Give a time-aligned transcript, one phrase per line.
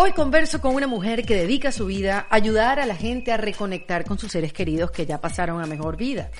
[0.00, 3.36] Hoy converso con una mujer que dedica su vida a ayudar a la gente a
[3.36, 6.30] reconectar con sus seres queridos que ya pasaron a mejor vida,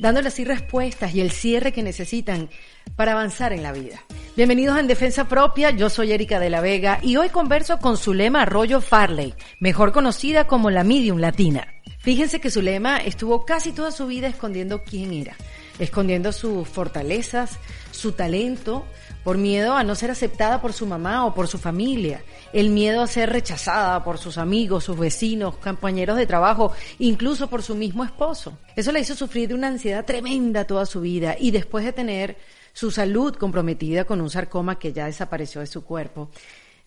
[0.00, 2.50] dándoles así respuestas y el cierre que necesitan
[2.96, 4.00] para avanzar en la vida.
[4.34, 7.96] Bienvenidos a En Defensa Propia, yo soy Erika de la Vega y hoy converso con
[7.96, 11.68] Zulema Arroyo Farley, mejor conocida como la Medium Latina.
[12.00, 15.36] Fíjense que Zulema estuvo casi toda su vida escondiendo quién era,
[15.78, 17.60] escondiendo sus fortalezas,
[17.92, 18.84] su talento,
[19.24, 23.02] por miedo a no ser aceptada por su mamá o por su familia, el miedo
[23.02, 28.04] a ser rechazada por sus amigos, sus vecinos, compañeros de trabajo, incluso por su mismo
[28.04, 28.58] esposo.
[28.76, 32.36] Eso le hizo sufrir de una ansiedad tremenda toda su vida y después de tener
[32.74, 36.30] su salud comprometida con un sarcoma que ya desapareció de su cuerpo,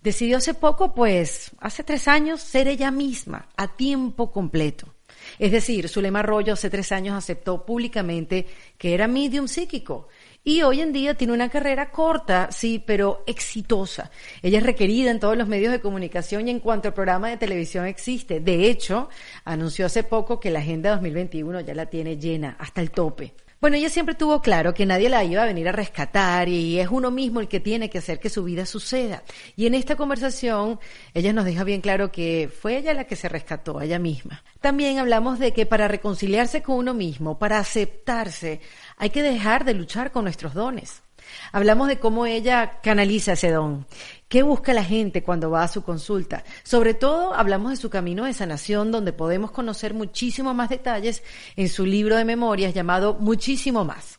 [0.04, 4.94] decidió hace poco, pues, hace tres años, ser ella misma, a tiempo completo.
[5.40, 8.46] Es decir, Zulema Arroyo hace tres años aceptó públicamente
[8.78, 10.08] que era medium psíquico
[10.48, 14.12] y hoy en día tiene una carrera corta, sí, pero exitosa.
[14.42, 17.36] Ella es requerida en todos los medios de comunicación y en cuanto al programa de
[17.36, 18.40] televisión existe.
[18.40, 19.10] De hecho,
[19.44, 23.34] anunció hace poco que la Agenda 2021 ya la tiene llena hasta el tope.
[23.60, 26.90] Bueno, ella siempre tuvo claro que nadie la iba a venir a rescatar y es
[26.92, 29.24] uno mismo el que tiene que hacer que su vida suceda.
[29.56, 30.80] Y en esta conversación
[31.16, 34.44] ella nos deja bien claro que fue ella la que se rescató, ella misma.
[34.62, 38.62] También hablamos de que para reconciliarse con uno mismo, para aceptarse,
[38.98, 41.04] hay que dejar de luchar con nuestros dones.
[41.52, 43.86] Hablamos de cómo ella canaliza ese don,
[44.28, 46.44] qué busca la gente cuando va a su consulta.
[46.64, 51.24] Sobre todo hablamos de su camino de sanación, donde podemos conocer muchísimo más detalles
[51.56, 54.17] en su libro de memorias llamado Muchísimo más.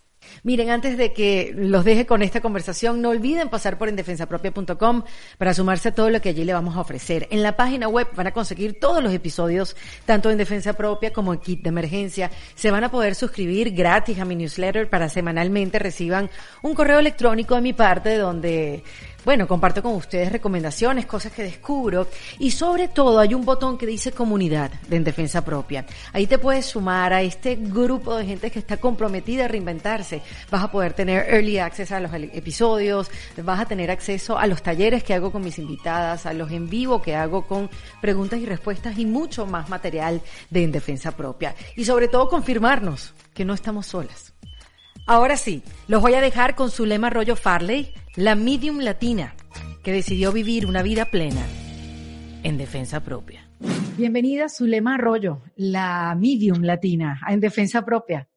[0.49, 5.03] Miren, antes de que los deje con esta conversación, no olviden pasar por endefensapropia.com
[5.37, 7.29] para sumarse a todo lo que allí le vamos a ofrecer.
[7.31, 11.35] En la página web van a conseguir todos los episodios, tanto en Defensa Propia como
[11.35, 12.31] en Kit de Emergencia.
[12.55, 16.31] Se van a poder suscribir gratis a mi newsletter para semanalmente reciban
[16.63, 18.85] un correo electrónico de mi parte donde
[19.25, 22.07] bueno, comparto con ustedes recomendaciones, cosas que descubro
[22.39, 25.85] y sobre todo hay un botón que dice comunidad de En Defensa Propia.
[26.13, 30.23] Ahí te puedes sumar a este grupo de gente que está comprometida a reinventarse.
[30.51, 33.11] Vas a poder tener early access a los episodios,
[33.43, 36.69] vas a tener acceso a los talleres que hago con mis invitadas, a los en
[36.69, 37.69] vivo que hago con
[38.01, 41.55] preguntas y respuestas y mucho más material de En Defensa Propia.
[41.77, 44.33] Y sobre todo confirmarnos que no estamos solas.
[45.07, 49.33] Ahora sí, los voy a dejar con Zulema Arroyo Farley, la medium latina,
[49.85, 51.47] que decidió vivir una vida plena
[52.43, 53.49] en defensa propia.
[53.97, 58.29] Bienvenida Zulema Arroyo, la medium latina, en defensa propia.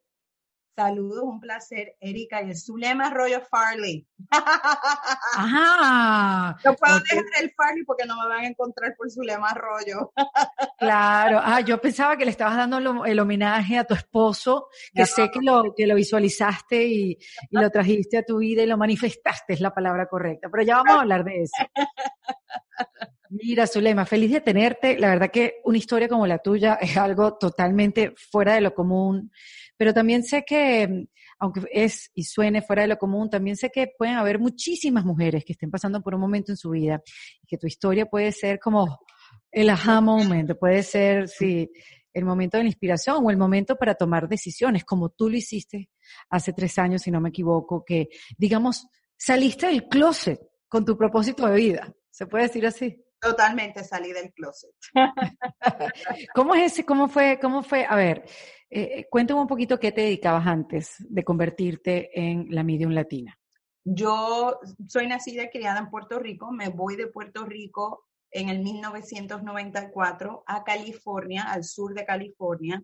[0.75, 2.41] Saludos, un placer, Erika.
[2.41, 4.07] Y es Zulema Arroyo Farley.
[4.29, 6.57] Ajá.
[6.65, 10.11] No puedo dejar el Farley porque no me van a encontrar por Zulema Arroyo.
[10.77, 11.39] claro.
[11.43, 15.39] Ah, yo pensaba que le estabas dando el homenaje a tu esposo, que sé que
[15.41, 17.17] lo, que lo visualizaste y, y,
[17.51, 20.49] lo trajiste a tu vida y lo manifestaste, es la palabra correcta.
[20.51, 21.63] Pero ya vamos a hablar de eso.
[23.29, 24.99] Mira, Zulema, feliz de tenerte.
[24.99, 29.31] La verdad que una historia como la tuya es algo totalmente fuera de lo común
[29.81, 31.07] pero también sé que,
[31.39, 35.43] aunque es y suene fuera de lo común, también sé que pueden haber muchísimas mujeres
[35.43, 37.01] que estén pasando por un momento en su vida
[37.41, 38.99] y que tu historia puede ser como
[39.49, 41.71] el aha moment, puede ser, sí,
[42.13, 45.89] el momento de la inspiración o el momento para tomar decisiones, como tú lo hiciste
[46.29, 48.85] hace tres años, si no me equivoco, que, digamos,
[49.17, 51.91] saliste del closet con tu propósito de vida.
[52.11, 53.03] ¿Se puede decir así?
[53.19, 54.69] Totalmente salí del closet.
[56.35, 56.85] ¿Cómo es ese?
[56.85, 57.39] ¿Cómo fue?
[57.41, 57.83] ¿Cómo fue?
[57.89, 58.25] A ver,
[58.71, 63.37] eh, cuéntame un poquito qué te dedicabas antes de convertirte en la medium latina.
[63.83, 66.51] Yo soy nacida y criada en Puerto Rico.
[66.51, 72.81] Me voy de Puerto Rico en el 1994 a California, al sur de California,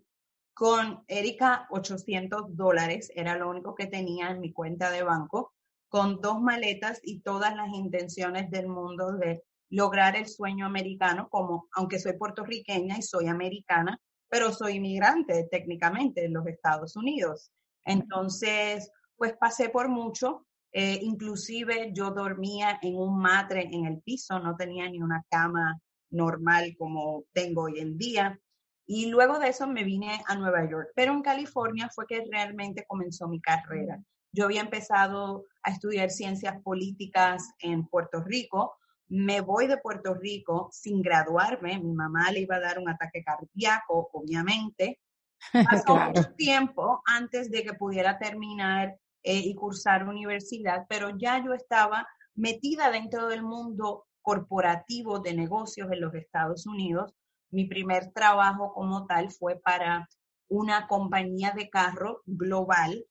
[0.52, 3.10] con Erika 800 dólares.
[3.14, 5.54] Era lo único que tenía en mi cuenta de banco,
[5.88, 11.68] con dos maletas y todas las intenciones del mundo de lograr el sueño americano, como
[11.72, 13.98] aunque soy puertorriqueña y soy americana,
[14.28, 17.50] pero soy inmigrante técnicamente en los Estados Unidos.
[17.84, 24.38] Entonces, pues pasé por mucho, eh, inclusive yo dormía en un matre en el piso,
[24.38, 25.80] no tenía ni una cama
[26.10, 28.38] normal como tengo hoy en día.
[28.86, 32.84] Y luego de eso me vine a Nueva York, pero en California fue que realmente
[32.86, 34.02] comenzó mi carrera.
[34.32, 38.76] Yo había empezado a estudiar ciencias políticas en Puerto Rico,
[39.08, 43.22] me voy de Puerto Rico sin graduarme, mi mamá le iba a dar un ataque
[43.22, 45.00] cardíaco, obviamente.
[45.86, 51.54] Pasó mucho tiempo antes de que pudiera terminar eh, y cursar universidad, pero ya yo
[51.54, 57.14] estaba metida dentro del mundo corporativo de negocios en los Estados Unidos.
[57.50, 60.08] Mi primer trabajo como tal fue para
[60.48, 63.04] una compañía de carro global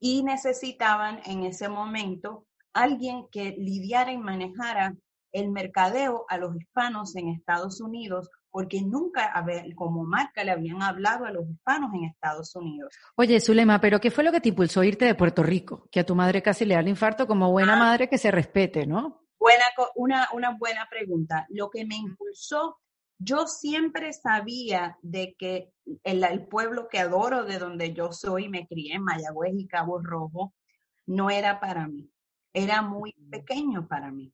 [0.00, 4.94] y necesitaban en ese momento alguien que lidiara y manejara
[5.32, 9.32] el mercadeo a los hispanos en Estados Unidos porque nunca
[9.76, 12.92] como marca le habían hablado a los hispanos en Estados Unidos.
[13.16, 15.88] Oye, Zulema, pero ¿qué fue lo que te impulsó irte de Puerto Rico?
[15.92, 17.78] Que a tu madre casi le da el infarto como buena ah.
[17.78, 19.26] madre que se respete, ¿no?
[19.38, 19.64] Buena,
[19.94, 21.46] una, una buena pregunta.
[21.50, 22.78] Lo que me impulsó,
[23.18, 25.72] yo siempre sabía de que
[26.02, 30.00] el, el pueblo que adoro, de donde yo soy, me crié en Mayagüez y Cabo
[30.00, 30.54] Rojo,
[31.06, 32.10] no era para mí.
[32.52, 34.32] Era muy pequeño para mí.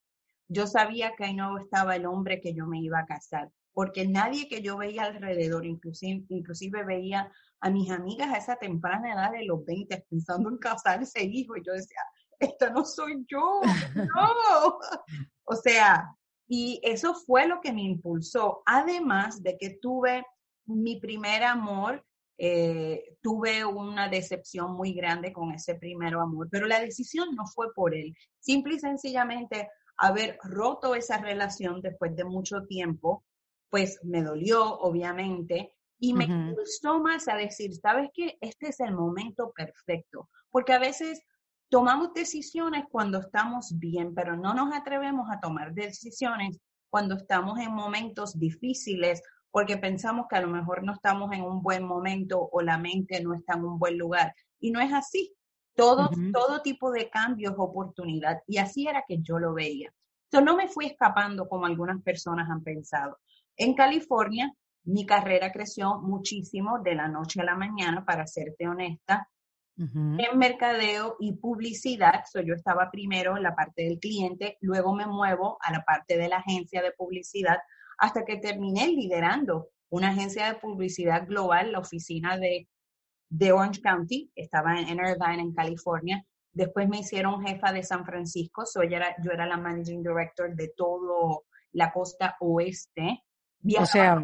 [0.48, 4.06] Yo sabía que ahí no estaba el hombre que yo me iba a casar porque
[4.06, 7.30] nadie que yo veía alrededor, inclusive, inclusive veía
[7.60, 11.62] a mis amigas a esa temprana edad de los 20 pensando en casarse hijo, y
[11.66, 12.00] yo decía,
[12.38, 13.60] esto no soy yo,
[13.94, 14.78] no.
[15.44, 16.08] o sea,
[16.46, 20.24] y eso fue lo que me impulsó, además de que tuve
[20.66, 22.04] mi primer amor,
[22.38, 27.72] eh, tuve una decepción muy grande con ese primer amor, pero la decisión no fue
[27.74, 33.24] por él, simple y sencillamente haber roto esa relación después de mucho tiempo,
[33.70, 38.36] pues me dolió, obviamente, y me gustó más a decir, ¿sabes qué?
[38.40, 41.22] Este es el momento perfecto, porque a veces
[41.68, 46.60] tomamos decisiones cuando estamos bien, pero no nos atrevemos a tomar decisiones
[46.90, 51.62] cuando estamos en momentos difíciles, porque pensamos que a lo mejor no estamos en un
[51.62, 54.34] buen momento o la mente no está en un buen lugar.
[54.60, 55.33] Y no es así.
[55.74, 58.42] Todo, todo tipo de cambios, oportunidad.
[58.46, 59.92] Y así era que yo lo veía.
[60.30, 63.18] Entonces no me fui escapando como algunas personas han pensado.
[63.56, 64.52] En California,
[64.84, 69.28] mi carrera creció muchísimo de la noche a la mañana, para serte honesta.
[69.76, 75.58] En mercadeo y publicidad, yo estaba primero en la parte del cliente, luego me muevo
[75.60, 77.58] a la parte de la agencia de publicidad,
[77.98, 82.68] hasta que terminé liderando una agencia de publicidad global, la oficina de,
[83.36, 86.24] de Orange County, estaba en, Irvine, en California.
[86.52, 90.72] Después me hicieron jefa de San Francisco, yo era, yo era la managing director de
[90.76, 93.24] todo la costa oeste
[93.78, 94.22] o sea,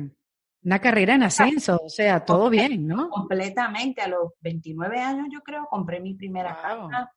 [0.62, 3.08] una carrera en ascenso, o sea, todo bien, ¿no?
[3.08, 4.02] Completamente.
[4.02, 7.10] A los 29 años, yo creo, compré mi primera casa,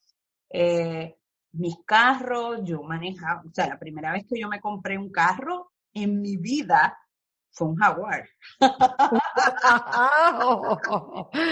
[0.50, 1.18] eh,
[1.51, 5.72] mis carros, yo manejaba, o sea, la primera vez que yo me compré un carro
[5.94, 6.98] en mi vida
[7.53, 8.27] fue un Jaguar.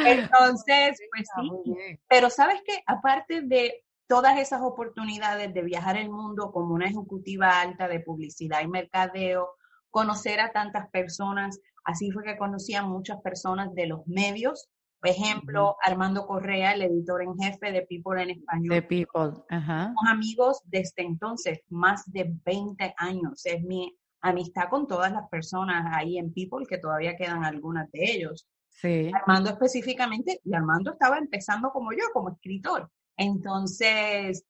[0.05, 1.99] Entonces, pues sí.
[2.07, 7.61] Pero sabes que aparte de todas esas oportunidades de viajar el mundo como una ejecutiva
[7.61, 9.51] alta de publicidad y mercadeo,
[9.89, 11.59] conocer a tantas personas.
[11.85, 14.69] Así fue que conocí a muchas personas de los medios.
[14.99, 18.69] Por ejemplo, Armando Correa, el editor en jefe de People en Español.
[18.69, 19.85] De People, ajá.
[19.85, 23.45] Somos amigos desde entonces, más de 20 años.
[23.45, 28.03] Es mi amistad con todas las personas ahí en People, que todavía quedan algunas de
[28.03, 28.47] ellos.
[28.69, 29.11] Sí.
[29.13, 32.89] Armando específicamente, y Armando estaba empezando como yo, como escritor.
[33.17, 34.45] Entonces,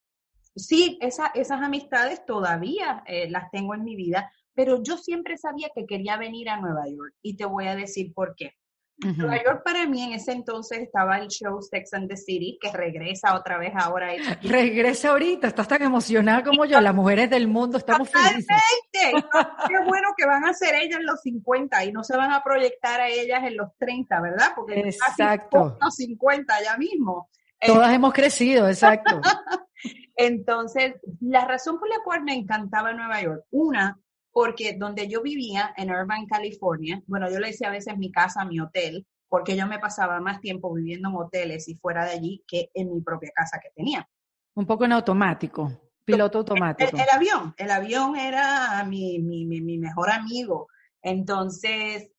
[0.55, 5.85] sí, esas amistades todavía eh, las tengo en mi vida, pero yo siempre sabía que
[5.85, 8.55] quería venir a Nueva York y te voy a decir por qué.
[9.03, 12.71] Nueva York para mí en ese entonces estaba el show Sex and the City, que
[12.71, 14.11] regresa otra vez ahora.
[14.43, 18.57] Regresa ahorita, estás tan emocionada como yo, las mujeres del mundo estamos felices.
[18.91, 22.43] Qué bueno que van a ser ellas en los 50 y no se van a
[22.43, 24.51] proyectar a ellas en los 30, ¿verdad?
[24.55, 25.77] Porque exacto.
[25.81, 27.29] los 50 ya mismo.
[27.65, 29.21] Todas hemos crecido, exacto.
[30.15, 33.99] Entonces, la razón por la cual me encantaba Nueva York, una,
[34.31, 38.45] porque donde yo vivía, en Irvine, California, bueno, yo le decía a veces mi casa,
[38.45, 42.43] mi hotel, porque yo me pasaba más tiempo viviendo en hoteles y fuera de allí
[42.47, 44.07] que en mi propia casa que tenía.
[44.55, 45.71] Un poco en automático,
[46.03, 46.97] piloto automático.
[46.97, 50.67] El, avión, el avión era mi, mi, mi, mejor amigo.
[51.01, 52.09] Entonces,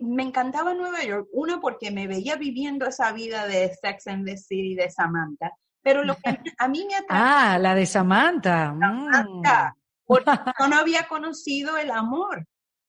[0.00, 4.36] me encantaba Nueva York, uno porque me veía viviendo esa vida de Sex and the
[4.36, 6.22] City de Samantha, pero lo que
[6.58, 7.54] a mí me atraía...
[7.54, 8.76] Ah, la de Samantha.
[8.78, 9.76] Samantha.
[10.06, 10.24] Porque
[10.60, 12.46] yo no había conocido el amor.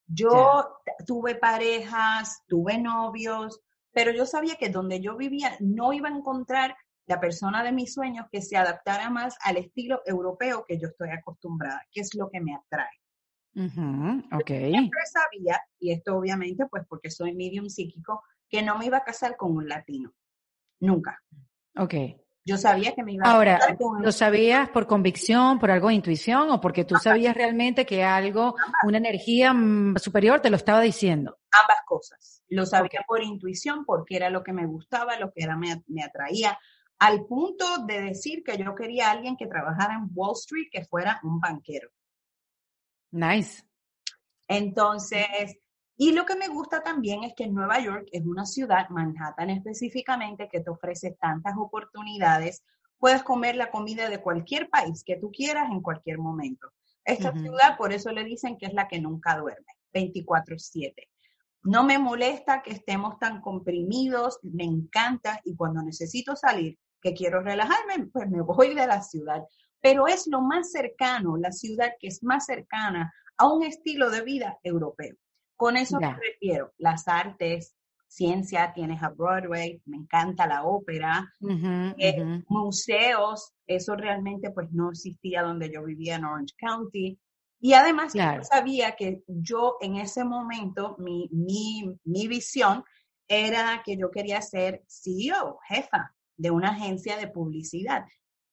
[0.07, 3.59] Yo tuve parejas, tuve novios,
[3.91, 6.75] pero yo sabía que donde yo vivía no iba a encontrar
[7.07, 11.09] la persona de mis sueños que se adaptara más al estilo europeo que yo estoy
[11.09, 12.99] acostumbrada, que es lo que me atrae.
[14.33, 14.71] okay.
[14.71, 19.03] Siempre sabía, y esto obviamente pues porque soy medium psíquico, que no me iba a
[19.03, 20.13] casar con un latino.
[20.79, 21.21] Nunca.
[21.77, 21.93] Ok.
[22.47, 25.95] Yo sabía que me iba Ahora, a Ahora, ¿lo sabías por convicción, por algo de
[25.95, 30.79] intuición o porque tú sabías realmente que algo, una energía mm, superior te lo estaba
[30.81, 31.39] diciendo?
[31.51, 32.43] Ambas cosas.
[32.49, 36.03] Lo sabía por intuición porque era lo que me gustaba, lo que era me, me
[36.03, 36.59] atraía,
[36.99, 40.85] al punto de decir que yo quería a alguien que trabajara en Wall Street, que
[40.85, 41.89] fuera un banquero.
[43.11, 43.63] Nice.
[44.47, 45.57] Entonces,
[45.97, 50.49] y lo que me gusta también es que Nueva York es una ciudad, Manhattan específicamente,
[50.49, 52.63] que te ofrece tantas oportunidades.
[52.97, 56.67] Puedes comer la comida de cualquier país que tú quieras en cualquier momento.
[57.05, 61.07] Esta ciudad, por eso le dicen que es la que nunca duerme, 24/7.
[61.63, 67.41] No me molesta que estemos tan comprimidos, me encanta y cuando necesito salir, que quiero
[67.41, 69.43] relajarme, pues me voy de la ciudad.
[69.79, 74.21] Pero es lo más cercano, la ciudad que es más cercana a un estilo de
[74.21, 75.15] vida europeo.
[75.55, 77.75] Con eso me refiero, las artes,
[78.07, 81.33] ciencia, tienes a Broadway, me encanta la ópera,
[81.97, 87.19] eh, museos, eso realmente pues no existía donde yo vivía en Orange County.
[87.59, 92.83] Y además yo sabía que yo en ese momento, mi, mi, mi visión
[93.27, 98.05] era que yo quería ser CEO, jefa de una agencia de publicidad.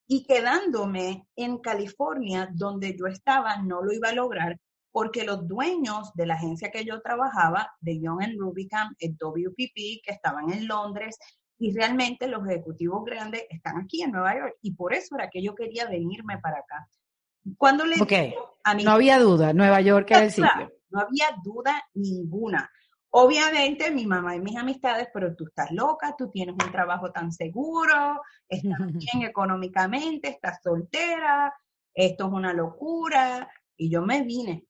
[0.06, 4.59] Y quedándome en California, donde yo estaba, no lo iba a lograr
[4.92, 10.04] porque los dueños de la agencia que yo trabajaba, de Young and Rubicam, el WPP,
[10.04, 11.18] que estaban en Londres,
[11.58, 15.42] y realmente los ejecutivos grandes están aquí en Nueva York, y por eso era que
[15.42, 16.87] yo quería venirme para acá.
[17.56, 17.96] Cuando le
[18.64, 20.72] a mí, no había duda, Nueva York era el sitio.
[20.90, 22.70] No había duda ninguna.
[23.14, 27.32] Obviamente mi mamá y mis amistades, pero tú estás loca, tú tienes un trabajo tan
[27.32, 31.52] seguro, estás bien económicamente, estás soltera,
[31.94, 33.50] esto es una locura.
[33.76, 34.66] Y yo me vine.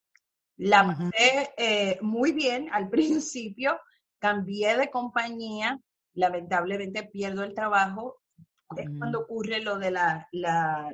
[0.62, 3.78] La pasé eh, muy bien al principio,
[4.19, 5.81] cambié de compañía,
[6.14, 8.19] lamentablemente pierdo el trabajo.
[8.76, 10.90] Es cuando ocurre lo de la, la,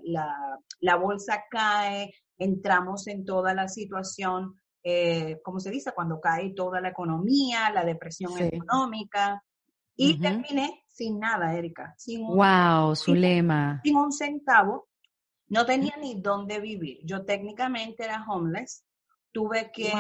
[0.81, 6.81] la, bolsa cae, entramos en toda la situación, eh, como se dice, cuando cae toda
[6.81, 9.45] la economía, la depresión económica.
[9.95, 11.95] Y terminé sin nada, Erika.
[11.97, 13.81] Sin un, wow, Zulema.
[13.85, 14.89] Sin un centavo.
[15.49, 16.99] No tenía ni dónde vivir.
[17.05, 18.85] Yo técnicamente era homeless
[19.39, 19.93] tuve que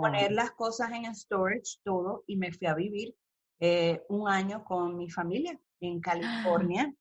[0.00, 3.14] poner las cosas en storage, todo, y me fui a vivir
[3.58, 6.92] eh, un año con mi familia en California.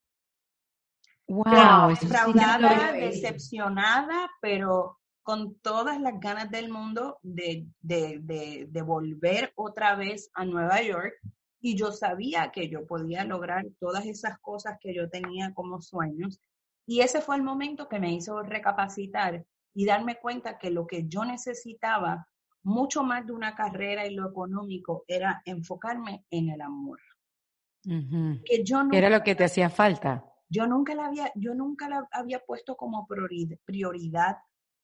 [1.28, 9.96] Wow, defraudada, decepcionada, pero con todas las ganas del mundo de, de, de, volver otra
[9.96, 11.16] vez a Nueva York.
[11.60, 16.40] Y yo sabía que yo podía lograr todas esas cosas que yo tenía como sueños.
[16.88, 21.08] Y ese fue el momento que me hizo recapacitar y darme cuenta que lo que
[21.08, 22.28] yo necesitaba,
[22.64, 27.00] mucho más de una carrera y lo económico, era enfocarme en el amor.
[27.84, 30.24] Que yo era lo que te hacía falta.
[30.50, 33.08] Yo nunca la había, yo nunca la había puesto como
[33.66, 34.38] prioridad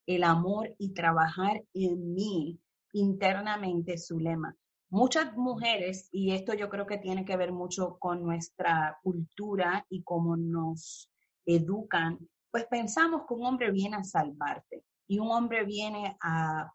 [0.07, 2.59] el amor y trabajar en mí
[2.93, 4.55] internamente, su lema.
[4.89, 10.01] Muchas mujeres, y esto yo creo que tiene que ver mucho con nuestra cultura y
[10.03, 11.11] cómo nos
[11.45, 12.17] educan,
[12.51, 16.71] pues pensamos que un hombre viene a salvarte y un hombre viene a,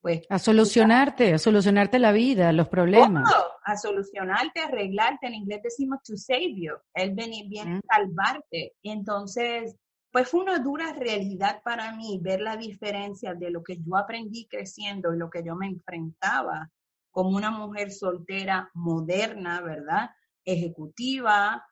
[0.00, 0.22] pues...
[0.28, 3.30] A solucionarte, a solucionarte la vida, los problemas.
[3.64, 5.26] A solucionarte, a arreglarte.
[5.26, 6.74] En inglés decimos to save you.
[6.94, 7.82] Él viene, viene a mm.
[7.88, 8.74] salvarte.
[8.82, 9.76] Entonces,
[10.10, 14.46] pues fue una dura realidad para mí ver la diferencia de lo que yo aprendí
[14.46, 16.70] creciendo y lo que yo me enfrentaba
[17.10, 20.10] como una mujer soltera moderna, ¿verdad?
[20.44, 21.66] Ejecutiva,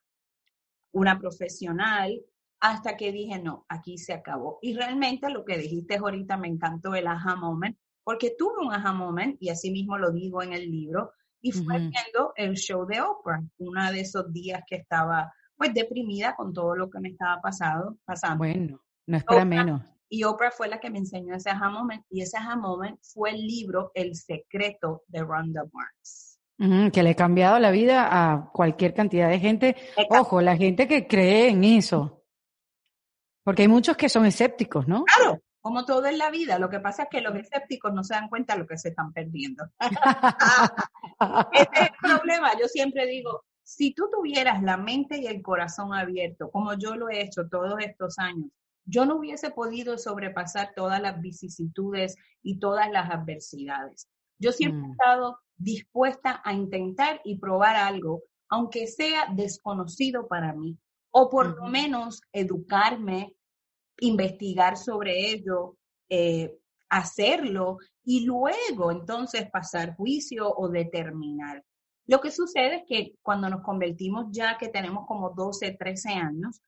[0.93, 2.21] una profesional,
[2.71, 4.59] hasta que dije, no, aquí se acabó.
[4.61, 8.93] Y realmente lo que dijiste ahorita me encantó el aha moment, porque tuve un aha
[8.93, 13.01] moment, y así mismo lo digo en el libro, y fue viendo el show de
[13.01, 17.41] Oprah, uno de esos días que estaba pues deprimida con todo lo que me estaba
[17.41, 18.39] pasado, pasando.
[18.39, 19.83] Bueno, no es para menos.
[20.09, 23.31] Y Oprah fue la que me enseñó ese aha moment, y ese aha moment fue
[23.31, 26.41] el libro El secreto de Rhonda Barnes.
[26.93, 29.77] que le ha cambiado la vida a cualquier cantidad de gente.
[30.11, 32.25] Ojo, la gente que cree en eso.
[33.47, 35.05] Porque hay muchos que son escépticos, ¿no?
[35.05, 36.59] Claro, como todo en la vida.
[36.59, 38.89] Lo que pasa es que los escépticos no se dan cuenta de lo que se
[38.89, 39.65] están perdiendo.
[41.53, 42.59] Ese es el problema.
[42.61, 47.09] Yo siempre digo, si tú tuvieras la mente y el corazón abierto, como yo lo
[47.09, 48.51] he hecho todos estos años,
[48.85, 54.09] yo no hubiese podido sobrepasar todas las vicisitudes y todas las adversidades.
[54.41, 54.91] Yo siempre he mm.
[54.91, 60.77] estado dispuesta a intentar y probar algo, aunque sea desconocido para mí,
[61.19, 63.35] o por lo menos educarme
[64.01, 65.79] investigar sobre ello,
[66.11, 66.59] eh,
[66.91, 71.65] hacerlo y luego entonces pasar juicio o determinar.
[72.07, 76.61] Lo que sucede es que cuando nos convertimos ya que tenemos como 12, 13 años,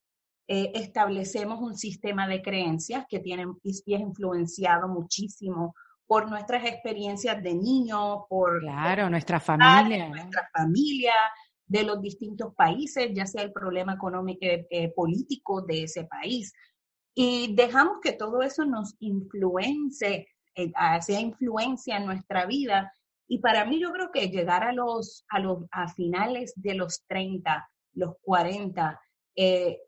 [0.48, 5.74] eh, establecemos un sistema de creencias que tiene, y es influenciado muchísimo
[6.06, 8.60] por nuestras experiencias de niño, por...
[8.60, 10.08] Claro, nuestra familia.
[10.08, 11.12] Nuestra familia,
[11.68, 16.52] de los distintos países, ya sea el problema económico, eh, político de ese país.
[17.14, 22.92] Y dejamos que todo eso nos influence, eh, sea influencia en nuestra vida.
[23.28, 27.04] Y para mí yo creo que llegar a los, a los, a finales de los
[27.06, 29.00] 30, los 40,
[29.36, 29.78] eh,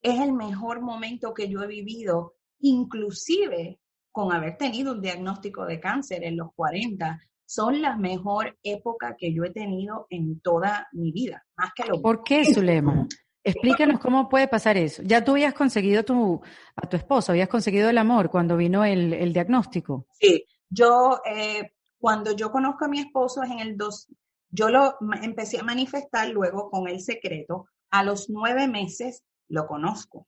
[0.00, 3.78] es el mejor momento que yo he vivido, inclusive
[4.10, 9.32] con haber tenido un diagnóstico de cáncer en los 40, son la mejor época que
[9.32, 13.06] yo he tenido en toda mi vida, más que lo ¿Por qué, Zulema?
[13.42, 15.04] Explícanos cómo puede pasar eso.
[15.04, 16.40] Ya tú habías conseguido tu,
[16.74, 20.08] a tu esposo, habías conseguido el amor cuando vino el, el diagnóstico.
[20.10, 24.08] Sí, yo, eh, cuando yo conozco a mi esposo es en el dos,
[24.50, 27.66] yo lo empecé a manifestar luego con el secreto.
[27.90, 30.26] A los nueve meses lo conozco.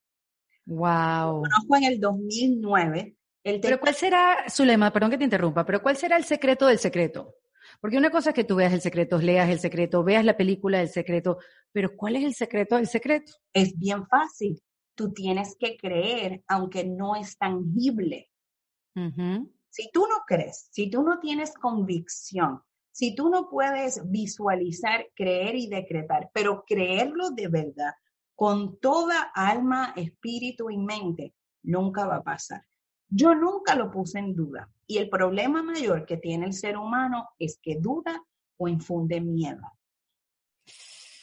[0.67, 1.39] Wow.
[1.39, 3.17] Lo conozco en el 2009.
[3.45, 6.79] El pero ¿cuál será, Zulema, perdón que te interrumpa, pero cuál será el secreto del
[6.79, 7.37] secreto?
[7.81, 10.79] Porque una cosa es que tú veas el secreto, leas el secreto, veas la película
[10.79, 11.39] del secreto,
[11.73, 13.33] pero ¿cuál es el secreto del secreto?
[13.53, 14.61] Es bien fácil.
[14.95, 18.31] Tú tienes que creer, aunque no es tangible.
[19.71, 25.55] Si tú no crees, si tú no tienes convicción, si tú no puedes visualizar, creer
[25.55, 27.93] y decretar, pero creerlo de verdad,
[28.35, 32.65] con toda alma, espíritu y mente, nunca va a pasar.
[33.09, 34.71] Yo nunca lo puse en duda.
[34.87, 38.23] Y el problema mayor que tiene el ser humano es que duda
[38.57, 39.63] o infunde miedo.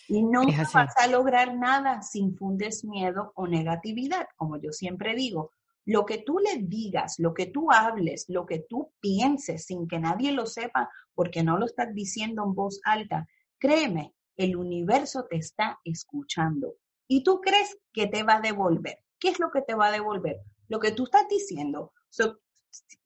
[0.07, 4.27] Y no vas a lograr nada si infundes miedo o negatividad.
[4.35, 5.51] Como yo siempre digo,
[5.85, 9.99] lo que tú le digas, lo que tú hables, lo que tú pienses sin que
[9.99, 13.27] nadie lo sepa porque no lo estás diciendo en voz alta,
[13.59, 16.75] créeme, el universo te está escuchando.
[17.07, 18.99] Y tú crees que te va a devolver.
[19.19, 20.41] ¿Qué es lo que te va a devolver?
[20.67, 21.93] Lo que tú estás diciendo.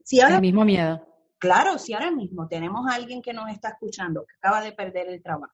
[0.03, 1.05] si ahora, el mismo miedo.
[1.37, 5.07] Claro, si ahora mismo tenemos a alguien que nos está escuchando, que acaba de perder
[5.09, 5.53] el trabajo,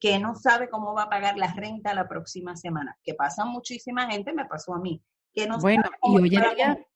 [0.00, 4.10] que no sabe cómo va a pagar la renta la próxima semana, que pasa muchísima
[4.10, 5.02] gente, me pasó a mí,
[5.34, 6.86] que no bueno, y hoy en día,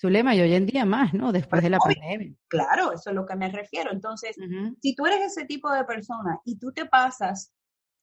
[0.00, 1.32] Zulema, y hoy en día más, ¿no?
[1.32, 2.34] Después de la pandemia.
[2.48, 3.92] Claro, eso es lo que me refiero.
[3.92, 4.36] Entonces,
[4.80, 7.52] si tú eres ese tipo de persona y tú te pasas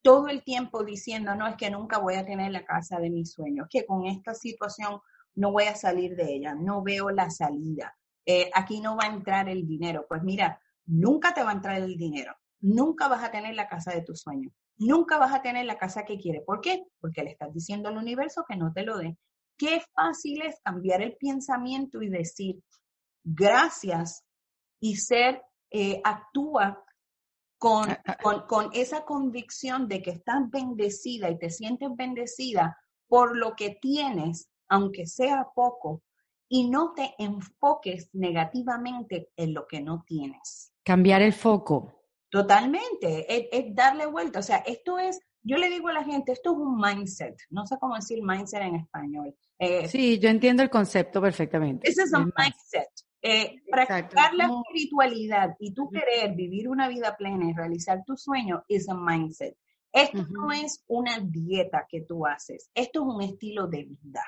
[0.02, 3.34] todo el tiempo diciendo, no, es que nunca voy a tener la casa de mis
[3.34, 5.02] sueños, que con esta situación
[5.40, 9.14] no voy a salir de ella, no veo la salida, eh, aquí no va a
[9.14, 10.06] entrar el dinero.
[10.08, 13.94] Pues mira, nunca te va a entrar el dinero, nunca vas a tener la casa
[13.94, 16.44] de tus sueños, nunca vas a tener la casa que quieres.
[16.46, 16.84] ¿Por qué?
[17.00, 19.18] Porque le estás diciendo al universo que no te lo dé.
[19.58, 22.62] Qué fácil es cambiar el pensamiento y decir
[23.24, 24.26] gracias
[24.82, 26.84] y ser, eh, actúa
[27.58, 32.78] con, ah, ah, con, con, esa convicción de que estás bendecida y te sientes bendecida
[33.08, 36.04] por lo que tienes, aunque sea poco,
[36.50, 40.74] y no te enfoques negativamente en lo que no tienes.
[40.84, 41.94] Cambiar el foco.
[42.30, 44.40] Totalmente, es, darle vuelta.
[44.40, 47.38] O sea, esto es, yo le digo a la gente, esto es un mindset.
[47.52, 49.36] No sé cómo decir mindset en español.
[49.60, 51.88] Eh, sí, yo entiendo el concepto perfectamente.
[51.88, 52.90] Ese es un mindset.
[53.22, 58.64] Eh, practicar la espiritualidad y tú querer vivir una vida plena y realizar tu sueño
[58.68, 59.56] es un mindset.
[59.92, 64.24] Esto no es una dieta que tú haces, esto es un estilo de vida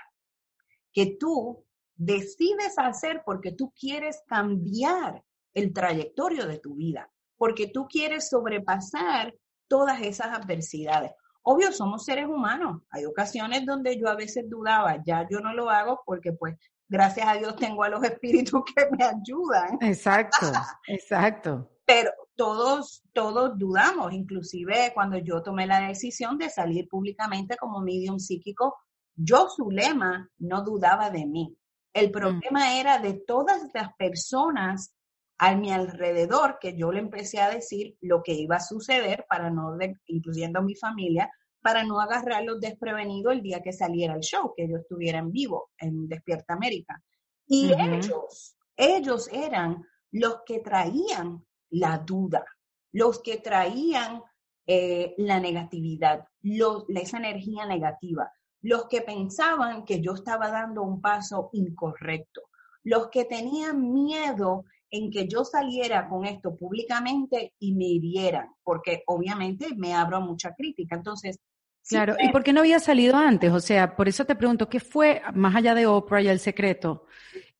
[0.94, 5.24] que tú decides hacer porque tú quieres cambiar
[5.54, 9.34] el trayectorio de tu vida, porque tú quieres sobrepasar
[9.68, 11.12] todas esas adversidades.
[11.44, 12.84] Obvio, somos seres humanos.
[12.92, 16.56] Hay ocasiones donde yo a veces dudaba, ya yo no lo hago porque pues
[16.88, 19.78] gracias a Dios tengo a los espíritus que me ayudan.
[19.82, 20.48] Exacto,
[20.88, 21.70] exacto.
[21.86, 28.20] Pero todos, todos dudamos, inclusive cuando yo tomé la decisión de salir públicamente como medium
[28.20, 28.76] psíquico,
[29.16, 31.56] yo, su lema, no dudaba de mí.
[31.94, 32.12] El mm.
[32.12, 34.96] problema era de todas las personas
[35.38, 39.50] a mi alrededor que yo le empecé a decir lo que iba a suceder para
[39.50, 44.54] no, incluyendo a mi familia, para no agarrarlos desprevenidos el día que saliera el show,
[44.56, 47.02] que yo estuviera en vivo en Despierta América.
[47.48, 52.46] Y ellos, ellos eran los que traían la duda,
[52.92, 54.22] los que traían
[54.68, 61.02] eh, la negatividad, los, esa energía negativa, los que pensaban que yo estaba dando un
[61.02, 62.42] paso incorrecto,
[62.84, 69.04] los que tenían miedo en que yo saliera con esto públicamente y me hirieran, porque
[69.08, 70.96] obviamente me abro a mucha crítica.
[70.96, 71.40] Entonces,
[71.88, 73.52] Claro, ¿y por qué no había salido antes?
[73.52, 77.06] O sea, por eso te pregunto, ¿qué fue, más allá de Oprah y el secreto?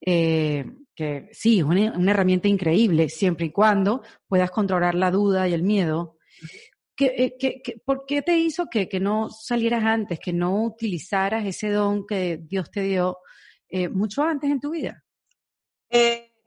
[0.00, 5.54] Eh, que sí, es una, herramienta increíble, siempre y cuando puedas controlar la duda y
[5.54, 6.18] el miedo.
[6.94, 12.06] ¿Qué, eh, por qué te hizo que, no salieras antes, que no utilizaras ese don
[12.06, 13.18] que Dios te dio
[13.68, 15.02] eh, mucho antes en tu vida?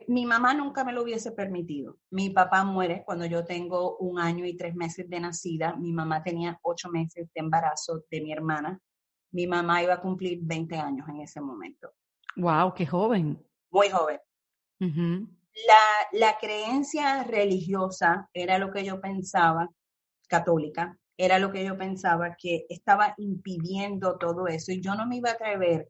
[0.07, 1.97] mi mamá nunca me lo hubiese permitido.
[2.11, 5.75] Mi papá muere cuando yo tengo un año y tres meses de nacida.
[5.75, 8.79] Mi mamá tenía ocho meses de embarazo de mi hermana.
[9.31, 11.91] Mi mamá iba a cumplir 20 años en ese momento.
[12.35, 12.73] ¡Wow!
[12.73, 13.43] ¡Qué joven!
[13.71, 14.19] Muy joven.
[14.79, 19.69] la, la creencia religiosa era lo que yo pensaba,
[20.27, 25.17] católica, era lo que yo pensaba que estaba impidiendo todo eso y yo no me
[25.17, 25.89] iba a atrever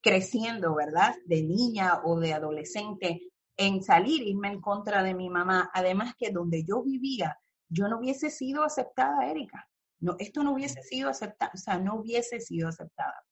[0.00, 1.14] creciendo, ¿verdad?
[1.24, 5.70] De niña o de adolescente, en salir, irme en contra de mi mamá.
[5.72, 9.66] Además que donde yo vivía, yo no hubiese sido aceptada, Erika.
[10.00, 13.24] No, esto no hubiese sido aceptado, o sea, no hubiese sido aceptada.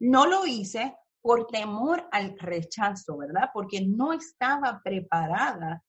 [0.00, 3.50] No lo hice por temor al rechazo, ¿verdad?
[3.52, 5.82] Porque no estaba preparada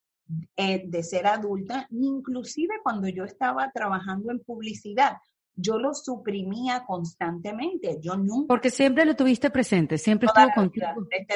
[0.55, 5.17] eh, de ser adulta, inclusive cuando yo estaba trabajando en publicidad,
[5.55, 7.99] yo lo suprimía constantemente.
[8.01, 8.47] Yo nunca.
[8.47, 10.87] Porque siempre lo tuviste presente, siempre estuvo contigo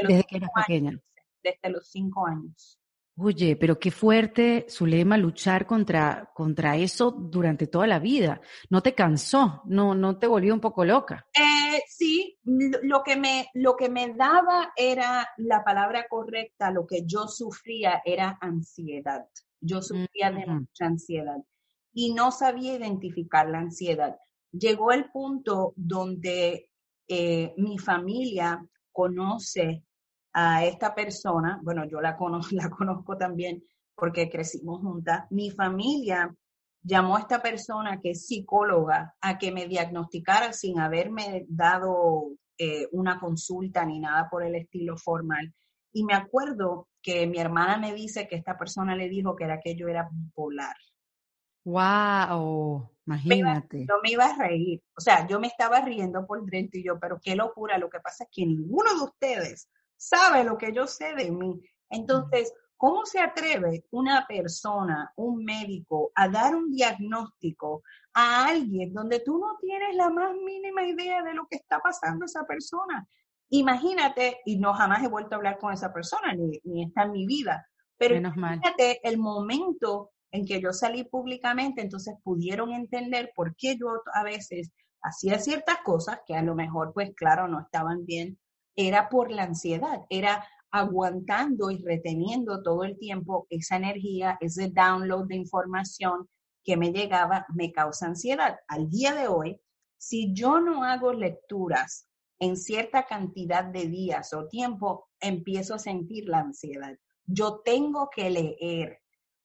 [0.02, 1.00] desde, que eras pequeña.
[1.44, 2.79] Desde los cinco años.
[3.22, 8.40] Oye, pero qué fuerte, Zulema, luchar contra, contra eso durante toda la vida.
[8.70, 9.62] ¿No te cansó?
[9.66, 11.28] ¿No, no te volvió un poco loca?
[11.34, 17.04] Eh, sí, lo que, me, lo que me daba era la palabra correcta, lo que
[17.06, 19.28] yo sufría era ansiedad.
[19.60, 21.38] Yo sufría de mucha ansiedad
[21.94, 24.16] y no sabía identificar la ansiedad.
[24.52, 26.72] Llegó el punto donde
[27.06, 29.84] eh, mi familia conoce
[30.34, 33.64] a esta persona, bueno, yo la conozco, la conozco también
[33.96, 36.34] porque crecimos juntas, mi familia
[36.82, 42.88] llamó a esta persona que es psicóloga a que me diagnosticara sin haberme dado eh,
[42.92, 45.54] una consulta ni nada por el estilo formal.
[45.92, 49.60] Y me acuerdo que mi hermana me dice que esta persona le dijo que era
[49.60, 50.76] que yo era bipolar.
[51.66, 53.86] Wow, imagínate.
[53.88, 54.82] yo me iba a reír.
[54.98, 57.78] O sea, yo me estaba riendo por dentro y yo, pero qué locura.
[57.78, 61.62] Lo que pasa es que ninguno de ustedes sabe lo que yo sé de mí.
[61.90, 67.84] Entonces, ¿cómo se atreve una persona, un médico, a dar un diagnóstico
[68.14, 72.26] a alguien donde tú no tienes la más mínima idea de lo que está pasando
[72.26, 73.08] esa persona?
[73.50, 77.12] Imagínate, y no jamás he vuelto a hablar con esa persona, ni, ni está en
[77.12, 83.56] mi vida, pero imagínate el momento en que yo salí públicamente, entonces pudieron entender por
[83.56, 88.06] qué yo a veces hacía ciertas cosas que a lo mejor, pues claro, no estaban
[88.06, 88.38] bien
[88.76, 95.28] era por la ansiedad, era aguantando y reteniendo todo el tiempo esa energía, ese download
[95.28, 96.30] de información
[96.64, 98.60] que me llegaba, me causa ansiedad.
[98.68, 99.60] Al día de hoy,
[99.98, 102.08] si yo no hago lecturas
[102.40, 106.96] en cierta cantidad de días o tiempo, empiezo a sentir la ansiedad.
[107.26, 109.00] Yo tengo que leer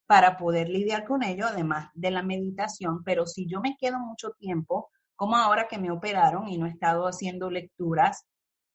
[0.06, 4.32] para poder lidiar con ello, además de la meditación, pero si yo me quedo mucho
[4.38, 8.26] tiempo, como ahora que me operaron y no he estado haciendo lecturas,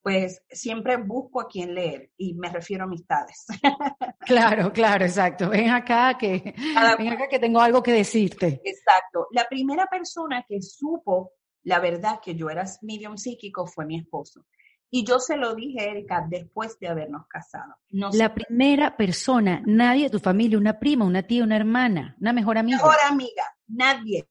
[0.01, 3.45] pues siempre busco a quien leer y me refiero a amistades.
[4.25, 5.49] Claro, claro, exacto.
[5.49, 6.53] Ven acá que,
[6.99, 8.61] ven acá que tengo algo que decirte.
[8.63, 9.27] Exacto.
[9.31, 11.33] La primera persona que supo
[11.63, 14.45] la verdad que yo era medium psíquico fue mi esposo.
[14.91, 17.75] Y yo se lo dije, Erika, después de habernos casado.
[17.89, 22.57] la primera persona, nadie de tu familia, una prima, una tía, una hermana, una mejor
[22.57, 22.77] amiga.
[22.77, 24.27] Mejor amiga, nadie.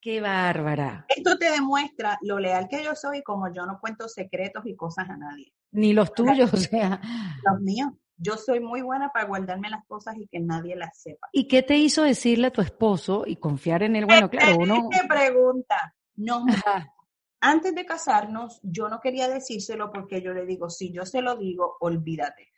[0.00, 1.04] Qué bárbara.
[1.08, 5.10] Esto te demuestra lo leal que yo soy, como yo no cuento secretos y cosas
[5.10, 5.52] a nadie.
[5.72, 7.00] Ni los tuyos, o sea.
[7.44, 7.90] Los míos.
[8.16, 11.28] Yo soy muy buena para guardarme las cosas y que nadie las sepa.
[11.32, 14.04] ¿Y qué te hizo decirle a tu esposo y confiar en él?
[14.04, 14.88] Bueno, claro, uno.
[14.90, 15.94] ¿Qué pregunta?
[16.16, 16.44] No.
[17.40, 21.36] Antes de casarnos, yo no quería decírselo porque yo le digo, si yo se lo
[21.36, 22.48] digo, olvídate.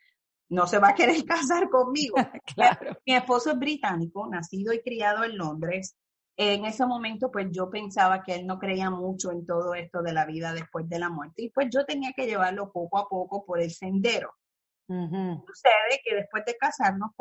[0.49, 2.17] No se va a querer casar conmigo.
[2.55, 2.99] claro.
[3.07, 5.97] Mi esposo es británico, nacido y criado en Londres
[6.37, 10.13] en ese momento pues yo pensaba que él no creía mucho en todo esto de
[10.13, 13.45] la vida después de la muerte y pues yo tenía que llevarlo poco a poco
[13.45, 14.33] por el sendero.
[14.89, 17.13] Sucede que después de casarnos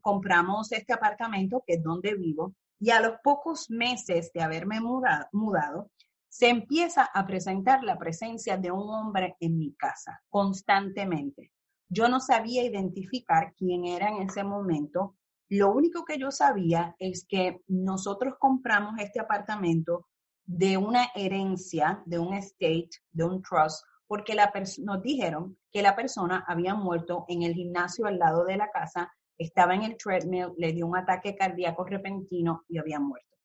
[0.00, 5.26] compramos este apartamento que es donde vivo y a los pocos meses de haberme mudado,
[5.32, 5.90] mudado
[6.28, 11.52] se empieza a presentar la presencia de un hombre en mi casa constantemente.
[11.88, 15.16] Yo no sabía identificar quién era en ese momento,
[15.48, 20.06] lo único que yo sabía es que nosotros compramos este apartamento
[20.44, 25.94] de una herencia, de un estate, de un trust, porque la nos dijeron que la
[25.94, 30.52] persona había muerto en el gimnasio al lado de la casa, estaba en el treadmill,
[30.56, 33.36] le dio un ataque cardíaco repentino y había muerto.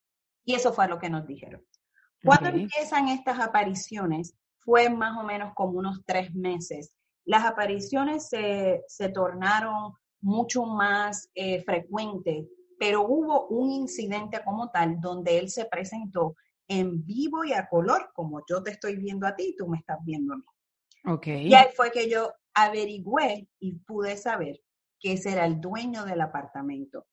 [0.46, 1.62] Y eso fue lo que nos dijeron.
[2.24, 6.94] Cuando empiezan estas apariciones, fue más o menos como unos tres meses.
[7.26, 12.48] Las apariciones se, se tornaron mucho más eh, frecuente,
[12.80, 16.36] pero hubo un incidente como tal donde él se presentó
[16.68, 19.78] en vivo y a color, como yo te estoy viendo a ti y tú me
[19.78, 20.44] estás viendo a mí.
[21.06, 21.48] Okay.
[21.48, 24.62] Y ahí fue que yo averigüé y pude saber
[25.00, 27.06] que ese era el dueño del apartamento.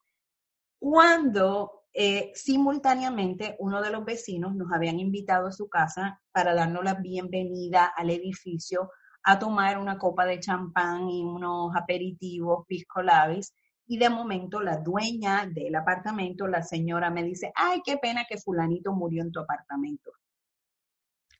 [0.79, 6.85] Cuando eh, simultáneamente uno de los vecinos nos habían invitado a su casa para darnos
[6.85, 8.91] la bienvenida al edificio
[9.23, 13.55] a tomar una copa de champán y unos aperitivos, pisco labis,
[13.87, 18.39] y de momento la dueña del apartamento, la señora, me dice, ay, qué pena que
[18.39, 20.13] fulanito murió en tu apartamento.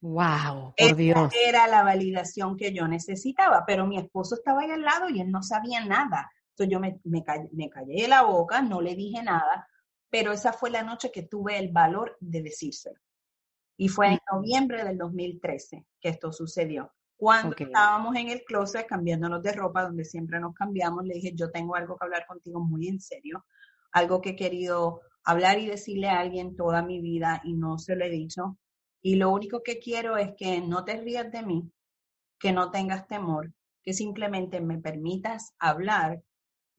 [0.01, 1.33] Wow, por Dios.
[1.47, 5.31] era la validación que yo necesitaba, pero mi esposo estaba ahí al lado y él
[5.31, 6.31] no sabía nada.
[6.51, 9.69] Entonces yo me, me, callé, me callé la boca, no le dije nada,
[10.09, 12.99] pero esa fue la noche que tuve el valor de decírselo.
[13.77, 14.35] Y fue en mm.
[14.37, 16.93] noviembre del 2013 que esto sucedió.
[17.21, 21.51] Cuando estábamos en el closet cambiándonos de ropa, donde siempre nos cambiamos, le dije, yo
[21.51, 23.45] tengo algo que hablar contigo muy en serio,
[23.93, 27.95] algo que he querido hablar y decirle a alguien toda mi vida y no se
[27.95, 28.57] lo he dicho.
[29.03, 31.71] Y lo único que quiero es que no te rías de mí,
[32.39, 33.53] que no tengas temor,
[33.83, 36.23] que simplemente me permitas hablar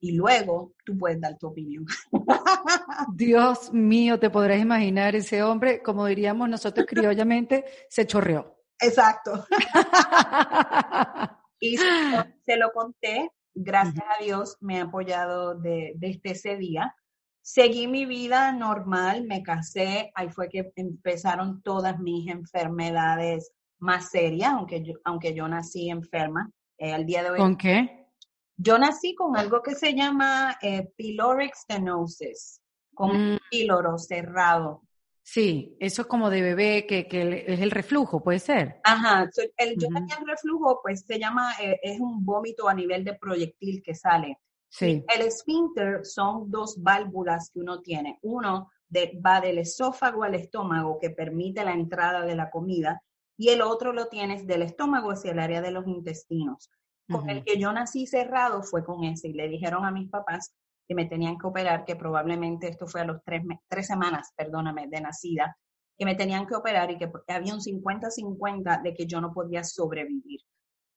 [0.00, 1.86] y luego tú puedes dar tu opinión.
[3.14, 8.61] Dios mío, te podrás imaginar ese hombre, como diríamos nosotros criollamente, se chorreó.
[8.82, 9.46] Exacto.
[11.60, 16.94] y se lo conté, gracias a Dios me ha apoyado desde este, ese día.
[17.40, 24.52] Seguí mi vida normal, me casé, ahí fue que empezaron todas mis enfermedades más serias,
[24.52, 26.52] aunque yo, aunque yo nací enferma.
[26.82, 27.38] Eh, al día de hoy.
[27.38, 28.08] ¿Con qué?
[28.56, 32.60] Yo nací con algo que se llama eh, pyloric stenosis,
[32.92, 33.38] con un mm.
[33.48, 34.82] píloro cerrado.
[35.24, 38.80] Sí, eso es como de bebé, que, que, es el reflujo, ¿puede ser?
[38.82, 43.04] Ajá, el, yo tenía el reflujo, pues se llama, eh, es un vómito a nivel
[43.04, 44.38] de proyectil que sale.
[44.68, 45.04] Sí.
[45.14, 48.18] El esfínter son dos válvulas que uno tiene.
[48.22, 53.02] Uno de, va del esófago al estómago, que permite la entrada de la comida,
[53.36, 56.70] y el otro lo tienes del estómago hacia el área de los intestinos.
[57.08, 60.52] Con el que yo nací cerrado fue con ese, y le dijeron a mis papás
[60.86, 64.88] que me tenían que operar, que probablemente esto fue a los tres, tres semanas, perdóname,
[64.88, 65.56] de nacida,
[65.96, 69.62] que me tenían que operar y que había un 50-50 de que yo no podía
[69.64, 70.40] sobrevivir.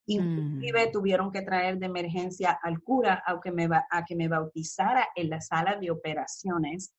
[0.08, 5.08] Inclusive tuvieron que traer de emergencia al cura a que me, a que me bautizara
[5.16, 6.94] en la sala de operaciones.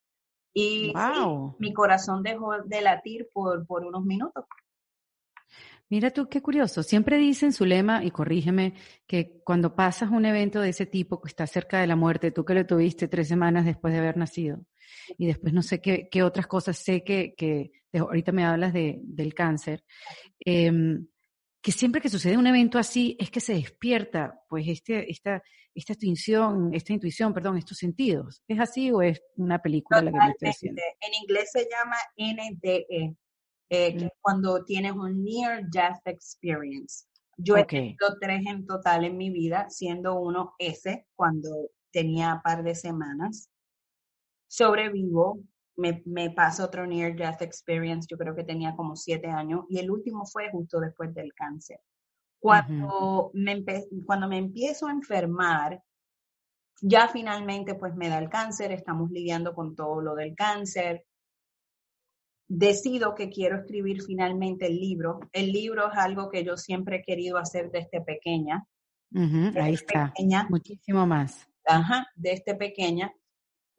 [0.53, 0.93] Y
[1.59, 4.45] mi corazón dejó de latir por, por unos minutos.
[5.89, 6.83] Mira tú qué curioso.
[6.83, 8.75] Siempre dicen su lema, y corrígeme,
[9.07, 12.45] que cuando pasas un evento de ese tipo que está cerca de la muerte, tú
[12.45, 14.65] que lo tuviste tres semanas después de haber nacido,
[15.17, 19.33] y después no sé qué, otras cosas, sé que, que ahorita me hablas de, del
[19.35, 19.85] cáncer,
[20.45, 20.73] eh,
[21.67, 25.43] que siempre que sucede un evento así es que se despierta, pues, este, esta,
[25.75, 28.41] esta intuición, esta intuición, perdón, estos sentidos.
[28.47, 30.69] ¿Es así o es una película la que me estoy?
[30.69, 33.17] En inglés se llama NDE,
[33.69, 34.11] eh, que mm.
[34.21, 37.07] cuando tienes un Near Death Experience.
[37.39, 41.51] Yo he tenido tres en total en mi vida, siendo uno ese cuando
[41.91, 43.51] tenía par de semanas.
[44.49, 45.41] Sobrevivo,
[45.77, 49.79] me, me pasa otro Near Death Experience, yo creo que tenía como siete años, y
[49.79, 51.81] el último fue justo después del cáncer.
[52.39, 53.65] Cuando, me,
[54.05, 55.83] cuando me empiezo a enfermar,
[56.81, 61.05] ya finalmente pues me da el cáncer, estamos lidiando con todo lo del cáncer.
[62.49, 65.21] Decido que quiero escribir finalmente el libro.
[65.33, 68.67] El libro es algo que yo siempre he querido hacer desde pequeña.
[69.15, 70.13] ahí está.
[70.49, 71.49] Muchísimo más.
[71.67, 73.13] Ajá, desde pequeña.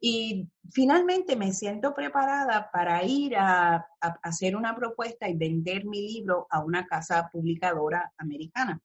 [0.00, 3.86] Y finalmente me siento preparada para ir a,
[4.22, 8.80] hacer una propuesta y vender mi libro a una casa publicadora americana.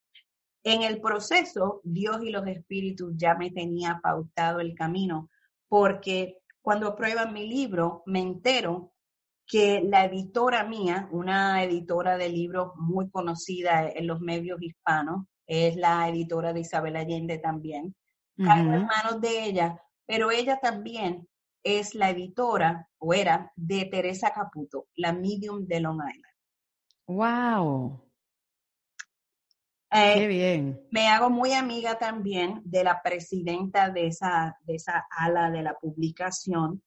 [0.64, 5.30] En el proceso, Dios y los espíritus ya me tenía pautado el camino,
[5.68, 8.93] porque cuando prueban mi libro, me entero
[9.46, 15.76] que la editora mía, una editora de libros muy conocida en los medios hispanos, es
[15.76, 17.94] la editora de Isabel Allende también,
[18.38, 21.28] uh en manos de ella pero ella también
[21.62, 26.34] es la editora, o era, de Teresa Caputo, la medium de Long Island.
[27.06, 28.00] ¡Wow!
[29.90, 30.86] Qué eh, bien.
[30.90, 35.74] Me hago muy amiga también de la presidenta de esa, de esa ala de la
[35.74, 36.82] publicación.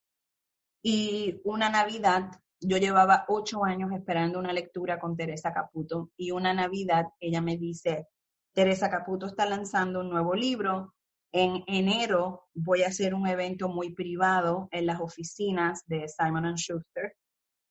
[0.84, 6.54] Y una Navidad, yo llevaba ocho años esperando una lectura con Teresa Caputo y una
[6.54, 8.08] Navidad ella me dice,
[8.54, 10.96] Teresa Caputo está lanzando un nuevo libro,
[11.32, 17.16] en enero voy a hacer un evento muy privado en las oficinas de Simon Schuster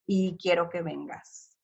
[0.07, 1.57] y quiero que vengas.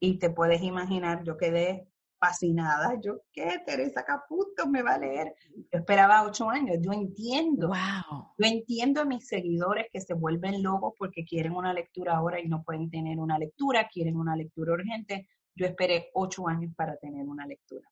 [0.00, 1.88] Y te puedes imaginar, yo quedé
[2.26, 2.98] fascinada.
[3.00, 3.60] Yo, ¿qué?
[3.64, 5.34] Teresa Caputo me va a leer.
[5.54, 6.78] Yo esperaba ocho años.
[6.80, 7.68] Yo entiendo.
[7.68, 8.32] Wow.
[8.38, 12.48] Yo entiendo a mis seguidores que se vuelven locos porque quieren una lectura ahora y
[12.48, 15.28] no pueden tener una lectura, quieren una lectura urgente.
[15.54, 17.88] Yo esperé ocho años para tener una lectura.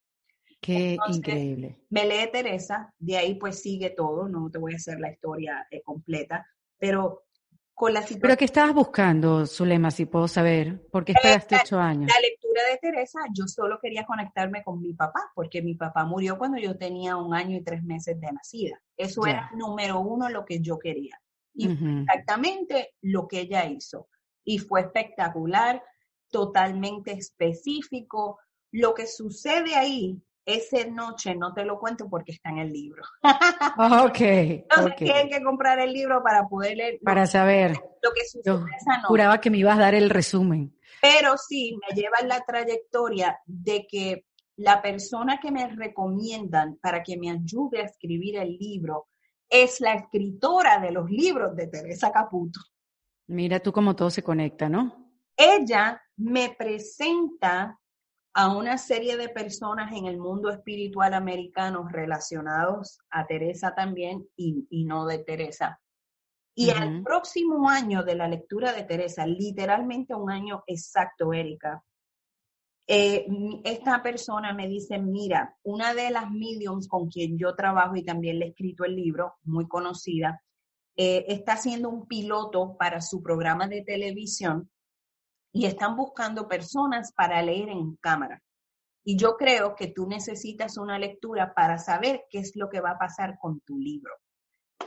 [0.61, 1.77] Qué increíble.
[1.91, 5.67] Me lee Teresa, de ahí pues sigue todo, no te voy a hacer la historia
[5.71, 6.47] eh, completa,
[6.79, 7.25] pero
[7.75, 8.23] con la situación...
[8.23, 10.87] ¿Pero qué estabas buscando, Zulema, si puedo saber?
[10.91, 12.11] ¿Por qué esperaste ocho años?
[12.11, 12.21] La
[12.63, 16.77] de Teresa, yo solo quería conectarme con mi papá, porque mi papá murió cuando yo
[16.77, 18.81] tenía un año y tres meses de nacida.
[18.97, 21.21] Eso era número uno lo que yo quería.
[21.55, 24.09] Y exactamente lo que ella hizo.
[24.45, 25.83] Y fue espectacular
[26.31, 28.39] totalmente específico.
[28.73, 33.03] Lo que sucede ahí esa noche no te lo cuento porque está en el libro.
[33.23, 34.21] Ah, ok.
[34.21, 36.99] Entonces tienen que comprar el libro para poder leer.
[37.03, 37.73] Para saber.
[38.03, 39.07] Lo que sucede esa noche.
[39.09, 40.77] Juraba que me ibas a dar el resumen.
[41.05, 44.25] Pero sí, me lleva la trayectoria de que
[44.57, 49.09] la persona que me recomiendan para que me ayude a escribir el libro
[49.51, 52.59] es la escritora de los libros de Teresa Caputo.
[53.27, 55.13] Mira tú cómo todo se conecta, ¿no?
[55.37, 57.79] Ella me presenta
[58.33, 64.85] a una serie de personas en el mundo espiritual americano relacionados a Teresa también y,
[64.87, 65.83] no de Teresa.
[66.57, 71.83] Y al próximo año de la lectura de Teresa, literalmente un año exacto, Erika,
[72.87, 73.27] eh,
[73.65, 78.39] esta persona me dice, mira, una de las mediums con quien yo trabajo y también
[78.39, 80.43] le he escrito el libro, muy conocida,
[80.97, 84.71] eh, está haciendo un piloto para su programa de televisión
[85.53, 88.43] y están buscando personas para leer en cámara.
[89.03, 92.93] Y yo creo que tú necesitas una lectura para saber qué es lo que va
[92.93, 94.13] a pasar con tu libro.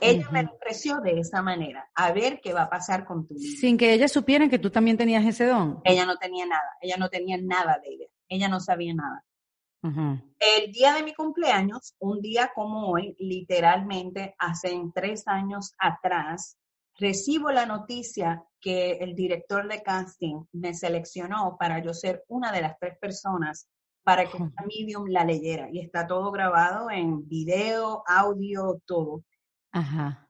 [0.02, 3.60] Ella me ofreció de esa manera, a ver qué va a pasar con tu libro.
[3.60, 5.82] Sin que ella supiera que tú también tenías ese don.
[5.84, 9.24] Ella no tenía nada, ella no tenía nada de ella, ella no sabía nada.
[9.84, 16.58] El día de mi cumpleaños, un día como hoy, literalmente hace tres años atrás,
[17.00, 22.62] recibo la noticia que el director de casting me seleccionó para yo ser una de
[22.62, 23.70] las tres personas
[24.04, 25.70] para que esta medium la leyera.
[25.72, 29.24] Y está todo grabado en video, audio, todo.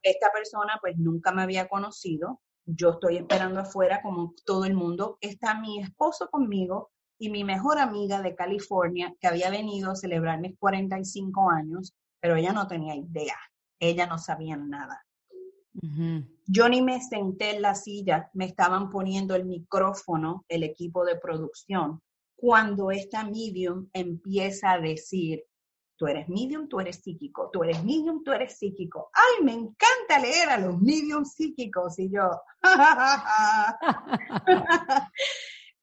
[0.04, 2.42] Esta persona pues nunca me había conocido.
[2.66, 5.18] Yo estoy esperando afuera como todo el mundo.
[5.22, 10.40] Está mi esposo conmigo y mi mejor amiga de California que había venido a celebrar
[10.40, 13.38] mis 45 años, pero ella no tenía idea.
[13.80, 15.04] Ella no sabía nada.
[16.46, 21.18] Yo ni me senté en la silla, me estaban poniendo el micrófono, el equipo de
[21.18, 22.02] producción,
[22.36, 25.44] cuando esta medium empieza a decir,
[25.98, 29.10] tú eres medium, tú eres psíquico, tú eres medium, tú eres psíquico.
[29.14, 32.30] Ay, me encanta leer a los medium psíquicos y yo,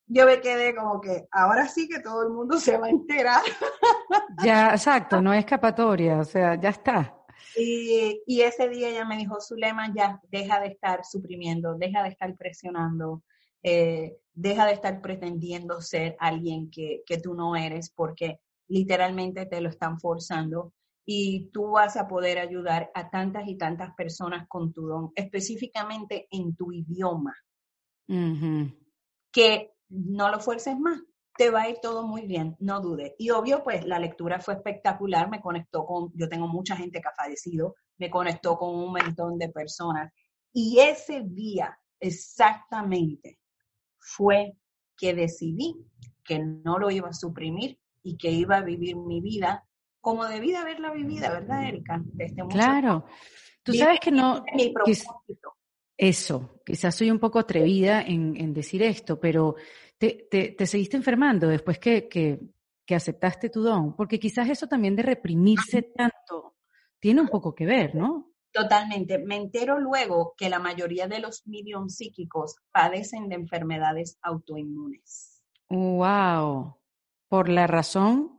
[0.07, 3.43] yo me quedé como que ahora sí que todo el mundo se va a enterar.
[4.45, 7.19] ya, exacto, no es escapatoria, o sea, ya está.
[7.57, 12.37] Y, ese día ella me dijo, Zulema, ya deja de estar suprimiendo, deja de estar
[12.37, 13.23] presionando,
[13.63, 19.61] eh, deja de estar pretendiendo ser alguien que, que tú no eres, porque literalmente te
[19.61, 20.73] lo están forzando
[21.07, 26.27] y tú vas a poder ayudar a tantas y tantas personas con tu don, específicamente
[26.31, 27.35] en tu idioma,
[29.31, 31.01] que no lo fuerces más,
[31.37, 33.13] te va a ir todo muy bien, no dudes.
[33.19, 37.09] Y obvio, pues la lectura fue espectacular, me conectó con, yo tengo mucha gente que
[37.09, 40.13] ha fallecido, me conectó con un montón de personas.
[40.53, 43.41] Y ese día, exactamente,
[43.99, 44.57] fue
[44.97, 45.75] que decidí
[46.23, 49.65] que no lo iba a suprimir y que iba a vivir mi vida
[50.01, 52.01] como debí haberla vivida, ¿verdad, Erika?
[52.51, 53.07] claro.
[53.63, 54.45] Tú sabes que no...
[55.97, 59.57] eso, quizás soy un poco atrevida en decir esto, pero
[59.99, 62.41] te, te, seguiste enfermando después que, que,
[62.85, 66.57] que, aceptaste tu don, porque quizás eso también de reprimirse tanto
[66.99, 68.33] tiene un poco que ver, ¿no?
[68.53, 69.19] Totalmente.
[69.19, 75.43] Me entero luego que la mayoría de los medium psíquicos padecen de enfermedades autoinmunes.
[75.69, 76.77] Wow.
[77.35, 78.39] ¿Por la razón?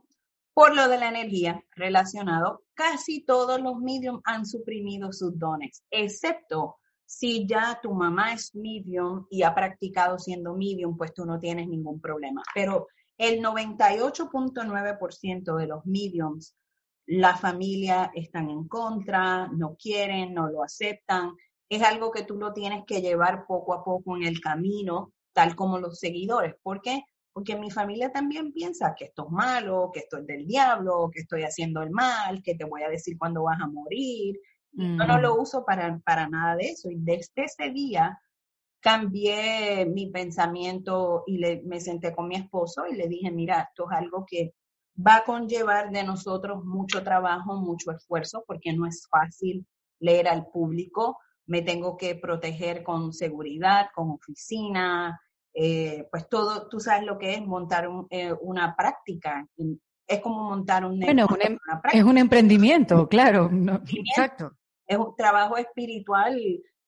[0.54, 2.62] Por lo de la energía relacionado.
[2.72, 9.26] Casi todos los medium han suprimido sus dones, excepto si ya tu mamá es medium
[9.30, 12.42] y ha practicado siendo medium, pues tú no tienes ningún problema.
[12.54, 12.86] Pero
[13.18, 16.56] el 98.9% de los mediums,
[17.04, 21.32] la familia están en contra, no quieren, no lo aceptan.
[21.68, 25.54] Es algo que tú lo tienes que llevar poco a poco en el camino, tal
[25.54, 26.54] como los seguidores.
[26.62, 27.04] ¿Por qué?
[27.36, 31.20] Porque mi familia también piensa que esto es malo, que esto es del diablo, que
[31.20, 34.40] estoy haciendo el mal, que te voy a decir cuándo vas a morir,
[34.72, 36.90] yo no lo uso para, para nada de eso.
[36.90, 38.18] Y desde ese día
[38.80, 43.84] cambié mi pensamiento y le, me senté con mi esposo y le dije, mira, esto
[43.90, 44.54] es algo que
[45.06, 49.66] va a conllevar de nosotros mucho trabajo, mucho esfuerzo, porque no es fácil
[50.00, 51.18] leer al público.
[51.44, 55.20] Me tengo que proteger con seguridad, con oficina,
[55.56, 59.48] eh, pues todo, tú sabes lo que es montar eh, una práctica.
[60.06, 61.26] Es como montar un negocio.
[61.28, 61.58] Bueno, em,
[61.92, 63.50] es un emprendimiento, claro.
[63.88, 64.52] exacto
[64.86, 66.38] es un trabajo espiritual,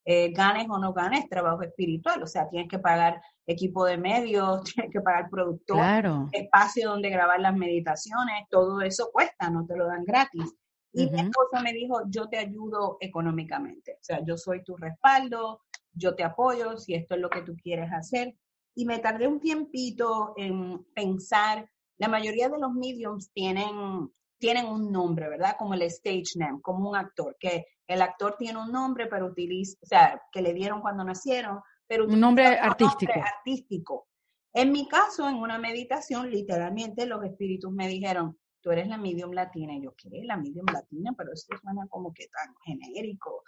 [0.04, 2.22] eh, ganes o no ganes, trabajo espiritual.
[2.22, 7.40] O sea, tienes que pagar equipo de medios, tienes que pagar productor, espacio donde grabar
[7.40, 10.54] las meditaciones, todo eso cuesta, no te lo dan gratis.
[10.90, 13.92] Y mi esposa me dijo, yo te ayudo económicamente.
[13.92, 15.60] O sea, yo soy tu respaldo,
[15.92, 18.34] yo te apoyo si esto es lo que tú quieres hacer.
[18.78, 24.08] Y me tardé un tiempito en pensar, la mayoría de los mediums tienen,
[24.38, 25.56] tienen un nombre, ¿verdad?
[25.58, 29.76] Como el stage name, como un actor, que el actor tiene un nombre, pero utiliza,
[29.82, 31.58] o sea, que le dieron cuando nacieron,
[31.88, 33.12] pero un nombre artístico.
[33.12, 34.06] Nombre artístico.
[34.52, 39.32] En mi caso, en una meditación, literalmente los espíritus me dijeron, tú eres la medium
[39.32, 39.74] latina.
[39.74, 40.22] Y yo, ¿qué?
[40.22, 43.42] La medium latina, pero esto suena como que tan genérico.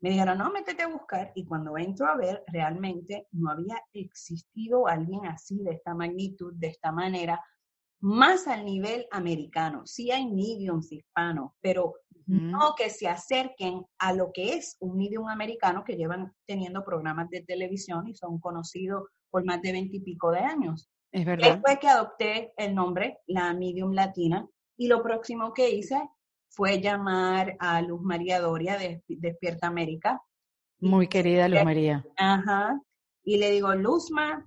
[0.00, 1.32] Me dijeron, no, métete a buscar.
[1.34, 6.68] Y cuando entro a ver, realmente no había existido alguien así, de esta magnitud, de
[6.68, 7.42] esta manera,
[8.00, 9.86] más al nivel americano.
[9.86, 11.94] Sí hay mediums hispanos, pero
[12.26, 17.28] no que se acerquen a lo que es un medium americano que llevan teniendo programas
[17.30, 20.90] de televisión y son conocidos por más de veintipico de años.
[21.12, 21.52] Es verdad.
[21.52, 25.96] Después que adopté el nombre, la medium latina, y lo próximo que hice
[26.54, 30.22] fue llamar a Luz María Doria de Despierta América.
[30.80, 32.04] Muy querida Luz María.
[32.16, 32.80] Ajá.
[33.24, 34.46] Y le digo, Luzma,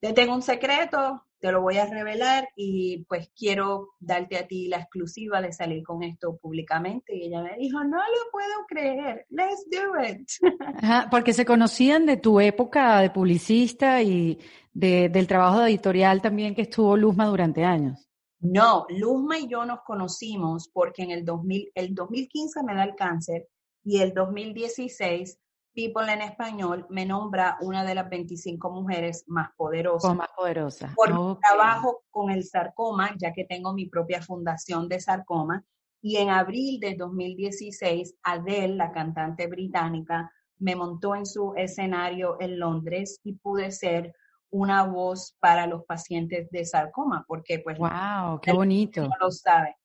[0.00, 4.66] te tengo un secreto, te lo voy a revelar y pues quiero darte a ti
[4.68, 7.14] la exclusiva de salir con esto públicamente.
[7.14, 10.28] Y ella me dijo, no lo puedo creer, let's do it.
[10.82, 14.38] Ajá, porque se conocían de tu época de publicista y
[14.72, 18.03] de, del trabajo de editorial también que estuvo Luzma durante años.
[18.44, 22.94] No, Luzma y yo nos conocimos porque en el, 2000, el 2015 me da el
[22.94, 23.48] cáncer
[23.82, 25.38] y el 2016
[25.74, 30.14] People en español me nombra una de las 25 mujeres más poderosas.
[30.14, 30.92] más poderosa.
[30.94, 35.64] Por mi trabajo con el sarcoma, ya que tengo mi propia fundación de sarcoma.
[36.00, 42.60] Y en abril de 2016, Adele, la cantante británica, me montó en su escenario en
[42.60, 44.14] Londres y pude ser
[44.54, 47.76] una voz para los pacientes de sarcoma, porque pues...
[47.76, 48.40] ¡Wow!
[48.40, 49.02] ¡Qué bonito!
[49.02, 49.76] No lo sabe.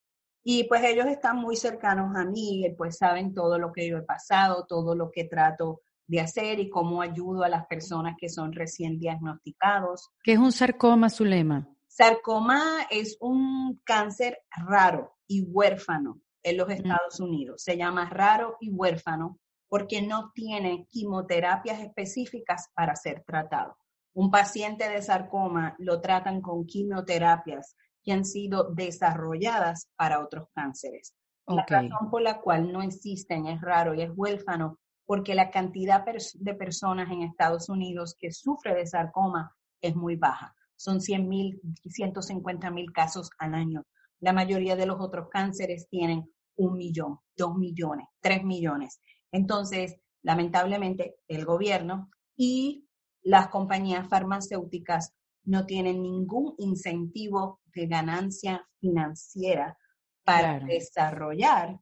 [0.44, 4.04] Y pues ellos están muy cercanos a mí, pues saben todo lo que yo he
[4.04, 8.54] pasado, todo lo que trato de hacer y cómo ayudo a las personas que son
[8.54, 10.10] recién diagnosticados.
[10.24, 11.68] ¿Qué es un sarcoma, Zulema?
[11.88, 12.62] Sarcoma
[12.92, 16.72] es un cáncer raro y huérfano en los mm.
[16.72, 17.64] Estados Unidos.
[17.64, 23.76] Se llama raro y huérfano porque no tiene quimioterapias específicas para ser tratado.
[24.20, 31.16] Un paciente de sarcoma lo tratan con quimioterapias que han sido desarrolladas para otros cánceres.
[31.48, 36.04] La razón por la cual no existen es raro y es huérfano porque la cantidad
[36.34, 40.54] de personas en Estados Unidos que sufre de sarcoma es muy baja.
[40.76, 43.86] Son 100 mil, 150 mil casos al año.
[44.20, 49.00] La mayoría de los otros cánceres tienen un millón, dos millones, tres millones.
[49.32, 52.89] Entonces, lamentablemente, el gobierno y
[53.24, 55.14] las compañías farmacéuticas
[55.44, 59.78] no tienen ningún incentivo de ganancia financiera
[60.24, 61.80] para desarrollar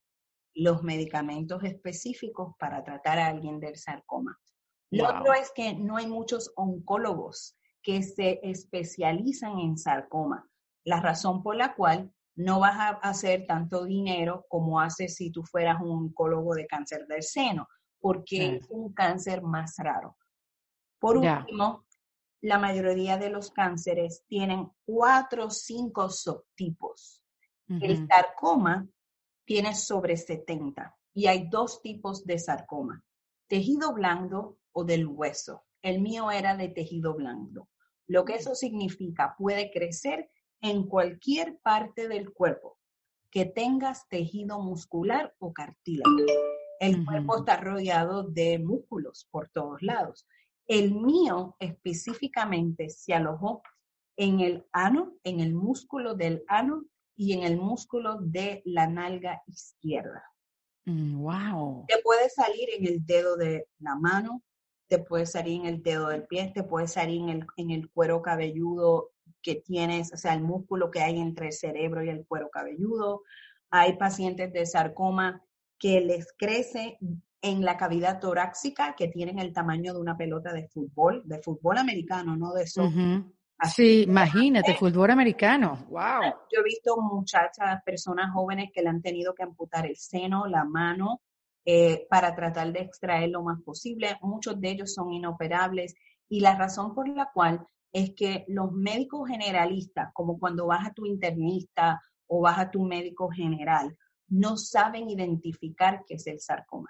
[0.54, 4.40] los medicamentos específicos para tratar a alguien del sarcoma.
[4.90, 10.50] Lo otro es que no hay muchos oncólogos que se especializan en sarcoma,
[10.84, 15.44] la razón por la cual no vas a hacer tanto dinero como haces si tú
[15.44, 17.68] fueras un oncólogo de cáncer del seno,
[18.00, 20.16] porque es un cáncer más raro.
[21.00, 21.86] Por último,
[22.42, 27.24] la mayoría de los cánceres tienen cuatro o cinco subtipos.
[27.68, 28.88] El sarcoma
[29.44, 33.04] tiene sobre 70 y hay dos tipos de sarcoma,
[33.48, 35.66] tejido blando o del hueso.
[35.82, 37.68] El mío era de tejido blando.
[38.08, 40.30] Lo que eso significa, puede crecer
[40.62, 42.78] en cualquier parte del cuerpo
[43.30, 46.16] que tengas tejido muscular o cartílago.
[46.80, 50.26] El cuerpo está rodeado de músculos por todos lados.
[50.68, 53.62] El mío específicamente se alojó
[54.18, 56.84] en el ano, en el músculo del ano
[57.16, 60.24] y en el músculo de la nalga izquierda.
[60.86, 61.84] wow.
[61.84, 64.44] Mm, te puede salir en el dedo de la mano,
[64.88, 67.90] te puede salir en el dedo del pie, te puede salir en el, en el
[67.90, 69.12] cuero cabelludo
[69.42, 73.24] que tienes, o sea, el músculo que hay entre el cerebro y el cuero cabelludo.
[73.70, 75.44] Hay pacientes de sarcoma
[75.78, 76.98] que les crece
[77.42, 81.78] en la cavidad torácica que tienen el tamaño de una pelota de fútbol, de fútbol
[81.78, 83.24] americano, no de soccer.
[83.64, 86.22] Sí, imagínate, fútbol americano, wow.
[86.52, 90.64] Yo he visto muchachas, personas jóvenes que le han tenido que amputar el seno, la
[90.64, 91.22] mano,
[91.66, 94.18] eh, para tratar de extraer lo más posible.
[94.22, 95.96] Muchos de ellos son inoperables
[96.30, 100.94] y la razón por la cual es que los médicos generalistas, como cuando vas a
[100.94, 103.98] tu internista o vas a tu médico general,
[104.30, 106.90] no saben identificar qué es el sarcoma.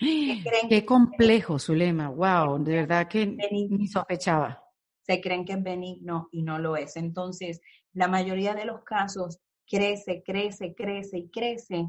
[0.68, 2.08] Qué complejo, Zulema.
[2.08, 4.64] Wow, de verdad que ni sospechaba.
[5.02, 6.96] Se creen que es benigno y no lo es.
[6.96, 7.60] Entonces,
[7.92, 11.88] la mayoría de los casos crece, crece, crece y crece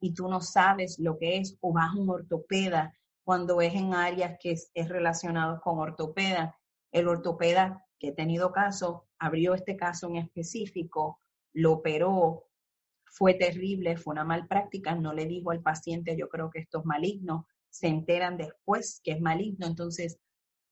[0.00, 3.94] y tú no sabes lo que es o vas a un ortopeda cuando es en
[3.94, 6.56] áreas que es, relacionado con ortopeda
[6.90, 11.20] El ortopeda que he tenido caso, abrió este caso en específico,
[11.52, 12.46] lo operó,
[13.04, 16.78] fue terrible, fue una mal práctica, no le dijo al paciente, yo creo que esto
[16.78, 20.18] es maligno, se enteran después que es maligno, entonces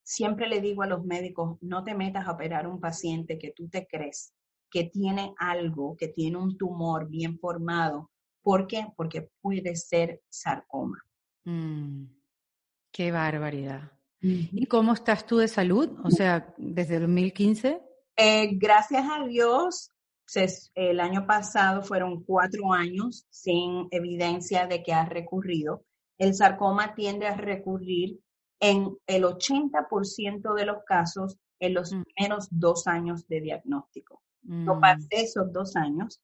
[0.03, 3.69] siempre le digo a los médicos, no te metas a operar un paciente que tú
[3.69, 4.33] te crees
[4.71, 8.11] que tiene algo, que tiene un tumor bien formado.
[8.43, 8.87] ¿Por qué?
[8.97, 11.03] Porque puede ser sarcoma.
[11.45, 12.05] Mm,
[12.91, 13.93] qué barbaridad.
[14.21, 15.91] ¿Y cómo estás tú de salud?
[16.05, 17.81] O sea, desde el 2015.
[18.17, 19.91] Eh, gracias a Dios,
[20.75, 25.85] el año pasado fueron cuatro años sin evidencia de que ha recurrido.
[26.19, 28.19] El sarcoma tiende a recurrir
[28.61, 32.03] en el 80% de los casos en los mm.
[32.03, 34.23] primeros dos años de diagnóstico.
[34.43, 34.81] Yo mm.
[34.81, 36.21] pasé esos dos años.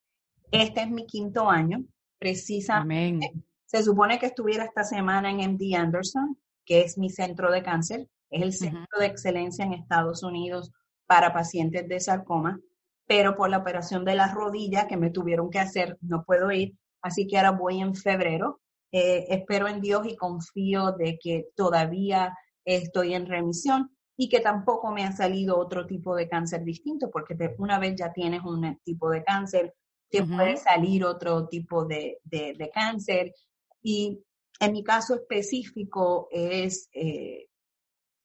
[0.50, 1.84] Este es mi quinto año,
[2.18, 3.32] precisamente.
[3.64, 8.08] Se supone que estuviera esta semana en MD Anderson, que es mi centro de cáncer.
[8.30, 10.72] Es el centro de excelencia en Estados Unidos
[11.06, 12.60] para pacientes de sarcoma,
[13.06, 16.76] pero por la operación de la rodilla que me tuvieron que hacer, no puedo ir.
[17.02, 18.60] Así que ahora voy en febrero.
[18.96, 22.32] Eh, espero en Dios y confío de que todavía
[22.64, 27.36] estoy en remisión y que tampoco me ha salido otro tipo de cáncer distinto, porque
[27.58, 29.74] una vez ya tienes un tipo de cáncer,
[30.08, 33.34] te puede salir otro tipo de, de, cáncer.
[33.82, 34.22] Y
[34.60, 37.48] en mi caso específico es eh,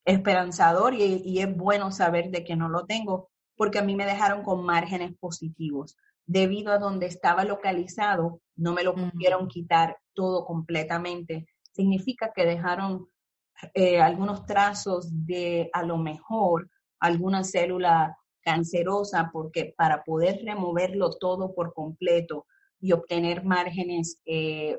[0.04, 3.29] esperanzador y, y, es bueno saber de que no lo tengo,
[3.60, 5.94] porque a mí me dejaron con márgenes positivos.
[6.24, 11.46] Debido a donde estaba localizado, no me lo pudieron quitar todo completamente.
[11.70, 13.08] Significa que dejaron
[13.74, 21.54] eh, algunos trazos de a lo mejor alguna célula cancerosa, porque para poder removerlo todo
[21.54, 22.46] por completo
[22.80, 24.78] y obtener márgenes eh,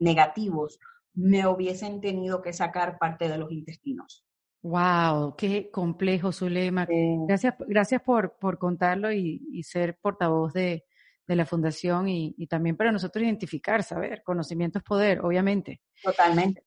[0.00, 0.80] negativos,
[1.14, 4.25] me hubiesen tenido que sacar parte de los intestinos.
[4.66, 6.88] Wow, qué complejo, Zulema.
[6.88, 10.84] Gracias, gracias por, por contarlo y, ser portavoz de,
[11.24, 15.82] de la fundación y, y, también para nosotros identificar, saber, conocimiento es poder, obviamente.
[16.02, 16.64] Totalmente.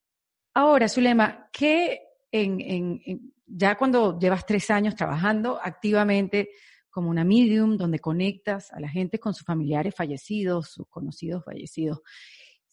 [0.53, 1.99] Ahora, Zulema, ¿qué
[2.31, 6.51] en, ya cuando llevas tres años trabajando activamente
[6.89, 11.99] como una medium donde conectas a la gente con sus familiares fallecidos, sus conocidos fallecidos,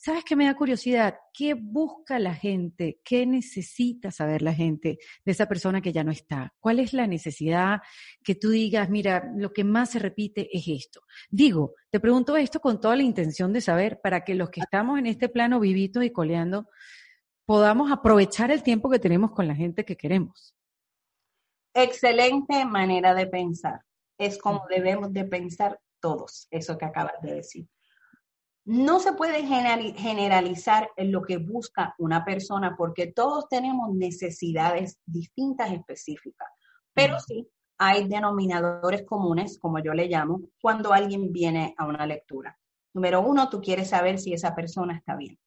[0.06, 1.18] ¿Sabes qué me da curiosidad?
[1.32, 3.00] ¿Qué busca la gente?
[3.02, 6.54] ¿Qué necesita saber la gente de esa persona que ya no está?
[6.60, 7.80] ¿Cuál es la necesidad
[8.22, 11.00] que tú digas, mira, lo que más se repite es esto?
[11.28, 14.96] Digo, te pregunto esto con toda la intención de saber para que los que estamos
[15.00, 16.68] en este plano vivitos y coleando
[17.44, 20.54] podamos aprovechar el tiempo que tenemos con la gente que queremos.
[21.74, 23.80] Excelente manera de pensar.
[24.18, 27.66] Es como debemos de pensar todos, eso que acabas de decir.
[28.66, 35.72] No se puede generalizar en lo que busca una persona porque todos tenemos necesidades distintas
[35.72, 36.48] específicas,
[36.92, 37.48] pero sí
[37.78, 42.58] hay denominadores comunes, como yo le llamo, cuando alguien viene a una lectura.
[42.92, 45.38] Número uno, tú quieres saber si esa persona está bien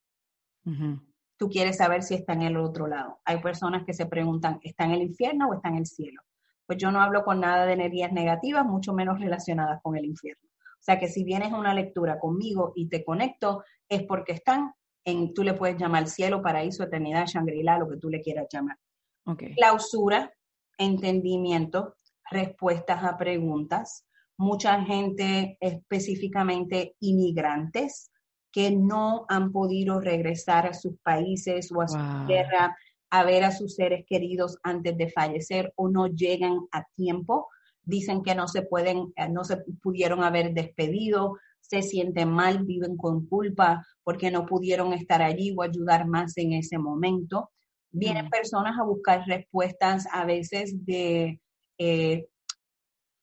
[1.40, 3.22] tú quieres saber si está en el otro lado.
[3.24, 6.22] Hay personas que se preguntan, ¿está en el infierno o está en el cielo?
[6.66, 10.49] Pues yo no hablo con nada de energías negativas, mucho menos relacionadas con el infierno.
[10.80, 14.74] O sea que si vienes a una lectura conmigo y te conecto, es porque están
[15.04, 18.78] en, tú le puedes llamar cielo, paraíso, eternidad, Shangri-La, lo que tú le quieras llamar.
[19.56, 20.34] Clausura,
[20.78, 21.98] entendimiento,
[22.32, 24.06] respuestas a preguntas.
[24.38, 28.12] Mucha gente, específicamente inmigrantes,
[28.52, 32.76] que no han podido regresar a sus países o a su tierra
[33.12, 37.48] a ver a sus seres queridos antes de fallecer o no llegan a tiempo.
[37.90, 42.96] Dicen que no se pueden, eh, no se pudieron haber despedido, se sienten mal, viven
[42.98, 47.50] con culpa porque no pudieron estar allí o ayudar más en ese momento.
[47.92, 48.30] Vienen mm.
[48.30, 51.42] personas a buscar respuestas a veces de
[51.80, 52.28] eh,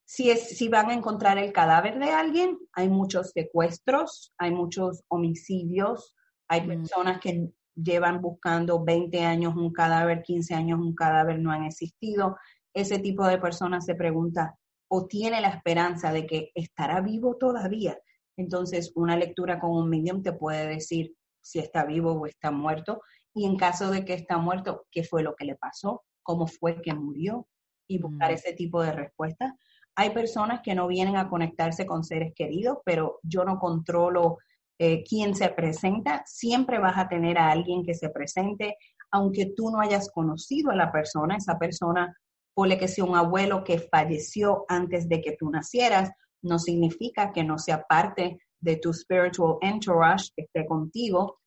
[0.05, 5.03] si, es, si van a encontrar el cadáver de alguien, hay muchos secuestros, hay muchos
[5.07, 6.13] homicidios,
[6.49, 6.67] hay mm.
[6.67, 12.35] personas que llevan buscando 20 años un cadáver, 15 años un cadáver, no han existido.
[12.77, 14.55] Ese tipo de personas se pregunta
[14.87, 17.97] o tiene la esperanza de que estará vivo todavía.
[18.37, 23.01] Entonces, una lectura con un medium te puede decir si está vivo o está muerto.
[23.33, 26.03] Y en caso de que está muerto, ¿qué fue lo que le pasó?
[26.21, 27.47] ¿Cómo fue que murió?
[27.87, 28.35] Y buscar mm.
[28.35, 29.53] ese tipo de respuestas.
[29.95, 34.37] Hay personas que no vienen a conectarse con seres queridos, pero yo no controlo
[34.77, 36.21] eh, quién se presenta.
[36.27, 38.77] Siempre vas a tener a alguien que se presente,
[39.09, 42.15] aunque tú no hayas conocido a la persona, esa persona,
[42.57, 47.43] puede que sea un abuelo que falleció antes de que tú nacieras, no significa que
[47.43, 51.37] no sea parte de tu spiritual entourage que esté contigo.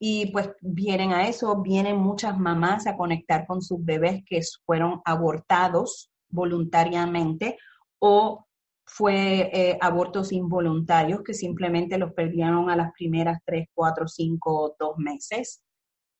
[0.00, 5.00] Y pues vienen a eso, vienen muchas mamás a conectar con sus bebés que fueron
[5.04, 7.56] abortados voluntariamente
[8.00, 8.44] o
[8.84, 14.96] fue eh, abortos involuntarios que simplemente los perdieron a las primeras tres, cuatro, cinco, dos
[14.96, 15.62] meses.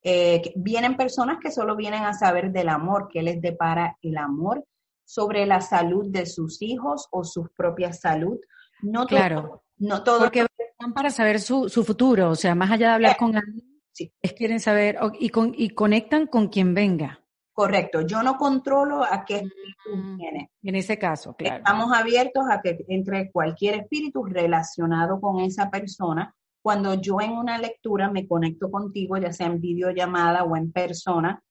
[0.03, 4.64] Eh, vienen personas que solo vienen a saber del amor, que les depara el amor
[5.05, 8.38] sobre la salud de sus hijos o su propia salud.
[8.82, 9.64] No claro.
[9.78, 10.20] no todo.
[10.20, 10.46] Porque
[10.78, 13.80] van para saber su, su, futuro, o sea, más allá de hablar con alguien,
[14.22, 17.20] es quieren saber y, con, y conectan con quien venga.
[17.53, 20.51] Correcto, yo no controlo a qué espíritu mm, viene.
[20.62, 21.57] En ese caso, claro.
[21.57, 26.34] Estamos abiertos a que entre cualquier espíritu relacionado con esa persona.
[26.63, 31.43] Cuando yo en una lectura me conecto contigo, ya sea en videollamada o en persona,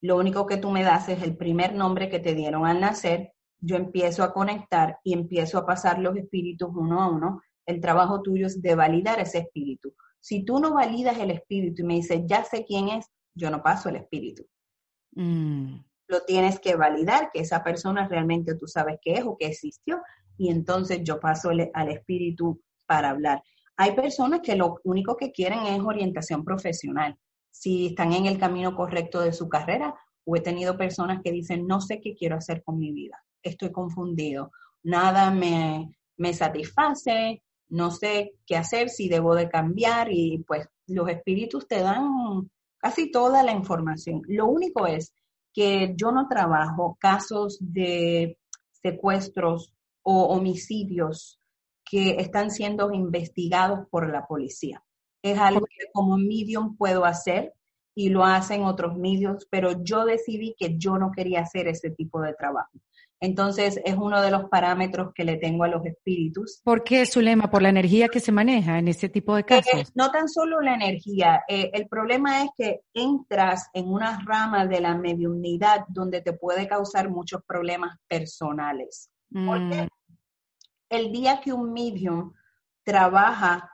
[0.00, 3.32] lo único que tú me das es el primer nombre que te dieron al nacer.
[3.60, 7.42] Yo empiezo a conectar y empiezo a pasar los espíritus uno a uno.
[7.66, 9.94] El trabajo tuyo es de validar ese espíritu.
[10.20, 13.62] Si tú no validas el espíritu y me dices, ya sé quién es, yo no
[13.62, 14.44] paso el espíritu.
[15.12, 15.80] Mm.
[16.08, 20.00] Lo tienes que validar, que esa persona realmente tú sabes que es o que existió,
[20.36, 23.42] y entonces yo paso al espíritu para hablar.
[23.80, 27.16] Hay personas que lo único que quieren es orientación profesional.
[27.48, 31.64] Si están en el camino correcto de su carrera, o he tenido personas que dicen,
[31.64, 34.50] no sé qué quiero hacer con mi vida, estoy confundido,
[34.82, 41.08] nada me, me satisface, no sé qué hacer, si debo de cambiar, y pues los
[41.08, 44.22] espíritus te dan casi toda la información.
[44.26, 45.14] Lo único es
[45.54, 48.38] que yo no trabajo casos de
[48.72, 49.72] secuestros
[50.02, 51.37] o homicidios
[51.90, 54.82] que están siendo investigados por la policía.
[55.22, 57.54] Es algo que como medium puedo hacer
[57.94, 62.20] y lo hacen otros medios, pero yo decidí que yo no quería hacer ese tipo
[62.20, 62.78] de trabajo.
[63.20, 66.60] Entonces es uno de los parámetros que le tengo a los espíritus.
[66.62, 67.50] ¿Por qué, Zulema?
[67.50, 69.74] ¿Por la energía que se maneja en este tipo de casos?
[69.74, 74.66] Eh, no tan solo la energía, eh, el problema es que entras en una rama
[74.66, 79.10] de la mediunidad donde te puede causar muchos problemas personales.
[79.30, 79.88] Porque mm.
[80.88, 82.32] El día que un medium
[82.82, 83.70] trabaja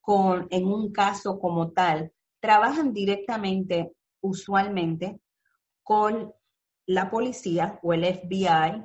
[0.00, 5.20] con, en un caso como tal, trabajan directamente, usualmente,
[5.82, 6.32] con
[6.86, 8.84] la policía o el FBI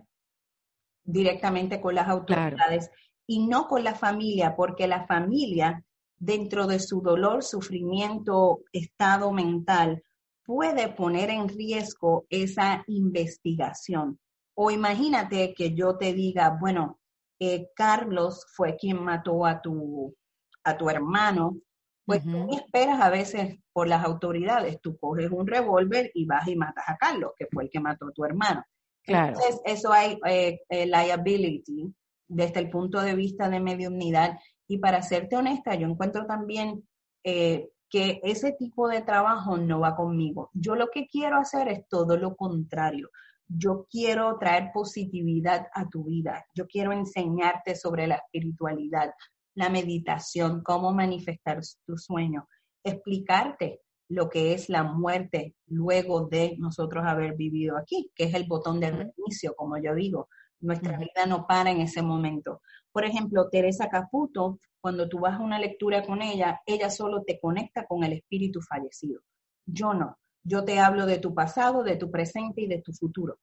[1.04, 2.92] directamente con las autoridades
[3.26, 5.84] y no con la familia, porque la familia,
[6.18, 10.04] dentro de su dolor, sufrimiento, estado mental,
[10.44, 14.20] puede poner en riesgo esa investigación.
[14.56, 16.99] O imagínate que yo te diga, bueno,
[17.40, 20.16] eh, Carlos fue quien mató a tu,
[20.64, 21.58] a tu hermano,
[22.06, 26.56] pues tú esperas a veces por las autoridades, tú coges un revólver y vas y
[26.56, 28.64] matas a Carlos, que fue el que mató a tu hermano.
[29.04, 29.28] Claro.
[29.28, 31.94] Entonces, eso hay eh, eh, liability
[32.28, 34.40] desde el punto de vista de mediunidad.
[34.68, 36.88] Y para serte honesta, yo encuentro también
[37.24, 40.50] eh, que ese tipo de trabajo no va conmigo.
[40.54, 43.10] Yo lo que quiero hacer es todo lo contrario.
[43.50, 46.46] Yo quiero traer positividad a tu vida.
[46.54, 49.12] Yo quiero enseñarte sobre la espiritualidad
[49.60, 52.48] la meditación, cómo manifestar tu sueño,
[52.82, 58.48] explicarte lo que es la muerte luego de nosotros haber vivido aquí, que es el
[58.48, 60.30] botón de reinicio, como yo digo.
[60.62, 62.62] Nuestra vida no para en ese momento.
[62.92, 67.38] Por ejemplo, Teresa Caputo, cuando tú vas a una lectura con ella, ella solo te
[67.38, 69.22] conecta con el espíritu fallecido.
[69.66, 70.18] Yo no.
[70.50, 73.38] Yo te hablo de tu pasado, de tu presente y de tu futuro,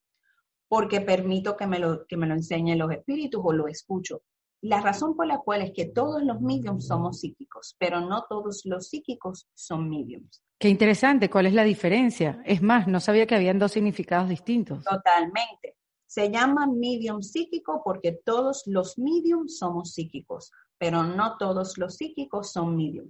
[0.67, 4.23] porque permito que me lo, que me lo enseñen los espíritus o lo escucho.
[4.61, 8.63] La razón por la cual es que todos los mediums somos psíquicos, pero no todos
[8.65, 10.43] los psíquicos son mediums.
[10.59, 12.43] Qué interesante, ¿cuál es la diferencia?
[12.45, 14.83] Es más, no sabía que habían dos significados distintos.
[14.83, 15.77] Totalmente.
[16.07, 22.51] Se llama medium psíquico porque todos los mediums somos psíquicos, pero no todos los psíquicos
[22.51, 23.09] son medium.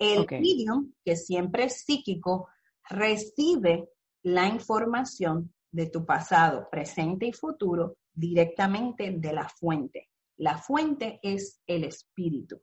[0.00, 2.48] El medium, que siempre es psíquico,
[2.88, 3.88] recibe
[4.22, 10.08] la información de tu pasado, presente y futuro directamente de la fuente.
[10.38, 12.60] La fuente es el espíritu.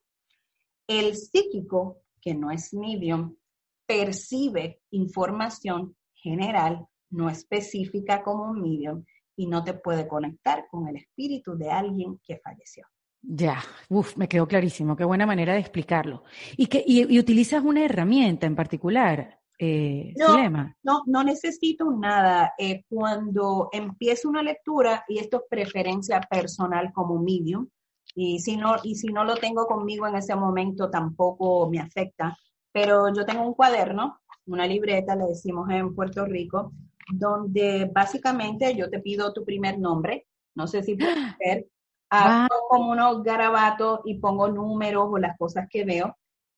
[0.88, 3.36] El psíquico, que no es medium,
[3.86, 9.06] percibe información general, no específica como un medium,
[9.36, 12.86] y no te puede conectar con el espíritu de alguien que falleció.
[13.22, 16.24] Ya, uf, me quedó clarísimo, qué buena manera de explicarlo.
[16.58, 19.40] ¿Y, que, y, utilizas una herramienta en particular?
[19.60, 22.54] Eh, no, no, no necesito nada.
[22.58, 27.68] Eh, cuando empiezo una lectura, y esto es preferencia personal como medium,
[28.16, 32.38] y si, no, y si no lo tengo conmigo en ese momento tampoco me afecta,
[32.72, 36.74] pero yo tengo un cuaderno, una libreta, le decimos en Puerto Rico,
[37.12, 41.68] donde básicamente yo te pido tu primer nombre, no sé si puedes ver,
[42.10, 46.16] hago como unos garabatos y pongo números o las cosas que veo,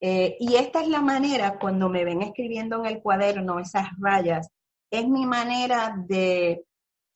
[0.07, 4.51] Eh, y esta es la manera, cuando me ven escribiendo en el cuaderno esas rayas,
[4.91, 6.63] es mi manera de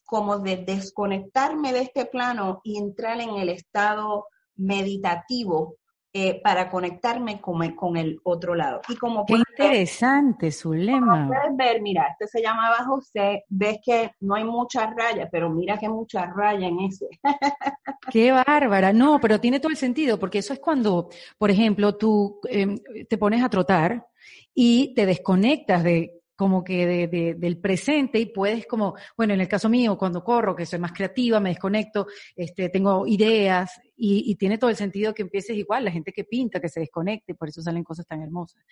[0.05, 4.25] como de desconectarme de este plano y entrar en el estado
[4.55, 5.75] meditativo
[6.11, 8.81] eh, para conectarme con, con, el otro lado.
[8.89, 11.27] Y como Qué interesante, su lema.
[11.27, 15.77] puedes ver, mira, este se llamaba José, ves que no hay muchas rayas, pero mira
[15.77, 17.07] que muchas rayas en ese.
[18.11, 22.39] Qué bárbara, no, pero tiene todo el sentido, porque eso es cuando, por ejemplo, tú
[22.49, 24.07] em, te pones a trotar
[24.55, 29.47] y te desconectas de como que de, del presente y puedes como, bueno, en el
[29.49, 34.57] caso mío, cuando corro, que soy más creativa, me desconecto, este, tengo ideas y, tiene
[34.57, 37.61] todo el sentido que empieces igual, la gente que pinta, que se desconecte, por eso
[37.61, 38.63] salen cosas tan hermosas.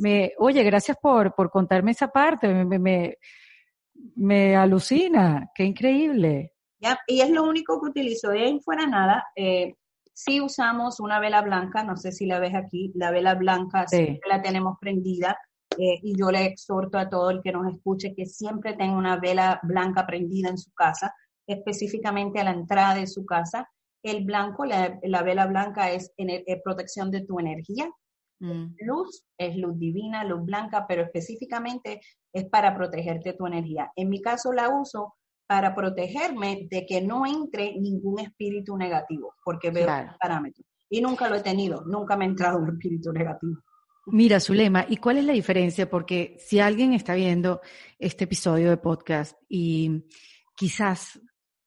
[0.00, 3.16] Me, oye, gracias por, por contarme esa parte, me, me,
[4.16, 6.52] me alucina, qué increíble.
[6.78, 9.76] Ya, y es lo único que utilizo, de ahí fuera nada, eh,
[10.12, 14.28] sí usamos una vela blanca, no sé si la ves aquí, la vela blanca siempre
[14.28, 15.38] la tenemos prendida,
[15.78, 19.18] eh, y yo le exhorto a todo el que nos escuche que siempre tenga una
[19.18, 21.14] vela blanca prendida en su casa,
[21.46, 23.68] específicamente a la entrada de su casa.
[24.02, 27.90] El blanco, la, vela blanca es, en protección de tu energía.
[28.40, 28.74] Mm.
[28.80, 32.00] Luz es luz divina, luz blanca, pero específicamente
[32.32, 33.90] es para protegerte tu energía.
[33.96, 35.14] En mi caso la uso
[35.46, 39.86] para protegerme de que no entre ningún espíritu negativo, porque veo
[40.20, 40.66] parámetros.
[40.88, 43.56] Y nunca lo he tenido, nunca me ha entrado un espíritu negativo.
[44.06, 45.88] Mira, Zulema, ¿y cuál es la diferencia?
[45.88, 47.62] Porque si alguien está viendo
[47.98, 50.04] este episodio de podcast y
[50.54, 51.18] quizás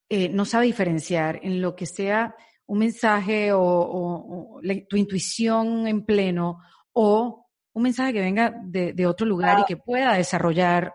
[0.07, 2.35] eh, no sabe diferenciar en lo que sea
[2.67, 6.59] un mensaje o, tu intuición en pleno
[6.93, 10.93] o un mensaje que venga de, otro lugar y que pueda desarrollar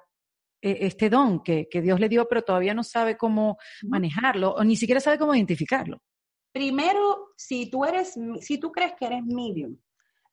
[0.61, 4.62] eh, este don que, que, Dios le dio, pero todavía no sabe cómo manejarlo o
[4.62, 6.03] ni siquiera sabe cómo identificarlo.
[6.53, 9.76] Primero, si tú eres, si tú crees que eres medium,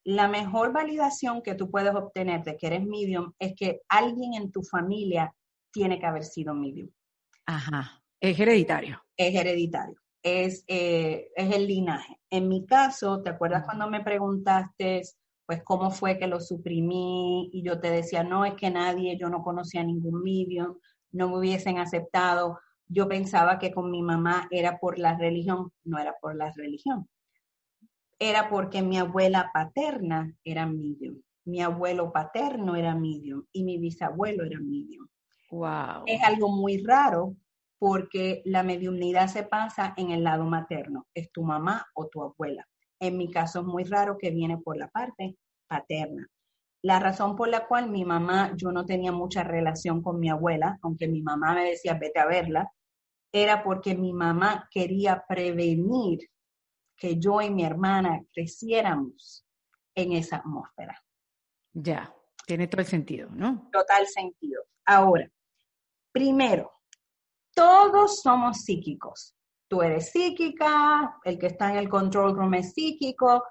[0.03, 4.51] la mejor validación que tú puedes obtener de que eres medium es que alguien en
[4.51, 5.33] tu familia
[5.71, 6.89] tiene que haber sido medium.
[7.45, 9.01] Ajá, es hereditario.
[9.17, 12.17] Es hereditario, es, eh, es el linaje.
[12.29, 15.01] En mi caso, ¿te acuerdas cuando me preguntaste,
[15.45, 17.49] pues, cómo fue que lo suprimí?
[17.51, 20.77] Y yo te decía, no, es que nadie, yo no conocía ningún medium,
[21.11, 22.59] no me hubiesen aceptado.
[22.87, 27.07] Yo pensaba que con mi mamá era por la religión, no era por la religión
[28.19, 34.43] era porque mi abuela paterna era medium, mi abuelo paterno era medium y mi bisabuelo
[34.43, 35.07] era medium.
[35.51, 36.03] Wow.
[36.05, 37.35] Es algo muy raro
[37.79, 42.67] porque la mediumnidad se pasa en el lado materno, es tu mamá o tu abuela.
[42.99, 46.27] En mi caso es muy raro que viene por la parte paterna.
[46.81, 50.77] La razón por la cual mi mamá, yo no tenía mucha relación con mi abuela,
[50.81, 52.71] aunque mi mamá me decía, vete a verla,
[53.31, 56.19] era porque mi mamá quería prevenir
[56.99, 59.45] que yo y mi hermana creciéramos
[59.95, 61.01] en esa atmósfera.
[61.73, 62.13] Ya,
[62.45, 63.69] tiene todo el sentido, ¿no?
[63.71, 64.63] Total sentido.
[64.85, 65.29] Ahora,
[66.11, 66.71] primero,
[67.55, 69.35] todos somos psíquicos.
[69.67, 73.43] Tú eres psíquica, el que está en el control room es psíquico,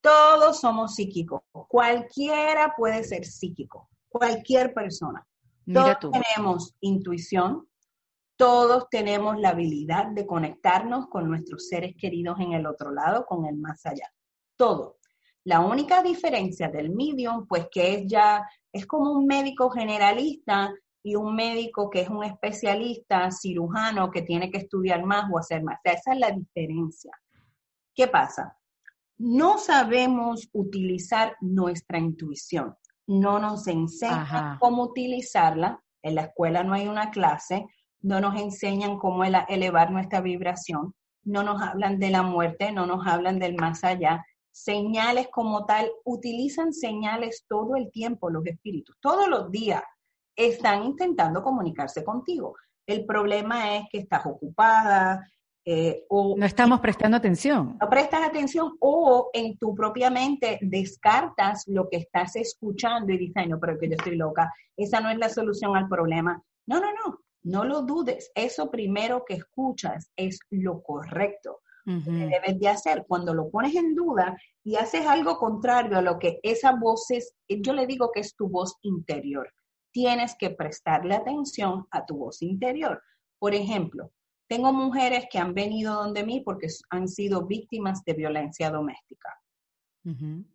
[0.00, 1.42] todos somos psíquicos.
[1.68, 5.26] Cualquiera puede ser psíquico, cualquier persona.
[5.72, 7.68] Todos tenemos intuición,
[8.36, 13.46] todos tenemos la habilidad de conectarnos con nuestros seres queridos en el otro lado, con
[13.46, 14.12] el más allá.
[14.56, 14.98] Todo.
[15.44, 21.14] La única diferencia del medium, pues que es ya, es como un médico generalista y
[21.14, 25.78] un médico que es un especialista, cirujano, que tiene que estudiar más o hacer más.
[25.78, 27.12] O sea, esa es la diferencia.
[27.94, 28.58] ¿Qué pasa?
[29.18, 32.76] No sabemos utilizar nuestra intuición.
[33.06, 35.80] No nos enseñan cómo utilizarla.
[36.02, 37.66] En la escuela no hay una clase
[38.02, 40.94] no nos enseñan cómo elevar nuestra vibración,
[41.24, 44.24] no nos hablan de la muerte, no nos hablan del más allá.
[44.52, 49.82] Señales como tal, utilizan señales todo el tiempo los espíritus, todos los días
[50.34, 52.54] están intentando comunicarse contigo.
[52.86, 55.28] El problema es que estás ocupada,
[55.68, 57.76] eh, o no estamos prestando atención.
[57.80, 63.48] No prestas atención o en tu propia mente descartas lo que estás escuchando y dices,
[63.48, 66.40] no, pero que yo estoy loca, esa no es la solución al problema.
[66.66, 72.58] No, no, no, no lo dudes, eso primero que escuchas es lo correcto que debes
[72.58, 73.04] de hacer.
[73.06, 77.36] Cuando lo pones en duda y haces algo contrario a lo que esa voz es,
[77.48, 79.48] yo le digo que es tu voz interior.
[79.92, 83.00] Tienes que prestarle atención a tu voz interior.
[83.38, 84.10] Por ejemplo,
[84.48, 89.40] tengo mujeres que han venido donde mí porque han sido víctimas de violencia doméstica.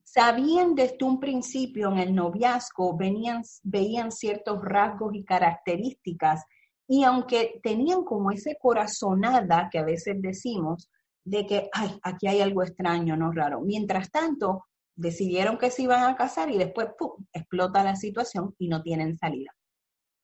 [0.04, 6.46] Sabían desde un principio en el noviazgo, venían, veían ciertos rasgos y características
[6.94, 10.90] y aunque tenían como ese corazonada que a veces decimos,
[11.24, 13.62] de que, ay, aquí hay algo extraño, no raro.
[13.62, 17.12] Mientras tanto, decidieron que se iban a casar y después ¡pum!
[17.32, 19.52] explota la situación y no tienen salida.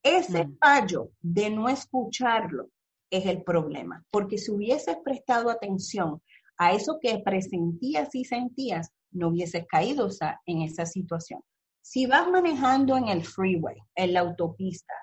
[0.04, 0.58] Ese Mm.
[0.60, 2.70] fallo de no escucharlo
[3.10, 6.22] es el problema, porque si hubieses prestado atención
[6.58, 11.40] a eso que presentías y sentías, no hubieses caído esa- en esa situación.
[11.82, 14.94] Si vas manejando en el freeway, en la autopista,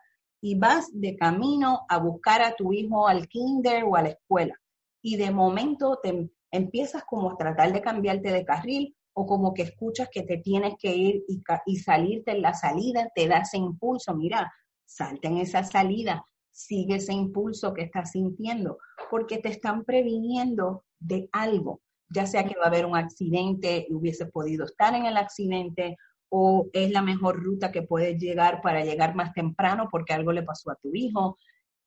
[0.45, 4.55] y vas de camino a buscar a tu hijo al kinder o a la escuela,
[5.03, 9.62] y de momento te empiezas como a tratar de cambiarte de carril o como que
[9.62, 13.57] escuchas que te tienes que ir y, y salirte en la salida, te da ese
[13.57, 14.53] impulso, mira,
[14.84, 18.76] salte en esa salida, sigue ese impulso que estás sintiendo,
[19.11, 21.80] porque te están previniendo de algo,
[22.11, 25.97] ya sea que va a haber un accidente y hubieses podido estar en el accidente,
[26.37, 30.43] o es la mejor ruta que puedes llegar para llegar más temprano porque algo le
[30.43, 31.39] pasó a tu hijo.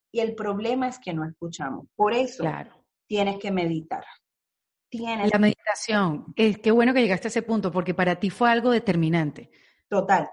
[0.10, 1.86] Y el problema es que no escuchamos.
[1.98, 2.72] Por eso Claro.
[3.08, 4.06] tienes que meditar.
[4.90, 8.50] Tienes, La meditación, es qué bueno que llegaste a ese punto, porque para ti fue
[8.50, 9.52] algo determinante.
[9.90, 10.30] total.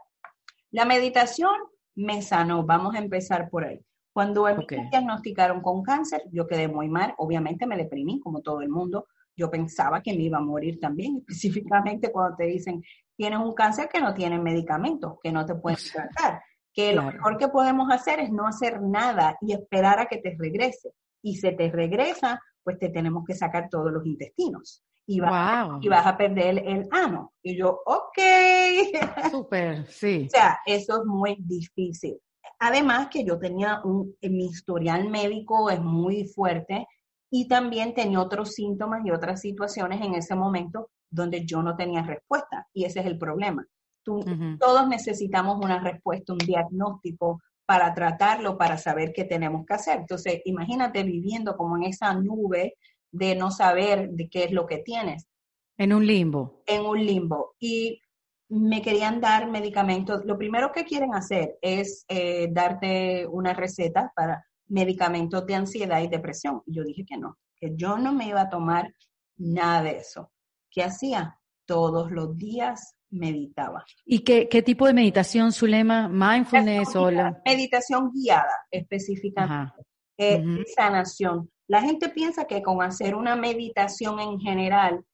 [0.70, 1.50] La meditación
[1.96, 2.64] me sanó.
[2.64, 3.80] Vamos a empezar por ahí.
[4.12, 4.72] Cuando a mí Ok.
[4.72, 7.14] me diagnosticaron con cáncer, yo quedé muy mal.
[7.18, 9.06] Obviamente me deprimí, como todo el mundo.
[9.36, 12.80] Yo pensaba que me iba a morir también, específicamente cuando te dicen,
[13.16, 16.42] tienes un cáncer que no tiene medicamentos, que no te pueden tratar.
[16.72, 20.34] Que lo mejor que podemos hacer es no hacer nada y esperar a que te
[20.38, 20.90] regrese.
[21.22, 24.82] Y se te regresa, pues te tenemos que sacar todos los intestinos.
[25.06, 25.78] Y vas, Wow.
[25.82, 27.32] y vas a perder el, el ano.
[27.42, 28.18] Y yo, ok.
[29.30, 30.24] Súper, sí.
[30.26, 32.18] O sea, eso es muy difícil.
[32.58, 36.86] Además que yo tenía un, eh, mi historial médico es muy fuerte
[37.30, 42.02] y también tenía otros síntomas y otras situaciones en ese momento donde yo no tenía
[42.02, 43.66] respuesta y ese es el problema.
[44.02, 44.24] Tú-.
[44.58, 50.00] Todos necesitamos una respuesta, un diagnóstico para tratarlo, para saber qué tenemos que hacer.
[50.00, 52.74] Entonces, imagínate viviendo como en esa nube
[53.10, 55.26] de no saber de qué es lo que tienes
[55.78, 56.62] En un limbo.
[56.66, 58.00] en un limbo y
[58.48, 60.24] me querían dar medicamentos.
[60.24, 66.08] Lo primero que quieren hacer es eh, darte una receta para medicamentos de ansiedad y
[66.08, 66.62] depresión.
[66.66, 68.92] Y yo dije que no, que yo no me iba a tomar
[69.36, 70.30] nada de eso.
[70.74, 71.38] ¿Qué hacía?
[71.66, 73.84] Todos los días meditaba.
[74.04, 76.08] ¿Y qué, qué tipo de meditación, Zulema?
[76.08, 77.40] Mindfulness o la...
[77.46, 79.86] Meditación guiada específicamente.
[80.18, 80.42] Eh,
[80.74, 81.48] sanación.
[81.68, 85.04] La gente piensa que con hacer una meditación en general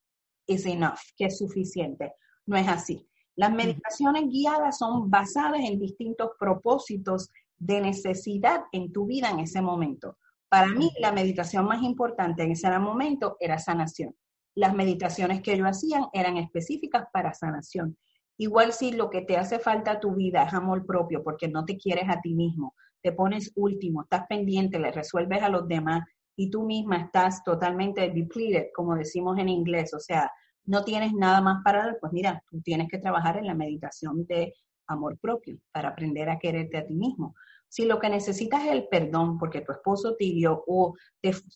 [0.47, 2.15] es enough, que es suficiente.
[2.47, 3.07] No es así.
[3.37, 9.61] Las meditaciones guiadas son basadas en distintos propósitos de necesidad en tu vida en ese
[9.61, 10.17] momento.
[10.49, 14.17] Para mí, la meditación más importante en ese momento era sanación.
[14.55, 17.97] Las meditaciones que yo hacían eran específicas para sanación.
[18.37, 21.65] Igual si lo que te hace falta a tu vida es amor propio porque no
[21.65, 26.03] te quieres a ti mismo, te pones último, estás pendiente, le resuelves a los demás
[26.37, 30.31] y tú misma estás totalmente depleted, como decimos en inglés, o sea,
[30.65, 34.25] no tienes nada más para dar, pues mira, tú tienes que trabajar en la meditación
[34.27, 34.55] de
[34.87, 37.35] amor propio para aprender a quererte a ti mismo.
[37.69, 40.95] Si lo que necesitas es el perdón porque tu esposo te o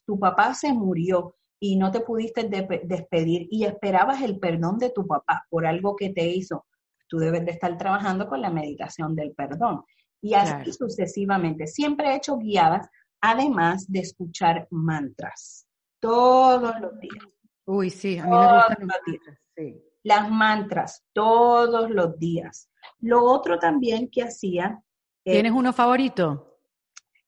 [0.05, 1.35] tu papá se murió
[1.67, 5.97] y no te pudiste de- despedir y esperabas el perdón de tu papá por algo
[5.97, 6.67] que te hizo,
[7.09, 9.83] tú debes de estar trabajando con la meditación del perdón.
[10.21, 10.73] Y así Claro.
[10.73, 11.67] sucesivamente.
[11.67, 12.87] Siempre he hecho guiadas,
[13.21, 15.67] además de escuchar mantras
[16.01, 17.25] todos los días.
[17.67, 19.21] Uy, sí, a mí me gustan los los días.
[19.25, 19.83] mantras, sí.
[20.03, 22.69] Las mantras todos los días.
[23.01, 24.83] Lo otro también que hacía,
[25.25, 26.59] eh, ¿Tienes uno favorito?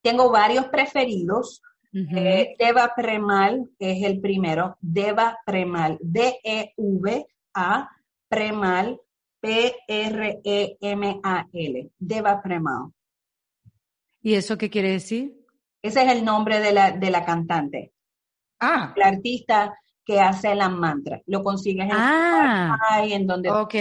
[0.02, 1.62] tengo varios preferidos.
[1.98, 4.76] Eh, Deva Premal es el primero.
[4.80, 5.96] Deva Premal.
[6.02, 7.90] D-E-V-A
[8.28, 9.00] Premal.
[9.40, 10.70] P-R-E-M-A-L.
[11.98, 12.92] Deva Premal.
[14.20, 15.32] ¿Y eso qué quiere decir?
[15.80, 17.94] Ese es el nombre de la, de la cantante.
[18.60, 21.20] Ah, La artista que hace las mantras.
[21.26, 23.74] Lo consigues en ah, Spotify, en donde ok.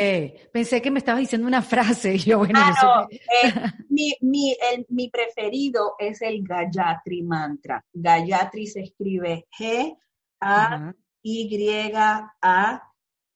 [0.52, 3.54] Pensé que me estabas diciendo una frase y yo, bueno, Ah, no, eh,
[3.90, 7.86] mi, mi, el- mi preferido es el Gayatri Mantra.
[7.94, 9.46] Gayatri se escribe.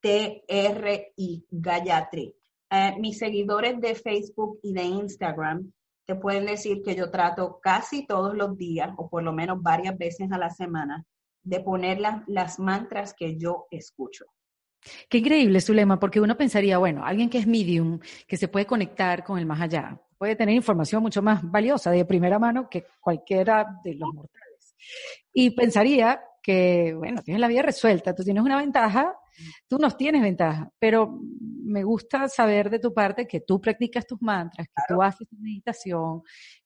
[0.02, 2.34] G-A-Y-A-T-R-I, Gayatri.
[2.72, 5.72] Eh, mis seguidores de Facebook y de Instagram
[6.06, 9.96] te pueden decir que yo trato casi todos los días, o por lo menos varias
[9.96, 11.04] veces a la semana,
[11.42, 14.26] de poner las, las mantras que yo escucho.
[15.08, 19.24] Qué increíble, Zulema, porque uno pensaría, bueno, alguien que es medium, que se puede conectar
[19.24, 23.80] con el más allá, puede tener información mucho más valiosa de primera mano que cualquiera
[23.84, 24.74] de los mortales.
[25.32, 29.14] Y pensaría que, bueno, tienes la vida resuelta, tú tienes una ventaja,
[29.68, 31.20] tú nos tienes ventaja, pero
[31.64, 35.36] me gusta saber de tu parte que tú practicas tus mantras, que tú haces tu
[35.36, 36.22] meditación,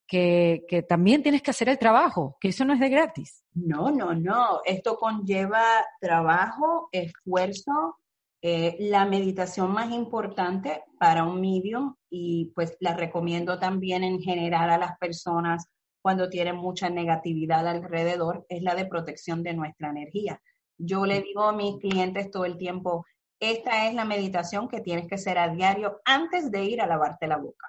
[0.07, 3.42] que, también tienes que hacer el trabajo, que eso no es de gratis.
[3.55, 4.61] No, no, no.
[4.64, 5.64] Esto conlleva
[6.00, 7.98] trabajo, esfuerzo,
[8.46, 14.68] Eh, la meditación más importante para un medium y pues la recomiendo también en general
[14.68, 15.66] a las personas
[16.02, 20.42] cuando tienen mucha negatividad alrededor es la de protección de nuestra energía.
[20.76, 23.07] Yo le digo a mis clientes todo el tiempo,
[23.40, 27.26] esta es la meditación que tienes que hacer a diario antes de ir a lavarte
[27.26, 27.66] la boca.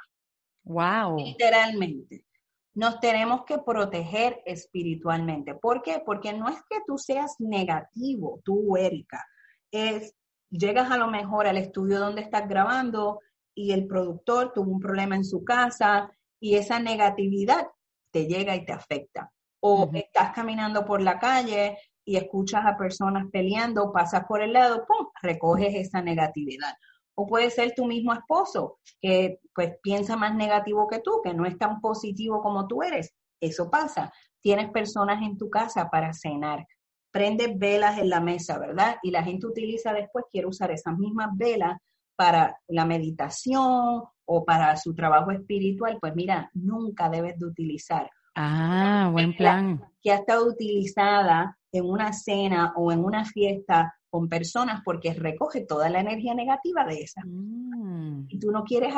[0.66, 1.18] Wow.
[1.18, 2.26] Literalmente.
[2.74, 5.56] Nos tenemos que proteger espiritualmente.
[5.56, 6.02] ¿Por qué?
[6.06, 9.26] Porque no es que tú seas negativo, tú, Erika.
[9.72, 10.14] Es,
[10.50, 13.22] llegas a lo mejor al estudio donde estás grabando
[13.54, 17.68] y el productor tuvo un problema en su casa y esa negatividad
[18.12, 19.32] te llega y te afecta.
[19.62, 24.86] O estás caminando por la calle y escuchas a personas peleando, pasas por el lado,
[24.86, 26.76] ¡pum!, recoges esa negatividad.
[27.16, 31.46] O puede ser tu mismo esposo, que pues piensa más negativo que tú, que no
[31.46, 33.14] es tan positivo como tú eres.
[33.40, 34.12] Eso pasa.
[34.42, 36.66] Tienes personas en tu casa para cenar.
[37.12, 38.98] Prendes velas en la mesa, ¿verdad?
[39.02, 41.78] Y la gente utiliza después, quiere usar esas mismas velas
[42.16, 45.98] para la meditación o para su trabajo espiritual.
[46.02, 48.10] Pues mira, nunca debes de utilizar.
[48.36, 49.82] Ah, buen plan.
[50.02, 55.66] Que ha estado utilizada en una cena o en una fiesta con personas porque recoge
[55.66, 57.22] toda la energía negativa de esa.
[57.26, 58.28] Mm.
[58.30, 58.94] Y tú no quieres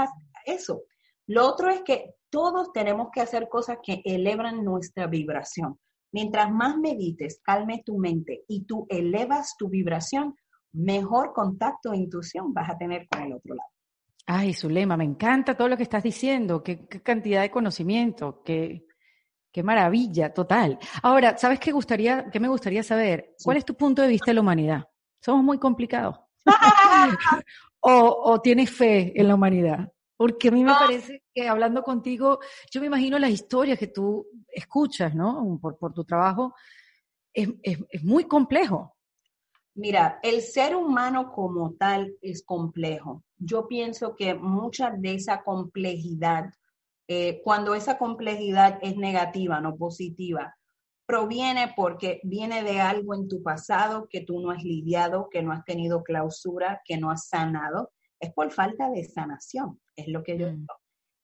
[0.46, 0.84] eso.
[1.26, 5.80] Lo otro es que todos tenemos que hacer cosas que elevan nuestra vibración.
[6.12, 10.36] Mientras más medites, calme tu mente y tú elevas tu vibración,
[10.72, 13.70] mejor contacto e intuición vas a tener con el otro lado.
[14.28, 18.86] Ay, Zulema, me encanta todo lo que estás diciendo, qué, cantidad de conocimiento, qué,
[19.52, 20.78] qué, maravilla, total.
[21.02, 23.34] Ahora, ¿sabes qué, gustaría, qué me gustaría saber?
[23.44, 24.84] ¿Cuál es tu punto de vista de la humanidad?
[25.20, 26.20] ¿Somos muy complicados?
[27.80, 29.92] o, ¿O tienes fe en la humanidad?
[30.16, 32.40] Porque a mí me parece que hablando contigo,
[32.72, 35.60] yo me imagino las historias que tú escuchas, ¿no?
[35.62, 36.56] Por, por tu trabajo,
[37.32, 38.98] es, es, es muy complejo.
[39.76, 43.24] Mira, el ser humano como tal es complejo.
[43.38, 46.52] Yo pienso que mucha de esa complejidad,
[47.08, 50.57] eh, cuando esa complejidad es negativa, no positiva,
[51.08, 55.52] proviene porque viene de algo en tu pasado que tú no has lidiado, que no
[55.52, 57.92] has tenido clausura, que no has sanado.
[58.20, 60.56] Es por falta de sanación, es lo que yo mm.
[60.56, 60.76] digo.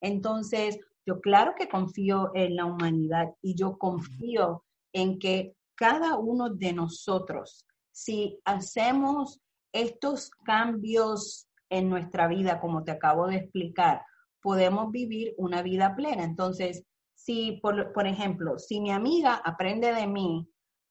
[0.01, 4.63] Entonces, yo claro que confío en la humanidad y yo confío
[4.93, 9.39] en que cada uno de nosotros si hacemos
[9.71, 14.01] estos cambios en nuestra vida, como te acabo de explicar,
[14.41, 16.23] podemos vivir una vida plena.
[16.23, 16.83] Entonces,
[17.25, 20.45] si, por, ejemplo, si mi amiga aprende de mí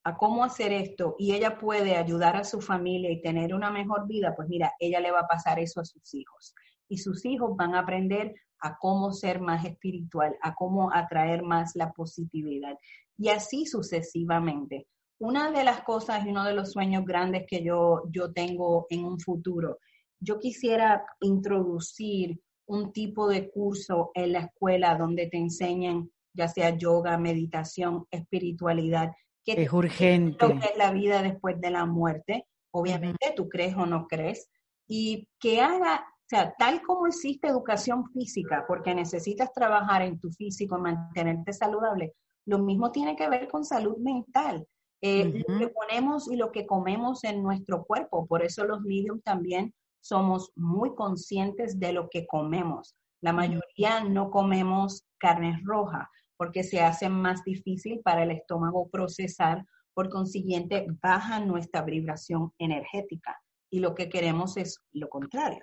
[0.05, 4.07] a cómo hacer esto y ella puede ayudar a su familia y tener una mejor
[4.07, 6.55] vida, pues mira, ella le va a pasar eso a sus hijos.
[6.89, 11.73] Y sus hijos van a aprender a cómo ser más espiritual, a cómo atraer más
[11.75, 12.79] la positividad.
[13.19, 14.87] Y así sucesivamente
[15.19, 19.05] una de las cosas y uno de los sueños grandes que yo, yo tengo en
[19.05, 19.79] un futuro,
[20.19, 26.77] yo quisiera introducir un tipo de curso en la escuela donde te enseñen ya sea
[26.77, 29.13] yoga, meditación, espiritualidad,
[29.45, 30.47] que es urgente.
[30.47, 32.47] Lo que es la vida después de la muerte.
[32.73, 34.51] Obviamente, tú crees o no crees.
[34.89, 40.31] Y que haga, o sea, tal como existe educación física, porque necesitas trabajar en tu
[40.31, 42.15] físico, mantenerte saludable,
[42.47, 44.67] lo mismo tiene que ver con salud mental.
[45.05, 48.25] Eh, lo que ponemos y lo que comemos en nuestro cuerpo.
[48.27, 52.95] Por eso los mediums también somos muy conscientes de lo que comemos.
[53.21, 56.07] La mayoría no comemos carnes rojas
[56.43, 59.65] porque se hace más difícil para el estómago procesar,
[59.95, 63.41] por consiguiente baja nuestra vibración energética
[63.71, 65.63] y lo que queremos es lo contrario.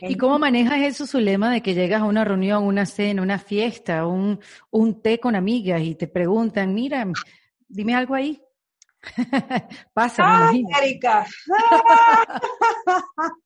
[0.00, 3.38] ¿Y cómo manejas eso, su lema de que llegas a una reunión, una cena, una
[3.38, 7.06] fiesta, un, un té con amigas y te preguntan, mira,
[7.68, 8.40] Dime algo ahí.
[9.92, 11.26] Pasa, Ay, Erika.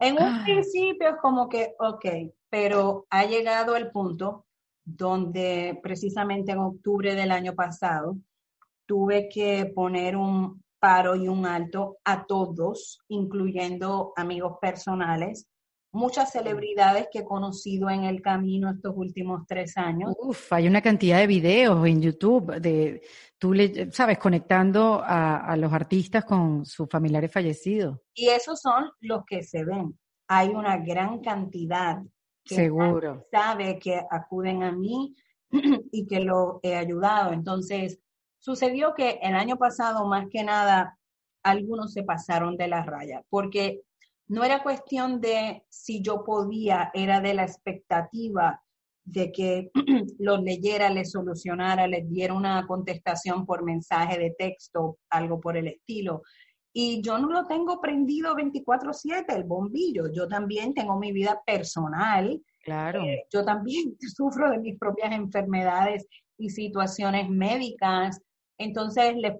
[0.00, 0.42] en un ah.
[0.44, 2.04] principio es como que, ok,
[2.48, 4.46] pero ha llegado el punto
[4.84, 8.16] donde precisamente en octubre del año pasado
[8.86, 15.46] tuve que poner un paro y un alto a todos, incluyendo amigos personales,
[15.92, 20.14] muchas celebridades que he conocido en el camino estos últimos tres años.
[20.18, 23.02] Uf, hay una cantidad de videos en YouTube de
[23.38, 27.98] tú, le, sabes, conectando a, los artistas con sus familiares fallecidos.
[28.14, 29.98] Y esos son los que se ven.
[30.28, 32.00] Hay una gran cantidad
[32.50, 33.24] que Seguro.
[33.30, 35.14] sabe que acuden a mí
[35.92, 37.32] y que lo he ayudado.
[37.32, 38.00] Entonces,
[38.40, 40.98] sucedió que el año pasado, más que nada,
[41.44, 43.82] algunos se pasaron de la raya, porque
[44.26, 48.60] no era cuestión de si yo podía, era de la expectativa
[49.04, 49.70] de que
[50.18, 55.68] los leyera, les solucionara, les diera una contestación por mensaje de texto, algo por el
[55.68, 56.22] estilo.
[56.72, 60.12] Y yo no lo tengo prendido 24/7, el bombillo.
[60.12, 62.40] Yo también tengo mi vida personal.
[62.62, 63.02] Claro.
[63.02, 66.06] Eh, yo también sufro de mis propias enfermedades
[66.38, 68.20] y situaciones médicas.
[68.58, 69.34] Entonces les,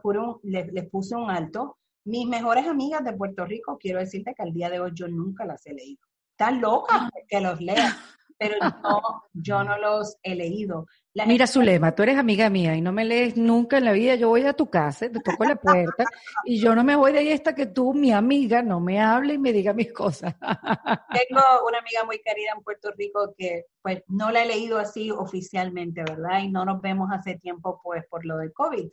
[0.72, 1.78] les, puse un alto.
[2.04, 5.44] Mis mejores amigas de Puerto Rico, quiero decirte que al día de hoy yo nunca
[5.44, 6.00] las he leído.
[6.32, 7.76] Están locas que los lea,
[8.40, 8.56] pero
[9.34, 10.86] yo no los he leído.
[11.26, 14.14] Mira, Zulema, tú eres amiga mía y no me lees nunca en la vida.
[14.14, 16.04] Yo voy a tu casa, te toco la puerta
[16.44, 19.34] y yo no me voy de ahí hasta que tú, mi amiga, no me hable
[19.34, 20.34] y me diga mis cosas.
[21.28, 25.10] Tengo una amiga muy querida en Puerto Rico que, pues, no la he leído así
[25.10, 26.42] oficialmente, ¿verdad?
[26.42, 28.88] Y no nos vemos hace tiempo, pues, por lo del COVID.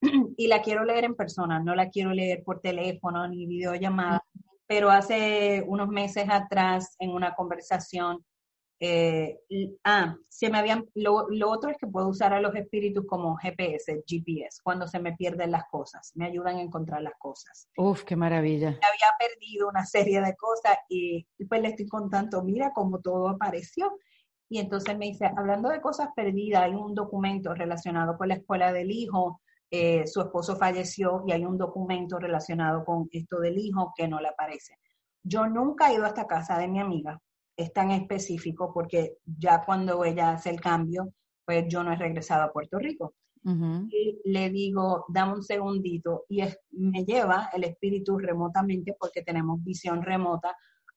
[0.36, 4.24] Y la quiero leer en persona, no la quiero leer por teléfono ni videollamada.
[4.66, 8.24] Pero hace unos meses atrás, en una conversación,
[8.80, 9.40] eh,
[9.82, 14.04] ah, se me habían, lo, otro es que puedo usar a los espíritus como GPS,
[14.06, 17.68] GPS, cuando se me pierden las cosas, me ayudan a encontrar las cosas.
[17.76, 18.68] Uf, qué maravilla.
[18.68, 23.98] Había perdido una serie de cosas y, pues le estoy contando, mira cómo todo apareció.
[24.48, 28.72] Y entonces me dice, hablando de cosas perdidas, hay un documento relacionado con la escuela
[28.72, 33.92] del hijo, eh, su esposo falleció y hay un documento relacionado con esto del hijo
[33.94, 34.78] que no le aparece.
[35.22, 37.20] Yo nunca he ido a esta casa de mi amiga,
[37.58, 41.12] es tan específico porque ya cuando ella hace el cambio,
[41.44, 43.14] pues yo no he regresado a Puerto Rico.
[43.90, 46.42] Y le digo, dame un segundito, y
[46.72, 50.54] me lleva el espíritu remotamente porque tenemos visión remota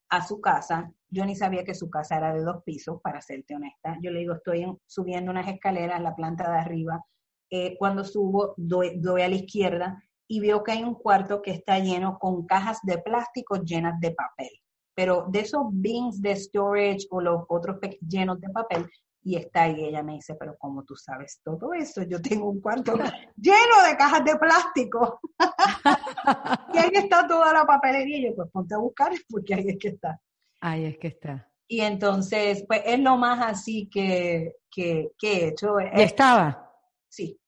[0.10, 0.92] a su casa.
[1.10, 3.98] Yo ni sabía que su casa era de dos pisos, para serte honesta.
[4.02, 7.02] Yo le digo, estoy subiendo unas escaleras en la planta de arriba.
[7.50, 11.52] Eh, cuando subo, doy, doy a la izquierda y veo que hay un cuarto que
[11.52, 14.52] está lleno con cajas de plástico llenas de papel
[14.94, 17.78] pero de esos bins de storage o los otros
[18.08, 18.88] llenos de papel,
[19.24, 22.60] y está ahí, ella me dice, pero como tú sabes todo eso, yo tengo un
[22.60, 22.94] cuarto
[23.38, 25.20] lleno de cajas de plástico.
[26.74, 28.18] y ahí está toda la papelería.
[28.18, 30.20] Y yo, pues ponte a buscar, porque ahí es que está.
[30.60, 31.48] Ahí es que está.
[31.68, 35.80] Y entonces, pues es lo más así que, que, que he hecho.
[35.80, 36.70] ¿Y estaba?
[37.08, 37.40] Sí.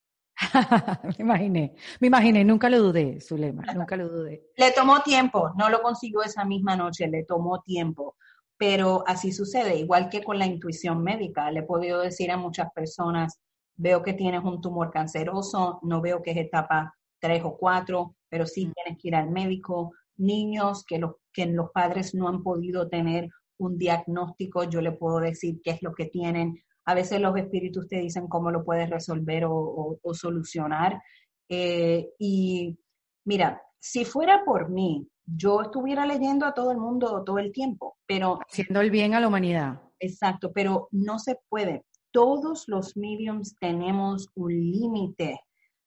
[1.03, 4.43] me imaginé, me imaginé, nunca lo dudé, Zulema, nunca lo dudé.
[4.57, 8.15] Le tomó tiempo, no lo consiguió esa misma noche, le tomó tiempo,
[8.57, 12.71] pero así sucede, igual que con la intuición médica, le he podido decir a muchas
[12.73, 13.39] personas,
[13.75, 18.45] veo que tienes un tumor canceroso, no veo que es etapa 3 o 4, pero
[18.45, 18.71] sí mm.
[18.73, 23.29] tienes que ir al médico, niños que los, que los padres no han podido tener
[23.57, 27.87] un diagnóstico, yo le puedo decir qué es lo que tienen, a veces los espíritus
[27.87, 31.01] te dicen cómo lo puedes resolver o, solucionar.
[31.49, 32.77] Eh, y
[33.25, 37.97] mira, si fuera por mí, yo estuviera leyendo a todo el mundo todo el tiempo,
[38.05, 38.39] pero...
[38.49, 39.81] Haciendo el bien a la humanidad.
[39.99, 41.85] Exacto, pero no se puede.
[42.11, 45.39] Todos los mediums tenemos un límite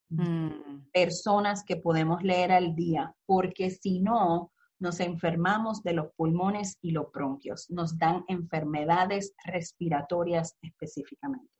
[0.09, 0.91] de mm.
[0.93, 6.91] personas que podemos leer al día, porque si no, nos enfermamos de los pulmones y
[6.91, 11.51] los bronquios, nos dan enfermedades respiratorias específicamente.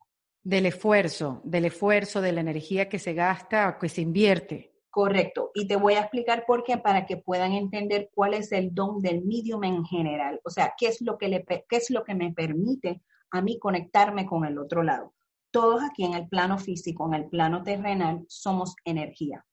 [0.43, 4.73] Del esfuerzo, del esfuerzo, de la energía que se gasta, que se invierte.
[4.89, 5.51] Correcto.
[5.53, 9.01] Y te voy a explicar por qué para que puedan entender cuál es el don
[9.01, 10.39] del medium en general.
[10.43, 13.01] O sea, qué es lo que, le, qué es lo que me permite
[13.31, 15.13] a mí conectarme con el otro lado.
[15.51, 19.45] Todos aquí en el plano físico, en el plano terrenal, somos energía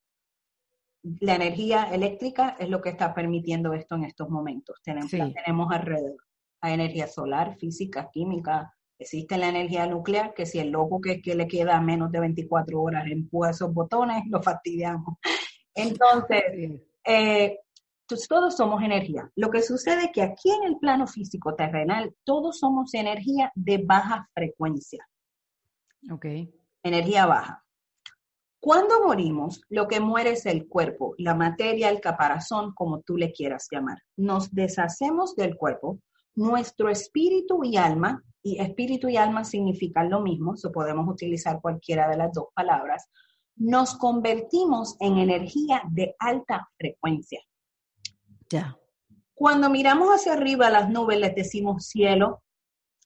[1.20, 4.80] la energía eléctrica es lo que está permitiendo esto en estos momentos.
[4.82, 6.16] Tenemos, tenemos alrededor.
[6.62, 8.74] Hay energía solar, física, química.
[8.98, 12.80] Existe la energía nuclear, que si el loco que, que le queda menos de 24
[12.80, 15.18] horas empuja esos botones, lo fastidiamos.
[15.74, 16.42] Entonces,
[17.04, 17.58] eh,
[18.28, 19.30] todos somos energía.
[19.36, 23.78] Lo que sucede es que aquí en el plano físico terrenal, todos somos energía de
[23.78, 25.06] baja frecuencia.
[26.10, 26.26] Ok.
[26.82, 27.63] Energía baja.
[28.64, 33.30] Cuando morimos, lo que muere es el cuerpo, la materia, el caparazón, como tú le
[33.30, 33.98] quieras llamar.
[34.16, 35.98] Nos deshacemos del cuerpo,
[36.34, 42.08] nuestro espíritu y alma, y espíritu y alma significan lo mismo, so podemos utilizar cualquiera
[42.08, 43.10] de las dos palabras,
[43.54, 47.42] nos convertimos en energía de alta frecuencia.
[48.48, 48.78] Ya.
[49.34, 52.42] Cuando miramos hacia arriba las nubes, les decimos cielo,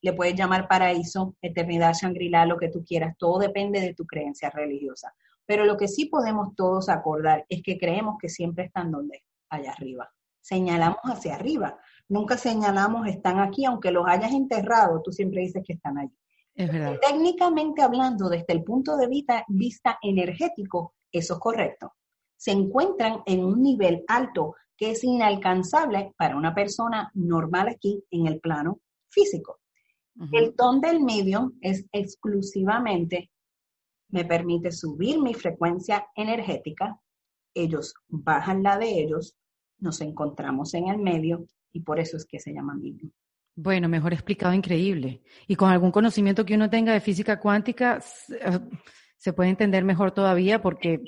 [0.03, 4.51] le puedes llamar paraíso, eternidad, Shangri-La, lo que tú quieras, todo depende de tu creencia
[4.51, 5.13] religiosa.
[5.49, 9.73] Pero lo que sí podemos todos acordar es que creemos que siempre están donde, allá
[9.73, 10.13] arriba.
[10.43, 11.79] Señalamos hacia arriba.
[12.07, 16.15] Nunca señalamos están aquí, aunque los hayas enterrado, tú siempre dices que están allí.
[16.55, 16.99] Es verdad.
[17.01, 21.95] Técnicamente hablando, desde el punto de vista, vista energético, eso es correcto.
[22.37, 28.27] Se encuentran en un nivel alto que es inalcanzable para una persona normal aquí en
[28.27, 29.61] el plano físico.
[30.31, 33.31] El don del medio es exclusivamente
[34.09, 37.01] me permite subir mi frecuencia energética,
[37.55, 39.37] ellos bajan la de ellos,
[39.79, 43.11] nos encontramos en el medio y por eso es que se llama medium.
[43.55, 45.23] Bueno, mejor explicado, increíble.
[45.47, 47.99] Y con algún conocimiento que uno tenga de física cuántica,
[48.29, 48.61] eh,
[49.17, 51.01] se puede entender mejor todavía porque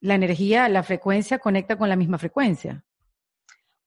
[0.00, 2.84] la energía, la frecuencia conecta con la misma frecuencia.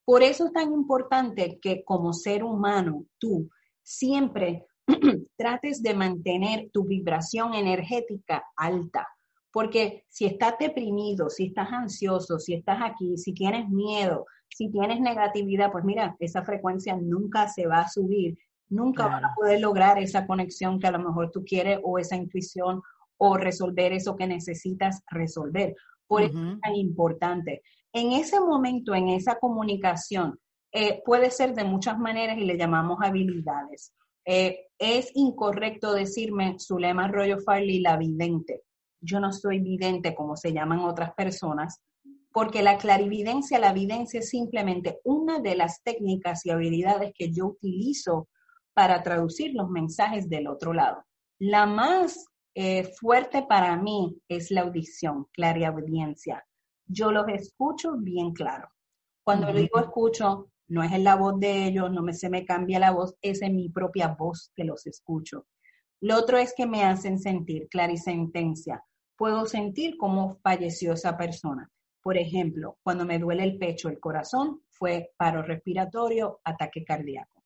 [0.05, 3.49] Por eso es tan importante que como ser humano, tú
[3.81, 4.65] siempre
[5.37, 9.07] trates de mantener tu vibración energética alta.
[9.51, 14.99] Porque si estás deprimido, si estás ansioso, si estás aquí, si tienes miedo, si tienes
[14.99, 18.37] negatividad, pues mira, esa frecuencia nunca se va a subir,
[18.69, 22.15] nunca vas a poder lograr esa conexión que a lo mejor tú quieres o esa
[22.15, 22.81] intuición
[23.17, 25.75] o resolver eso que necesitas resolver.
[26.07, 27.61] Por eso es tan importante.
[27.93, 30.39] En ese momento, en esa comunicación,
[30.71, 33.93] eh, puede ser de muchas maneras y le llamamos habilidades.
[34.25, 38.63] Eh, es incorrecto decirme Zulema Arroyo Farley la vidente.
[39.01, 41.81] Yo no soy vidente como se llaman otras personas,
[42.31, 47.47] porque la clarividencia, la evidencia es simplemente una de las técnicas y habilidades que yo
[47.47, 48.27] utilizo
[48.73, 51.05] para traducir los mensajes del otro lado.
[51.39, 52.25] La más
[52.55, 56.43] eh, fuerte para mí es la audición, clariaudiencia.
[56.87, 58.69] Yo los escucho bien claro.
[59.23, 62.79] Cuando digo escucho, no es en la voz de ellos, no me, se me cambia
[62.79, 65.45] la voz, es en mi propia voz que los escucho.
[66.01, 68.83] Lo otro es que me hacen sentir clarisentencia.
[69.17, 71.69] Puedo sentir cómo falleció esa persona.
[72.01, 77.43] Por ejemplo, cuando me duele el pecho, el corazón, fue paro respiratorio, ataque cardíaco.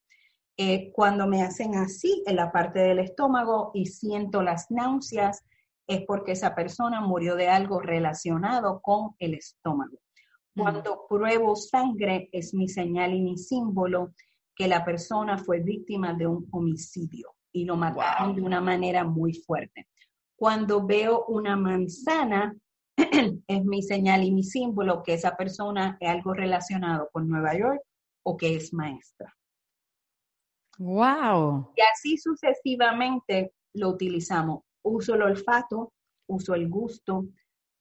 [0.57, 5.44] Eh, cuando me hacen así en la parte del estómago y siento las náuseas,
[5.85, 9.99] es porque esa persona murió de algo relacionado con el estómago.
[10.58, 14.14] Cuando pruebo sangre es mi señal y mi símbolo
[14.56, 19.34] que la persona fue víctima de un homicidio y lo mataron de una manera muy
[19.34, 19.88] fuerte.
[20.36, 22.56] Cuando veo una manzana
[22.98, 27.82] es mi señal y mi símbolo que esa persona es algo relacionado con Nueva York
[28.24, 29.36] o que es maestra.
[30.80, 31.72] Wow.
[31.76, 34.64] Y así sucesivamente lo utilizamos.
[34.84, 35.94] Uso el olfato,
[36.28, 37.28] uso el gusto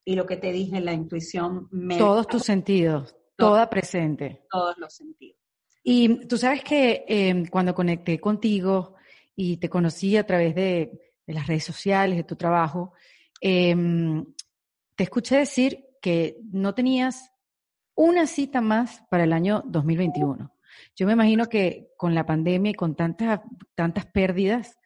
[0.06, 1.68] y lo que te dije, la intuición.
[1.98, 4.46] Todos tus sentidos, toda presente.
[4.50, 5.36] Todos los sentidos.
[5.82, 8.94] Y tú sabes que em, cuando conecté contigo
[9.34, 12.92] y te conocí a través de, de las redes sociales, de tu trabajo,
[13.40, 13.74] eh,
[14.94, 17.32] te escuché decir que no tenías
[17.94, 20.52] una cita más para el año 2021.
[20.94, 23.40] Yo me imagino que con la pandemia y con tantas,
[23.74, 24.78] tantas pérdidas,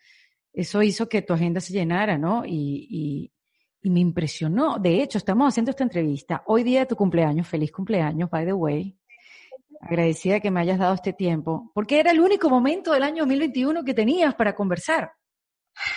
[0.52, 2.44] eso hizo que tu agenda se llenara, ¿no?
[2.46, 3.32] Y,
[3.82, 4.78] me impresionó.
[4.78, 7.48] De hecho, estamos haciendo esta entrevista hoy día de tu cumpleaños.
[7.48, 8.98] Feliz cumpleaños, by the way.
[9.80, 13.82] Agradecida que me hayas dado este tiempo, porque era el único momento del año 2021
[13.82, 15.12] que tenías para conversar.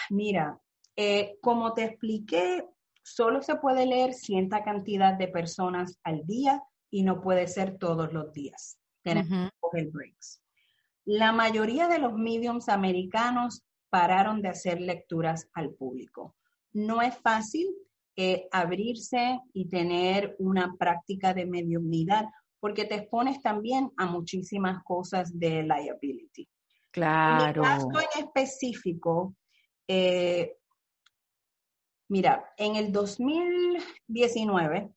[0.09, 0.57] Mira,
[0.95, 2.65] eh, como te expliqué,
[3.03, 8.13] solo se puede leer cierta cantidad de personas al día y no puede ser todos
[8.13, 8.77] los días.
[9.01, 10.41] Tenemos que breaks.
[11.03, 16.35] La mayoría de los mediums americanos pararon de hacer lecturas al público.
[16.73, 17.67] No es fácil
[18.15, 22.25] eh, abrirse y tener una práctica de mediumnidad
[22.59, 26.47] porque te expones también a muchísimas cosas de liability.
[26.91, 27.63] Claro.
[27.63, 29.35] En caso en específico,
[29.87, 30.55] eh,
[32.13, 34.93] Mira, en el 2019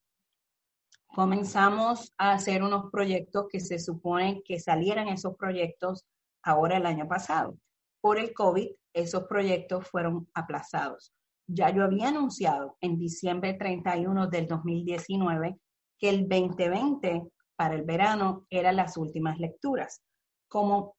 [1.07, 6.05] comenzamos a hacer unos proyectos que se supone que salieran esos proyectos
[6.43, 7.57] ahora el año pasado.
[8.03, 11.15] Por el COVID, esos proyectos fueron aplazados.
[11.49, 15.57] Ya yo había anunciado en diciembre 31 del 2019
[15.99, 17.23] que el 2020
[17.57, 20.03] para el verano eran las últimas lecturas.
[20.49, 20.97] Como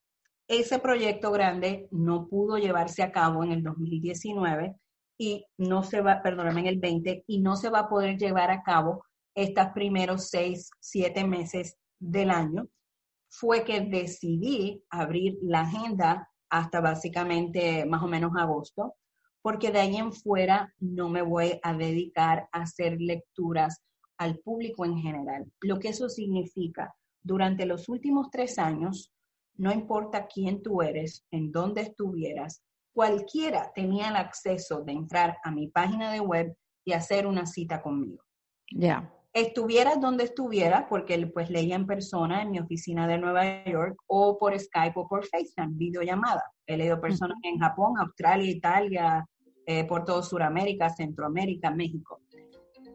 [0.48, 4.76] ese proyecto grande no pudo llevarse a cabo en el 2019,
[5.18, 8.61] y no se va, perdóname, el 20 y no se va a poder llevar a
[8.61, 9.03] cabo
[9.36, 12.68] estos primeros seis, siete meses del año,
[13.30, 18.95] fue que decidí abrir la agenda hasta básicamente más o menos agosto,
[19.48, 23.82] porque de ahí en fuera no me voy a dedicar a hacer lecturas
[24.18, 25.49] al público en general.
[25.61, 26.94] Lo que eso significa,
[27.24, 29.14] durante los últimos tres años,
[29.56, 32.61] no importa quién tú eres, en dónde estuvieras,
[32.94, 36.53] cualquiera tenía el acceso de entrar a mi página de web
[36.84, 38.22] y hacer una cita conmigo.
[38.76, 39.10] Ya.
[39.32, 44.38] Estuvieras donde estuviera, porque pues leía en persona en mi oficina de Nueva York o
[44.38, 46.44] por Skype o por FaceTime, videollamada.
[46.65, 49.26] He leído personas en Japón, Australia, Italia,
[49.69, 52.22] eh, por todo Sudamérica, Centroamérica, México.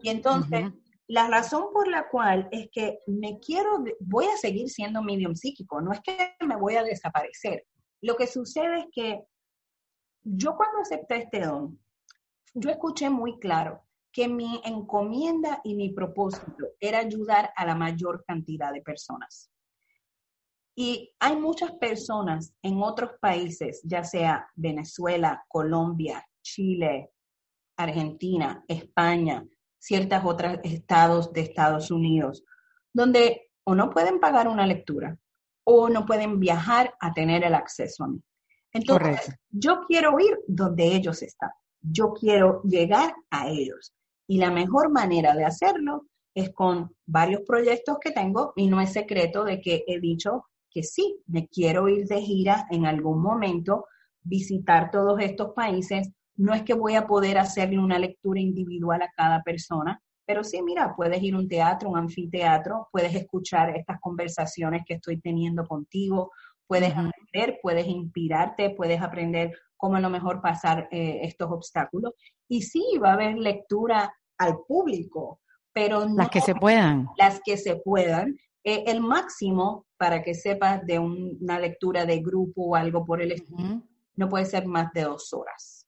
[0.03, 0.73] Y entonces,
[1.07, 5.83] la razón por la cual es que me quiero, voy a seguir siendo medium psíquico,
[5.83, 7.67] no es que me voy a desaparecer.
[8.01, 9.23] Lo que sucede es que
[10.23, 11.79] yo cuando acepté este don,
[12.55, 18.25] yo escuché muy claro que mi encomienda y mi propósito era ayudar a la mayor
[18.27, 19.51] cantidad de personas.
[20.75, 27.11] Y hay muchas personas en otros países, ya sea Venezuela, Colombia, Chile,
[27.77, 29.45] Argentina, España,
[29.79, 32.45] ciertos otros estados de Estados Unidos,
[32.93, 35.17] donde o no pueden pagar una lectura
[35.65, 38.23] o no pueden viajar a tener el acceso a mí.
[38.73, 41.51] Entonces, yo quiero ir donde ellos están.
[41.81, 43.93] Yo quiero llegar a ellos.
[44.27, 48.93] Y la mejor manera de hacerlo es con varios proyectos que tengo y no es
[48.93, 53.87] secreto de que he dicho que sí, me quiero ir de gira en algún momento,
[54.23, 56.11] visitar todos estos países.
[56.37, 60.63] No es que voy a poder hacerle una lectura individual a cada persona, pero sí,
[60.63, 65.67] mira, puedes ir a un teatro, un anfiteatro, puedes escuchar estas conversaciones que estoy teniendo
[65.67, 66.31] contigo,
[66.67, 72.15] puedes aprender, puedes inspirarte, puedes aprender cómo a lo mejor pasar eh, estos obstáculos.
[72.49, 75.41] Y sí, va a haber lectura al público,
[75.73, 77.09] pero no las que se puedan.
[77.19, 78.37] Las que se puedan.
[78.65, 83.33] Eh, el máximo, para que sepas, de una lectura de grupo o algo por el
[83.33, 83.83] estilo,
[84.15, 85.82] no puede ser más de dos horas.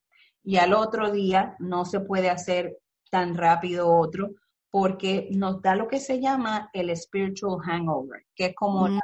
[0.44, 2.78] Y al otro día no se puede hacer
[3.10, 4.30] tan rápido otro
[4.70, 9.00] porque nos da lo que se llama el spiritual hangover, que es como mm.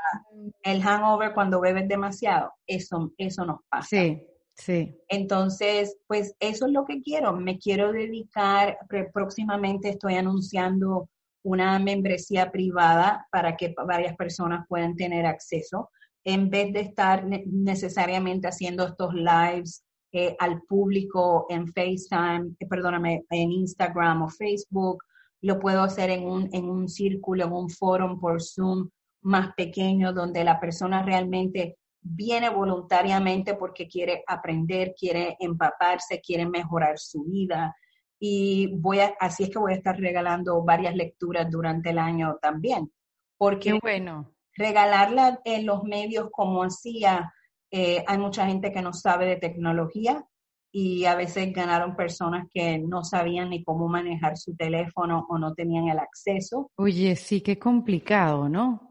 [0.65, 2.53] el hangover cuando bebes demasiado.
[2.67, 3.87] Eso, eso nos pasa.
[3.89, 4.27] Sí.
[4.57, 4.95] Sí.
[5.09, 7.33] Entonces, pues eso es lo que quiero.
[7.35, 8.79] Me quiero dedicar,
[9.15, 11.09] próximamente estoy anunciando
[11.43, 15.91] una membresía privada para que varias personas puedan tener acceso,
[16.25, 23.25] en vez de estar necesariamente haciendo estos lives eh, al público en FaceTime, eh, perdóname,
[23.31, 25.05] en Instagram o Facebook,
[25.43, 28.91] lo puedo hacer en un, en un círculo, en un foro por Zoom
[29.23, 36.99] más pequeño, donde la persona realmente viene voluntariamente porque quiere aprender, quiere empaparse, quiere mejorar
[36.99, 37.77] su vida.
[38.19, 42.39] Y voy a, así es que voy a estar regalando varias lecturas durante el año
[42.41, 42.91] también.
[43.37, 44.35] Porque bueno.
[44.55, 47.33] regalarla en los medios como hacía,
[47.71, 50.25] eh, hay mucha gente que no sabe de tecnología
[50.73, 55.55] y a veces ganaron personas que no sabían ni cómo manejar su teléfono o no
[55.55, 56.71] tenían el acceso.
[56.77, 58.91] Oye, sí, qué complicado, ¿no?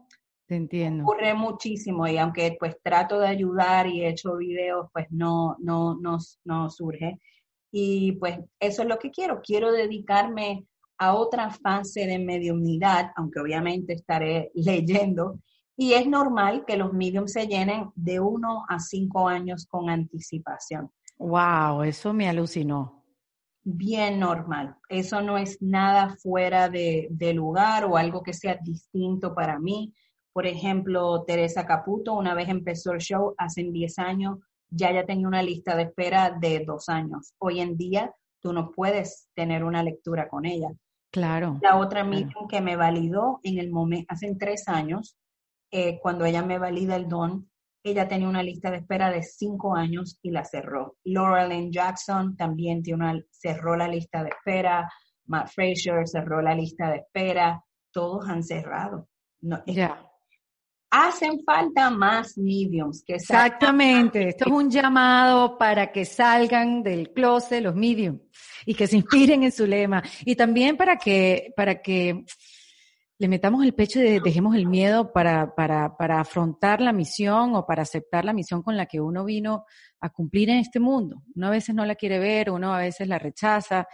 [0.54, 1.04] entiendo.
[1.04, 5.96] Ocurre muchísimo y aunque pues trato de ayudar y he hecho videos, pues no, no,
[6.00, 7.18] no, no surge.
[7.72, 9.40] Y pues eso es lo que quiero.
[9.42, 10.66] Quiero dedicarme
[10.98, 15.38] a otra fase de mediumnidad, aunque obviamente estaré leyendo.
[15.80, 20.90] Y es normal que los mediums se llenen de uno a cinco años con anticipación.
[21.16, 23.02] Wow, eso me alucinó.
[23.62, 24.76] Bien normal.
[24.90, 29.94] Eso no es nada fuera de, de lugar o algo que sea distinto para mí.
[30.34, 34.38] Por ejemplo, Teresa Caputo, una vez empezó el show, hace 10 años,
[34.68, 37.32] ya ya tenía una lista de espera de dos años.
[37.38, 40.68] Hoy en día, tú no puedes tener una lectura con ella.
[41.10, 41.58] Claro.
[41.62, 42.48] La otra claro.
[42.50, 45.16] que me validó en el momento, hace tres años,
[45.70, 47.50] eh, cuando ella me valida el don,
[47.82, 50.96] ella tenía una lista de espera de cinco años y la cerró.
[51.04, 54.90] Laura Lynn Jackson también tiene una, cerró la lista de espera.
[55.26, 57.64] Matt Fraser cerró la lista de espera.
[57.90, 59.08] Todos han cerrado.
[59.40, 60.10] No, ya
[60.90, 63.04] hacen falta más mediums.
[63.04, 68.20] Que Exactamente, esto es un llamado para que salgan del closet los mediums
[68.66, 70.02] y que se inspiren en su lema.
[70.24, 72.24] Y también para que, para que
[73.20, 77.66] le metamos el pecho y dejemos el miedo para, para, para afrontar la misión o
[77.66, 79.66] para aceptar la misión con la que uno vino
[80.00, 81.22] a cumplir en este mundo.
[81.34, 83.86] Uno a veces no la quiere ver, uno a veces la rechaza.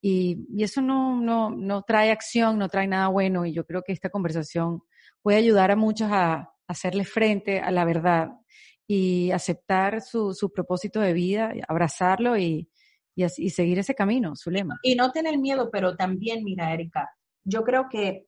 [0.00, 3.46] Y, y eso no, no, no trae acción, no trae nada bueno.
[3.46, 4.82] Y yo creo que esta conversación
[5.22, 8.30] puede ayudar a muchos a, hacerle frente a la verdad
[8.84, 12.68] y aceptar su, su propósito de vida, abrazarlo y,
[13.14, 14.80] y, y, seguir ese camino, su lema.
[14.82, 17.10] Y no tener miedo, pero también, mira, Erika,
[17.44, 18.26] yo creo que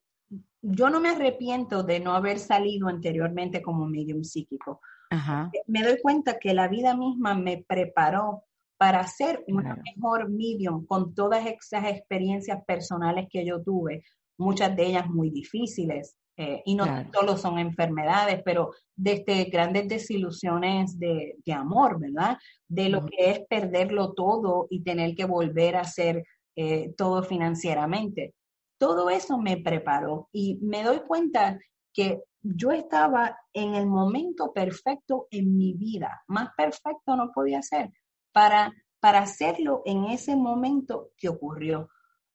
[0.66, 4.80] yo no me arrepiento de no haber salido anteriormente como medium psíquico.
[5.10, 5.50] Ajá.
[5.66, 8.44] Me doy cuenta que la vida misma me preparó
[8.78, 14.02] para ser una mejor medium con todas esas experiencias personales que yo tuve,
[14.38, 20.98] muchas de ellas muy difíciles, eh, y no solo son enfermedades, pero desde grandes desilusiones
[20.98, 22.38] de, de amor, ¿verdad?
[22.66, 26.24] De lo que es perderlo todo y tener que volver a hacer
[26.56, 28.34] eh, todo financieramente.
[28.78, 31.58] Todo eso me preparó y me doy cuenta
[31.92, 37.90] que yo estaba en el momento perfecto en mi vida, más perfecto no podía ser,
[38.32, 41.88] para, para hacerlo en ese momento que ocurrió.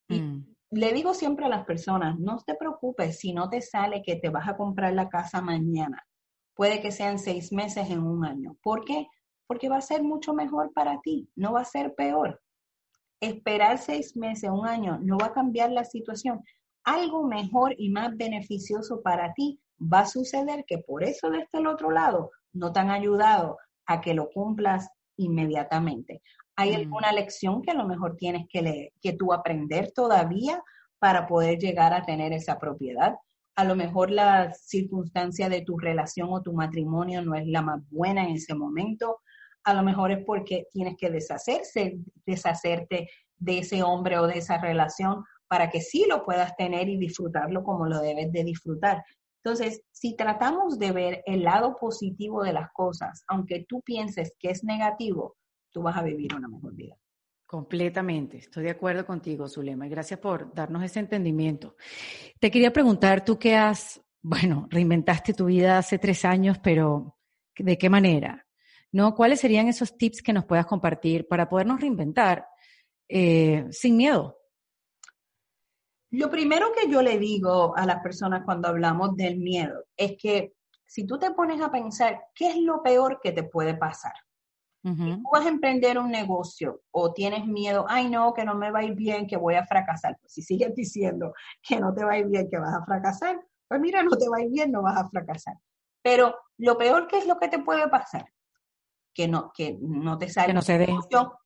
[0.08, 4.04] Y mm le digo siempre a las personas, no te preocupes si no te sale
[4.04, 6.06] que te vas a comprar la casa mañana.
[6.54, 8.56] Puede que sean seis meses en un año.
[8.62, 9.08] ¿Por qué?
[9.48, 12.40] Porque va a ser mucho mejor para ti, no va a ser peor.
[13.22, 16.42] Esperar seis meses, un año, no va a cambiar la situación.
[16.86, 21.68] algo mejor y más beneficioso para ti va a suceder que por eso desde el
[21.68, 26.22] otro lado no te han ayudado a que lo cumplas inmediatamente.
[26.56, 26.76] ¿Hay mm.
[26.76, 30.64] alguna lección que a lo mejor tienes que, leer, que tú aprender todavía
[31.00, 33.16] para poder llegar a tener esa propiedad?
[33.56, 37.82] A lo mejor la circunstancia de tu relación o tu matrimonio no es la más
[37.90, 39.20] buena en ese momento.
[39.70, 44.58] A lo mejor es porque tienes que deshacerse, deshacerte de ese hombre o de esa
[44.58, 49.04] relación para que sí lo puedas tener y disfrutarlo como lo debes de disfrutar.
[49.44, 54.50] Entonces, si tratamos de ver el lado positivo de las cosas, aunque tú pienses que
[54.50, 55.38] es negativo,
[55.72, 56.96] tú vas a vivir una mejor vida.
[57.46, 61.76] Completamente, estoy de acuerdo contigo, Zulema, y gracias por darnos ese entendimiento.
[62.40, 67.18] Te quería preguntar, tú qué has, bueno, reinventaste tu vida hace tres años, pero
[67.58, 68.46] ¿de qué manera?
[68.92, 69.16] ¿No?
[69.16, 72.48] ¿Cuáles serían esos tips que nos puedas compartir para podernos reinventar
[73.08, 74.40] eh, sin miedo?
[76.12, 80.54] Lo primero que yo le digo a las personas cuando hablamos del miedo es que
[80.88, 84.14] si tú te pones a pensar qué es lo peor que te puede pasar,
[84.82, 88.72] si tú vas a emprender un negocio o tienes miedo, ay no, que no me
[88.72, 92.04] va a ir bien, que voy a fracasar, pues si sigues diciendo que no te
[92.04, 94.50] va a ir bien, que vas a fracasar, pues mira, no te va a ir
[94.50, 95.56] bien, no vas a fracasar.
[96.02, 98.26] Pero lo peor que es lo que te puede pasar,
[99.14, 100.88] que no, que no te salga que no se dé,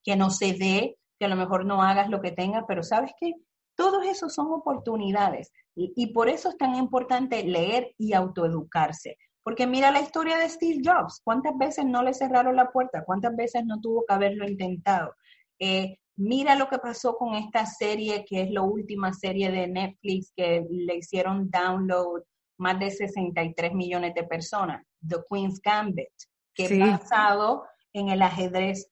[0.04, 3.12] que no se dé, que a lo mejor no hagas lo que tengas, pero sabes
[3.20, 3.34] qué,
[3.76, 9.18] todos esos son oportunidades y, por eso es tan importante leer y autoeducarse.
[9.44, 13.36] Porque mira la historia de Steve Jobs, cuántas veces no le cerraron la puerta, cuántas
[13.36, 15.16] veces no tuvo que haberlo intentado.
[15.60, 20.32] Eh, mira lo que pasó con esta serie, que es la última serie de Netflix
[20.36, 22.22] que le hicieron download
[22.58, 26.14] más de 63 millones de personas, The Queen's Gambit,
[26.54, 28.90] que es basado en el ajedrez.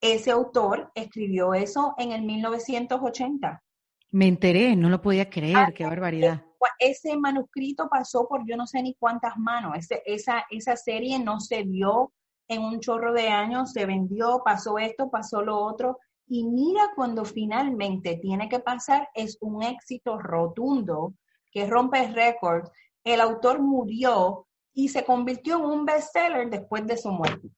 [0.00, 3.62] Ese autor escribió eso en el 1980.
[4.10, 6.42] Me enteré, no lo podía creer, ah, qué barbaridad.
[6.78, 9.76] Ese manuscrito pasó por yo no sé ni cuántas manos.
[10.04, 12.12] esa, esa serie no se vio
[12.48, 15.98] en un chorro de años, se vendió, pasó esto, pasó lo otro.
[16.28, 21.14] Y mira cuando finalmente tiene que pasar, es un éxito rotundo
[21.50, 22.70] que rompe récords.
[23.04, 27.48] El autor murió y se convirtió en un bestseller después de su muerte.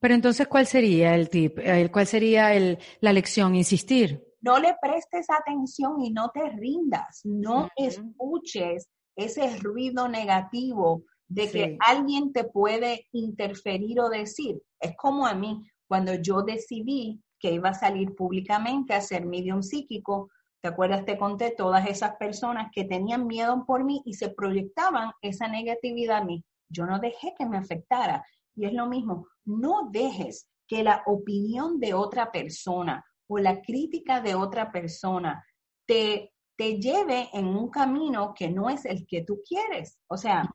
[0.00, 1.60] Pero entonces, ¿cuál sería el tip?
[1.92, 3.54] ¿Cuál sería el, la lección?
[3.54, 11.50] Insistir no le prestes atención y no te rindas, no escuches ese ruido negativo de
[11.50, 14.62] que alguien te puede interferir o decir.
[14.80, 19.62] Es como a mí, cuando yo decidí que iba a salir públicamente a ser medium
[19.62, 20.30] psíquico,
[20.60, 21.04] ¿te acuerdas?
[21.04, 26.18] Te conté todas esas personas que tenían miedo por mí y se proyectaban esa negatividad
[26.18, 26.44] a mí.
[26.68, 28.24] Yo no dejé que me afectara.
[28.54, 34.20] Y es lo mismo, no dejes que la opinión de otra persona o la crítica
[34.20, 35.44] de otra persona
[35.86, 39.98] te, te lleve en un camino que no es el que tú quieres.
[40.08, 40.50] O sea,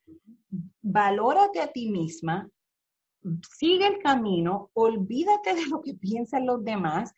[0.82, 2.50] valórate a ti misma,
[3.58, 7.14] sigue el camino, olvídate de lo que piensan los demás.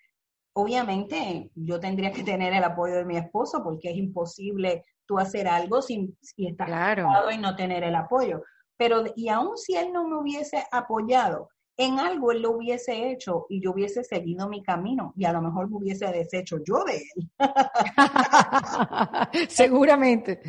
[0.57, 5.49] Obviamente, yo tendría que tener el apoyo de mi esposo porque es imposible tú hacer
[5.49, 7.10] algo sin si estás claro.
[7.30, 8.41] y no tener el apoyo.
[8.77, 13.48] Pero, y aún si él no me hubiese apoyado, en algo él lo hubiese hecho
[13.49, 16.98] y yo hubiese seguido mi camino y a lo mejor me hubiese deshecho yo de
[16.98, 17.30] él.
[19.49, 20.41] Seguramente.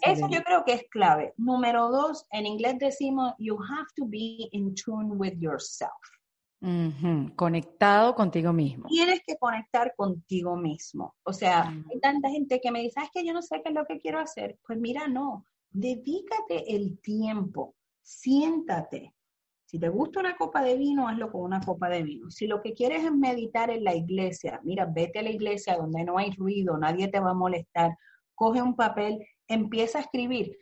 [0.00, 1.34] eso yo creo que es clave.
[1.36, 6.17] Número dos, en inglés decimos, you have to be in tune with yourself.
[7.36, 8.88] Conectado contigo mismo.
[8.88, 11.14] Tienes que conectar contigo mismo.
[11.22, 13.74] O sea, hay tanta gente que me dice, es que yo no sé qué es
[13.74, 14.58] lo que quiero hacer.
[14.66, 19.14] Pues mira, no, dedícate el tiempo, siéntate,
[19.68, 22.30] si te gusta una copa de vino, hazlo con una copa de vino.
[22.30, 26.04] Si lo que quieres es meditar en la iglesia, mira, vete a la iglesia donde
[26.04, 27.90] no hay ruido, nadie te va a molestar,
[28.34, 30.56] coge un papel, empieza a escribir.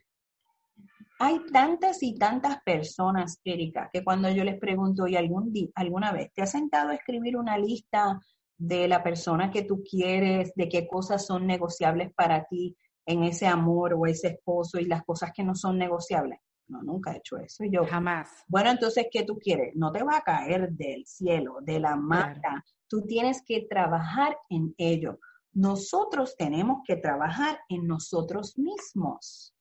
[1.19, 6.13] Hay tantas y tantas personas, Erika, que cuando yo les pregunto, ¿y algún día, alguna
[6.13, 8.21] vez te has sentado a escribir una lista
[8.59, 12.77] de la persona que tú quieres, de qué cosas son negociables para ti
[13.07, 16.39] en ese amor o ese esposo y las cosas que no son negociables?
[16.69, 17.65] No, nunca he hecho eso.
[17.65, 18.29] Y yo, jamás.
[18.49, 19.75] Bueno, entonces, ¿qué tú quieres?
[19.77, 22.65] No te va a caer del cielo, de la mata.
[22.89, 25.21] Tú tienes que trabajar en ello.
[25.53, 29.56] Nosotros tenemos que trabajar en nosotros mismos.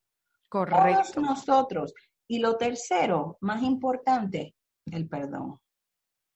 [0.48, 1.12] Correcto.
[1.14, 1.94] Todos nosotros.
[2.28, 4.54] Y lo tercero, más importante,
[4.86, 5.58] el perdón.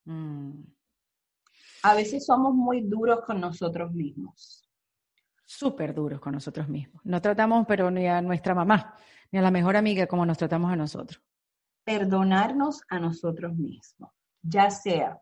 [0.05, 0.63] Mm.
[1.83, 4.69] A veces somos muy duros con nosotros mismos.
[5.45, 7.03] Súper duros con nosotros mismos.
[7.05, 8.95] No tratamos, pero ni a nuestra mamá
[9.33, 11.23] ni a la mejor amiga como nos tratamos a nosotros.
[11.85, 14.11] Perdonarnos a nosotros mismos,
[14.43, 15.21] ya sea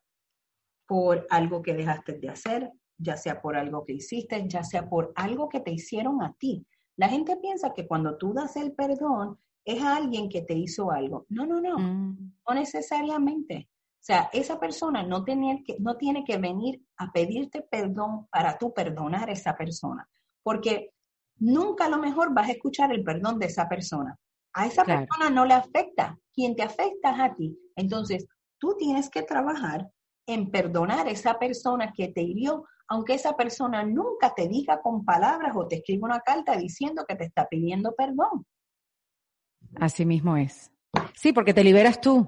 [0.86, 5.12] por algo que dejaste de hacer, ya sea por algo que hiciste, ya sea por
[5.14, 6.66] algo que te hicieron a ti.
[6.98, 10.90] La gente piensa que cuando tú das el perdón es a alguien que te hizo
[10.90, 11.26] algo.
[11.28, 12.32] No, no, no, mm.
[12.46, 13.68] no necesariamente.
[13.70, 18.58] O sea, esa persona no, tiene que, no tiene que venir a pedirte perdón para
[18.58, 20.08] tú perdonar a esa persona,
[20.42, 20.92] porque
[21.36, 24.18] nunca a lo mejor vas a escuchar el perdón de esa persona.
[24.54, 27.56] A esa persona no le afecta, quien te afecta es a ti.
[27.76, 28.26] Entonces,
[28.58, 29.88] tú tienes que trabajar
[30.26, 35.04] en perdonar a esa persona que te hirió, aunque esa persona nunca te diga con
[35.04, 38.46] palabras o te escriba una carta diciendo que te está pidiendo perdón.
[39.76, 40.72] Así mismo es.
[41.14, 42.26] Sí, porque te liberas tú.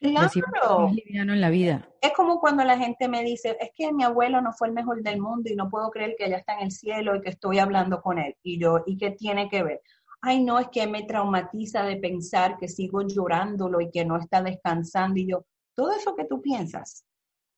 [0.00, 0.88] Claro.
[0.88, 1.88] Es liviano en la vida.
[2.00, 5.02] Es como cuando la gente me dice, es que mi abuelo no fue el mejor
[5.02, 7.58] del mundo y no puedo creer que ella está en el cielo y que estoy
[7.58, 8.34] hablando con él.
[8.42, 9.82] Y yo, ¿y qué tiene que ver?
[10.22, 14.42] Ay, no, es que me traumatiza de pensar que sigo llorándolo y que no está
[14.42, 15.20] descansando.
[15.20, 17.04] Y yo, todo eso que tú piensas,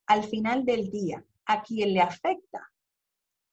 [0.07, 2.73] al final del día, a quien le afecta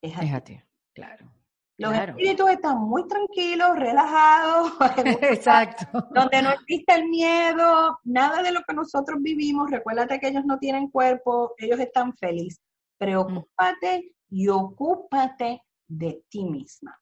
[0.02, 0.60] es a, ti.
[0.94, 1.30] Claro.
[1.76, 4.72] Los espíritus están muy tranquilos, relajados,
[5.22, 5.86] Exacto.
[6.10, 9.70] donde no existe el miedo, nada de lo que nosotros vivimos.
[9.70, 12.60] Recuérdate que ellos no tienen cuerpo, ellos están felices.
[12.98, 16.98] Preocúpate y ocúpate de ti misma.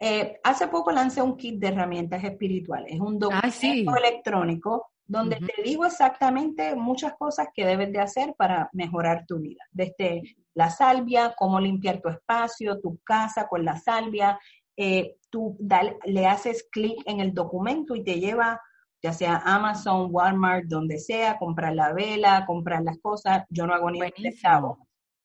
[0.00, 5.62] Eh, hace poco lancé un kit de herramientas espirituales, es un documento electrónico donde te
[5.62, 9.64] digo exactamente muchas cosas que debes de hacer para mejorar tu vida.
[9.72, 14.38] Desde la salvia, cómo limpiar tu espacio, tu casa con la salvia.
[14.76, 15.56] Eh, tú
[16.04, 18.60] le haces clic en el documento y te lleva,
[19.02, 23.44] ya sea Amazon, Walmart, donde sea, comprar la vela, comprar las cosas.
[23.48, 24.10] Yo no hago ni un.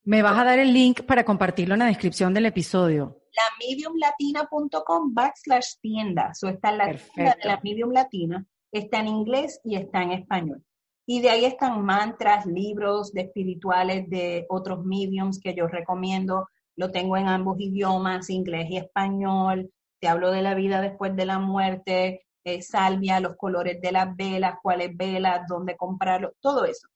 [0.06, 3.20] Me vas a dar el link para compartirlo en la descripción del episodio.
[3.36, 6.30] La mediumlatina.com backslash tienda.
[6.32, 8.46] Eso está en la tienda de la Medium Latina
[8.80, 10.64] está en inglés y está en español.
[11.06, 16.48] Y de ahí están mantras, libros de espirituales de otros mediums que yo recomiendo.
[16.76, 19.70] Lo tengo en ambos idiomas, inglés y español.
[20.00, 24.16] Te hablo de la vida después de la muerte, eh, salvia, los colores de las
[24.16, 26.88] velas, cuáles velas, dónde comprarlo, todo eso.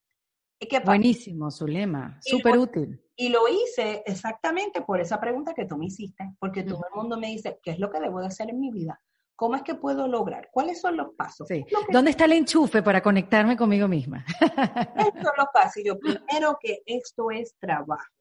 [0.83, 2.99] Buenísimo, Zulema, súper útil.
[3.15, 7.19] Y lo hice exactamente por esa pregunta que tú me hiciste, porque todo el mundo
[7.19, 8.99] me dice, ¿qué es lo que debo de hacer en mi vida?
[9.37, 10.49] ¿Cómo es que puedo lograr?
[10.51, 11.47] ¿Cuáles son los pasos?
[11.91, 14.25] ¿Dónde está el enchufe para conectarme conmigo misma?
[14.97, 15.83] Estos son los pasos.
[15.85, 18.11] Yo primero que esto es trabajo.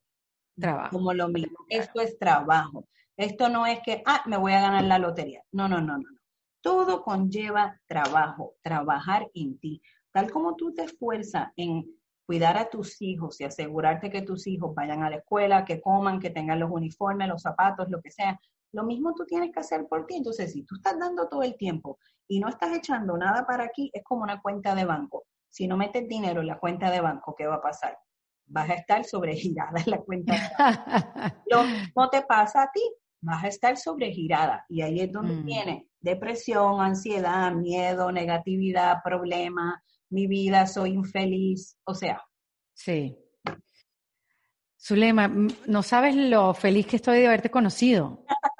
[0.60, 0.90] Trabajo.
[0.90, 1.56] Como lo mismo.
[1.70, 2.86] Esto es trabajo.
[3.16, 5.42] Esto no es que, ah, me voy a ganar la lotería.
[5.52, 6.04] No, no, no, no.
[6.60, 9.80] Todo conlleva trabajo, trabajar en ti.
[10.12, 11.86] Tal como tú te esfuerzas en
[12.26, 16.20] cuidar a tus hijos y asegurarte que tus hijos vayan a la escuela, que coman,
[16.20, 18.38] que tengan los uniformes, los zapatos, lo que sea,
[18.76, 20.16] lo mismo tú tienes que hacer por ti.
[20.16, 21.98] Entonces, si tú estás dando todo el tiempo
[22.28, 25.24] y no estás echando nada para aquí, es como una cuenta de banco.
[25.48, 27.98] Si no metes dinero en la cuenta de banco, ¿qué va a pasar?
[28.44, 31.42] Vas a estar sobregirada en la cuenta de banco.
[31.50, 32.82] Lo mismo te pasa a ti,
[33.22, 34.66] vas a estar sobregirada.
[34.68, 35.44] Y ahí es donde mm.
[35.46, 42.22] viene depresión, ansiedad, miedo, negatividad, problema, mi vida, soy infeliz, o sea.
[42.74, 43.16] Sí.
[44.78, 45.28] Zulema,
[45.66, 48.22] no sabes lo feliz que estoy de haberte conocido.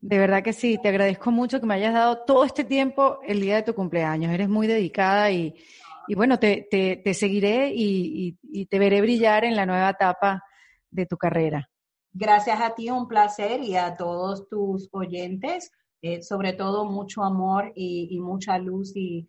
[0.00, 3.40] De verdad que sí, te agradezco mucho que me hayas dado todo este tiempo el
[3.40, 4.32] día de tu cumpleaños.
[4.32, 5.54] Eres muy dedicada y,
[6.14, 10.42] bueno, te, seguiré y, te veré brillar en la nueva etapa
[10.90, 11.68] de tu carrera.
[12.12, 15.70] Gracias a ti, un placer y a todos tus oyentes,
[16.02, 19.28] eh, sobre todo mucho amor y, mucha luz y,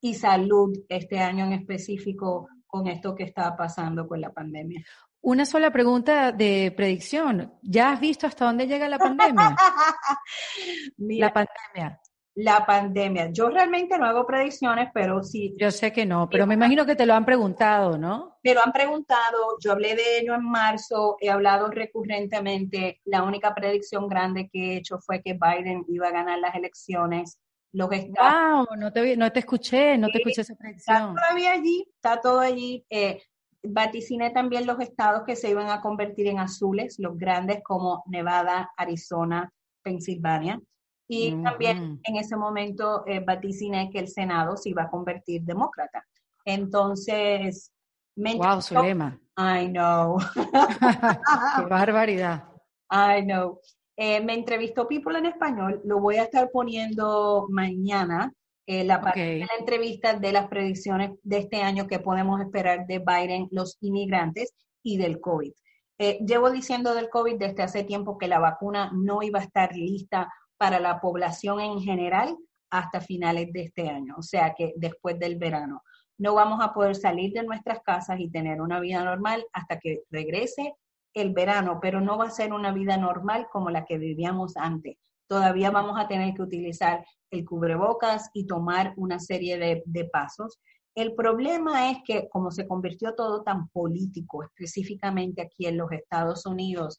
[0.00, 4.84] y salud este año en específico con esto que está pasando con la pandemia.
[5.24, 7.54] Una sola pregunta de predicción.
[7.62, 9.54] ¿Ya has visto hasta dónde llega la pandemia?
[10.96, 12.00] la pandemia.
[12.34, 13.30] La pandemia.
[13.30, 15.54] Yo realmente no hago predicciones, pero sí.
[15.60, 18.38] Yo sé que no, pero me imagino que te lo han preguntado, ¿no?
[18.42, 19.58] Me lo han preguntado.
[19.60, 23.00] Yo hablé de ello en marzo, he hablado recurrentemente.
[23.04, 27.38] La única predicción grande que he hecho fue que Biden iba a ganar las elecciones.
[27.74, 30.96] Los estados, wow, no te, no te escuché, no te escuché esa predicción.
[30.96, 32.84] Está todavía allí, está todo allí.
[32.90, 33.22] Eh,
[33.62, 38.70] vaticiné también los estados que se iban a convertir en azules, los grandes como Nevada,
[38.76, 39.50] Arizona,
[39.82, 40.60] Pensilvania.
[41.08, 46.06] Y también en ese momento eh, vaticiné que el Senado se iba a convertir demócrata.
[46.44, 47.70] Entonces,
[48.16, 49.20] me wow, su lema.
[49.36, 50.18] I know.
[51.56, 52.44] Qué barbaridad.
[52.90, 53.60] I know.
[53.96, 58.32] Eh, me entrevistó People en español, lo voy a estar poniendo mañana
[58.66, 62.86] eh, la parte de la entrevista de las predicciones de este año que podemos esperar
[62.86, 65.52] de Biden, los inmigrantes y del COVID.
[65.98, 69.74] Eh, llevo diciendo del COVID desde hace tiempo que la vacuna no iba a estar
[69.76, 72.36] lista para la población en general
[72.70, 75.82] hasta finales de este año, o sea que después del verano.
[76.18, 80.02] No vamos a poder salir de nuestras casas y tener una vida normal hasta que
[80.10, 80.74] regrese
[81.14, 84.96] el verano, pero no va a ser una vida normal como la que vivíamos antes.
[85.26, 90.60] Todavía vamos a tener que utilizar el cubrebocas y tomar una serie de, de pasos.
[90.94, 96.44] El problema es que como se convirtió todo tan político, específicamente aquí en los Estados
[96.46, 96.98] Unidos,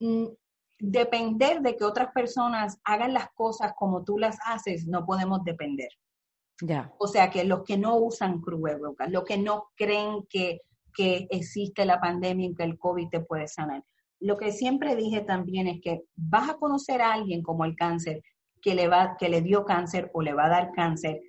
[0.00, 0.26] mm,
[0.78, 5.88] depender de que otras personas hagan las cosas como tú las haces, no podemos depender.
[6.60, 6.92] Ya.
[6.98, 10.60] O sea que los que no usan cubrebocas, los que no creen que,
[10.94, 13.82] que existe la pandemia y que el COVID te puede sanar.
[14.20, 18.22] Lo que siempre dije también es que vas a conocer a alguien como el cáncer
[18.64, 21.20] que le, va, que le dio cáncer o le va a dar cáncer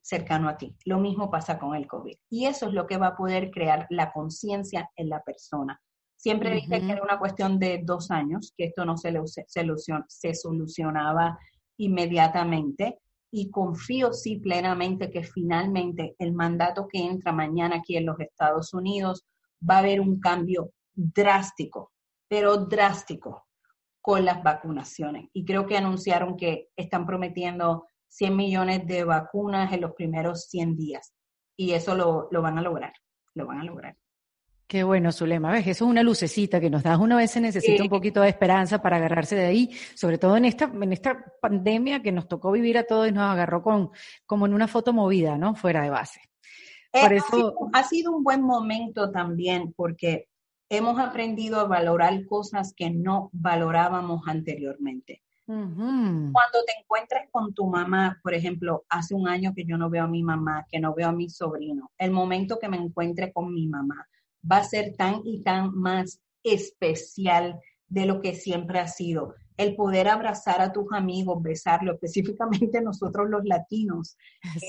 [0.00, 0.76] cercano a ti.
[0.84, 2.16] Lo mismo pasa con el COVID.
[2.30, 5.80] Y eso es lo que va a poder crear la conciencia en la persona.
[6.14, 9.12] Siempre dije que era una cuestión de dos años, que esto no se,
[10.06, 11.36] se solucionaba
[11.76, 13.00] inmediatamente
[13.32, 18.72] y confío sí plenamente que finalmente el mandato que entra mañana aquí en los Estados
[18.72, 19.26] Unidos
[19.68, 21.90] va a haber un cambio drástico,
[22.28, 23.43] pero drástico
[24.04, 25.30] con las vacunaciones.
[25.32, 30.76] Y creo que anunciaron que están prometiendo 100 millones de vacunas en los primeros 100
[30.76, 31.14] días.
[31.56, 32.92] Y eso lo, lo van a lograr,
[33.32, 33.96] lo van a lograr.
[34.66, 35.52] Qué bueno, Zulema.
[35.52, 36.98] Ves, eso es una lucecita que nos da.
[36.98, 40.44] Una vez se necesita un poquito de esperanza para agarrarse de ahí, sobre todo en
[40.44, 43.90] esta, en esta pandemia que nos tocó vivir a todos y nos agarró con,
[44.26, 45.54] como en una foto movida, ¿no?
[45.54, 46.20] Fuera de base.
[46.92, 47.54] Eh, Por eso...
[47.72, 50.28] ha, sido, un buen momento también porque
[50.68, 55.22] hemos aprendido a valorar cosas que no valorábamos anteriormente.
[55.46, 60.04] Cuando te encuentres con tu mamá, por ejemplo, hace un año que yo no veo
[60.04, 63.52] a mi mamá, que no veo a mi sobrino, el momento que me encuentre con
[63.52, 64.08] mi mamá,
[64.50, 69.34] va a ser tan y tan más especial de lo que siempre ha sido.
[69.56, 74.16] El poder abrazar a tus amigos, besarlo, específicamente nosotros los latinos.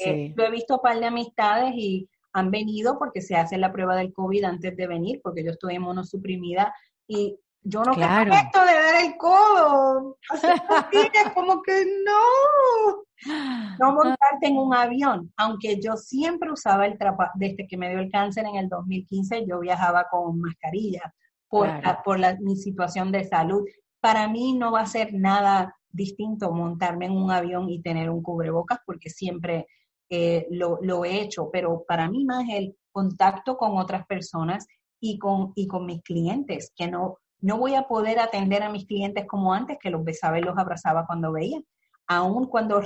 [0.05, 3.71] Eh, yo he visto un par de amistades y han venido porque se hace la
[3.71, 6.75] prueba del COVID antes de venir, porque yo estoy inmunosuprimida
[7.07, 8.29] y yo no claro.
[8.29, 10.17] quiero esto de dar el codo.
[11.33, 13.31] como que no.
[13.79, 17.99] No montarte en un avión, aunque yo siempre usaba el trapo, desde que me dio
[17.99, 21.15] el cáncer en el 2015, yo viajaba con mascarilla
[21.47, 21.69] por,
[22.03, 23.63] por la, mi situación de salud.
[24.01, 28.21] Para mí no va a ser nada distinto montarme en un avión y tener un
[28.21, 29.67] cubrebocas porque siempre
[30.09, 34.67] eh, lo, lo, he hecho, pero para mí más el contacto con otras personas
[34.99, 38.85] y con, y con mis clientes, que no, no voy a poder atender a mis
[38.85, 41.59] clientes como antes, que los besaba y los abrazaba cuando veía.
[42.07, 42.81] Aún cuando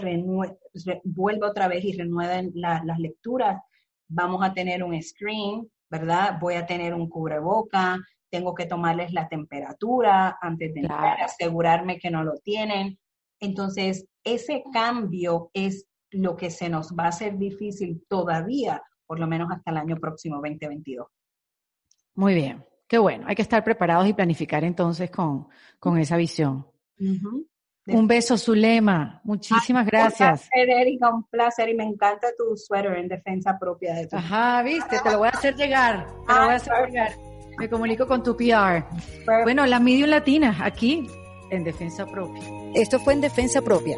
[1.04, 3.62] vuelva otra vez y renueven las lecturas,
[4.08, 6.38] vamos a tener un screen, ¿verdad?
[6.40, 12.12] Voy a tener un cubreboca, tengo que tomarles la temperatura antes de entrar, asegurarme que
[12.12, 12.98] no lo tienen.
[13.40, 19.27] Entonces, ese cambio es lo que se nos va a hacer difícil todavía, por lo
[19.27, 21.07] menos hasta el año próximo 2022.
[22.15, 22.65] Muy bien.
[22.88, 26.65] Qué bueno, hay que estar preparados y planificar entonces con, con esa visión.
[27.86, 29.22] Un beso, Zulema.
[29.23, 30.44] Muchísimas gracias.
[30.44, 34.15] Un placer, Erika, un placer y me encanta tu suéter en defensa propia de tu.
[34.15, 36.07] Ajá, viste, te lo voy a hacer llegar.
[36.27, 37.11] Te lo voy a hacer llegar.
[37.60, 38.86] Me comunico con tu PR.
[39.44, 41.07] Bueno, la Medium Latina, aquí
[41.52, 42.41] en Defensa Propia.
[42.73, 43.98] Esto fue en Defensa Propia,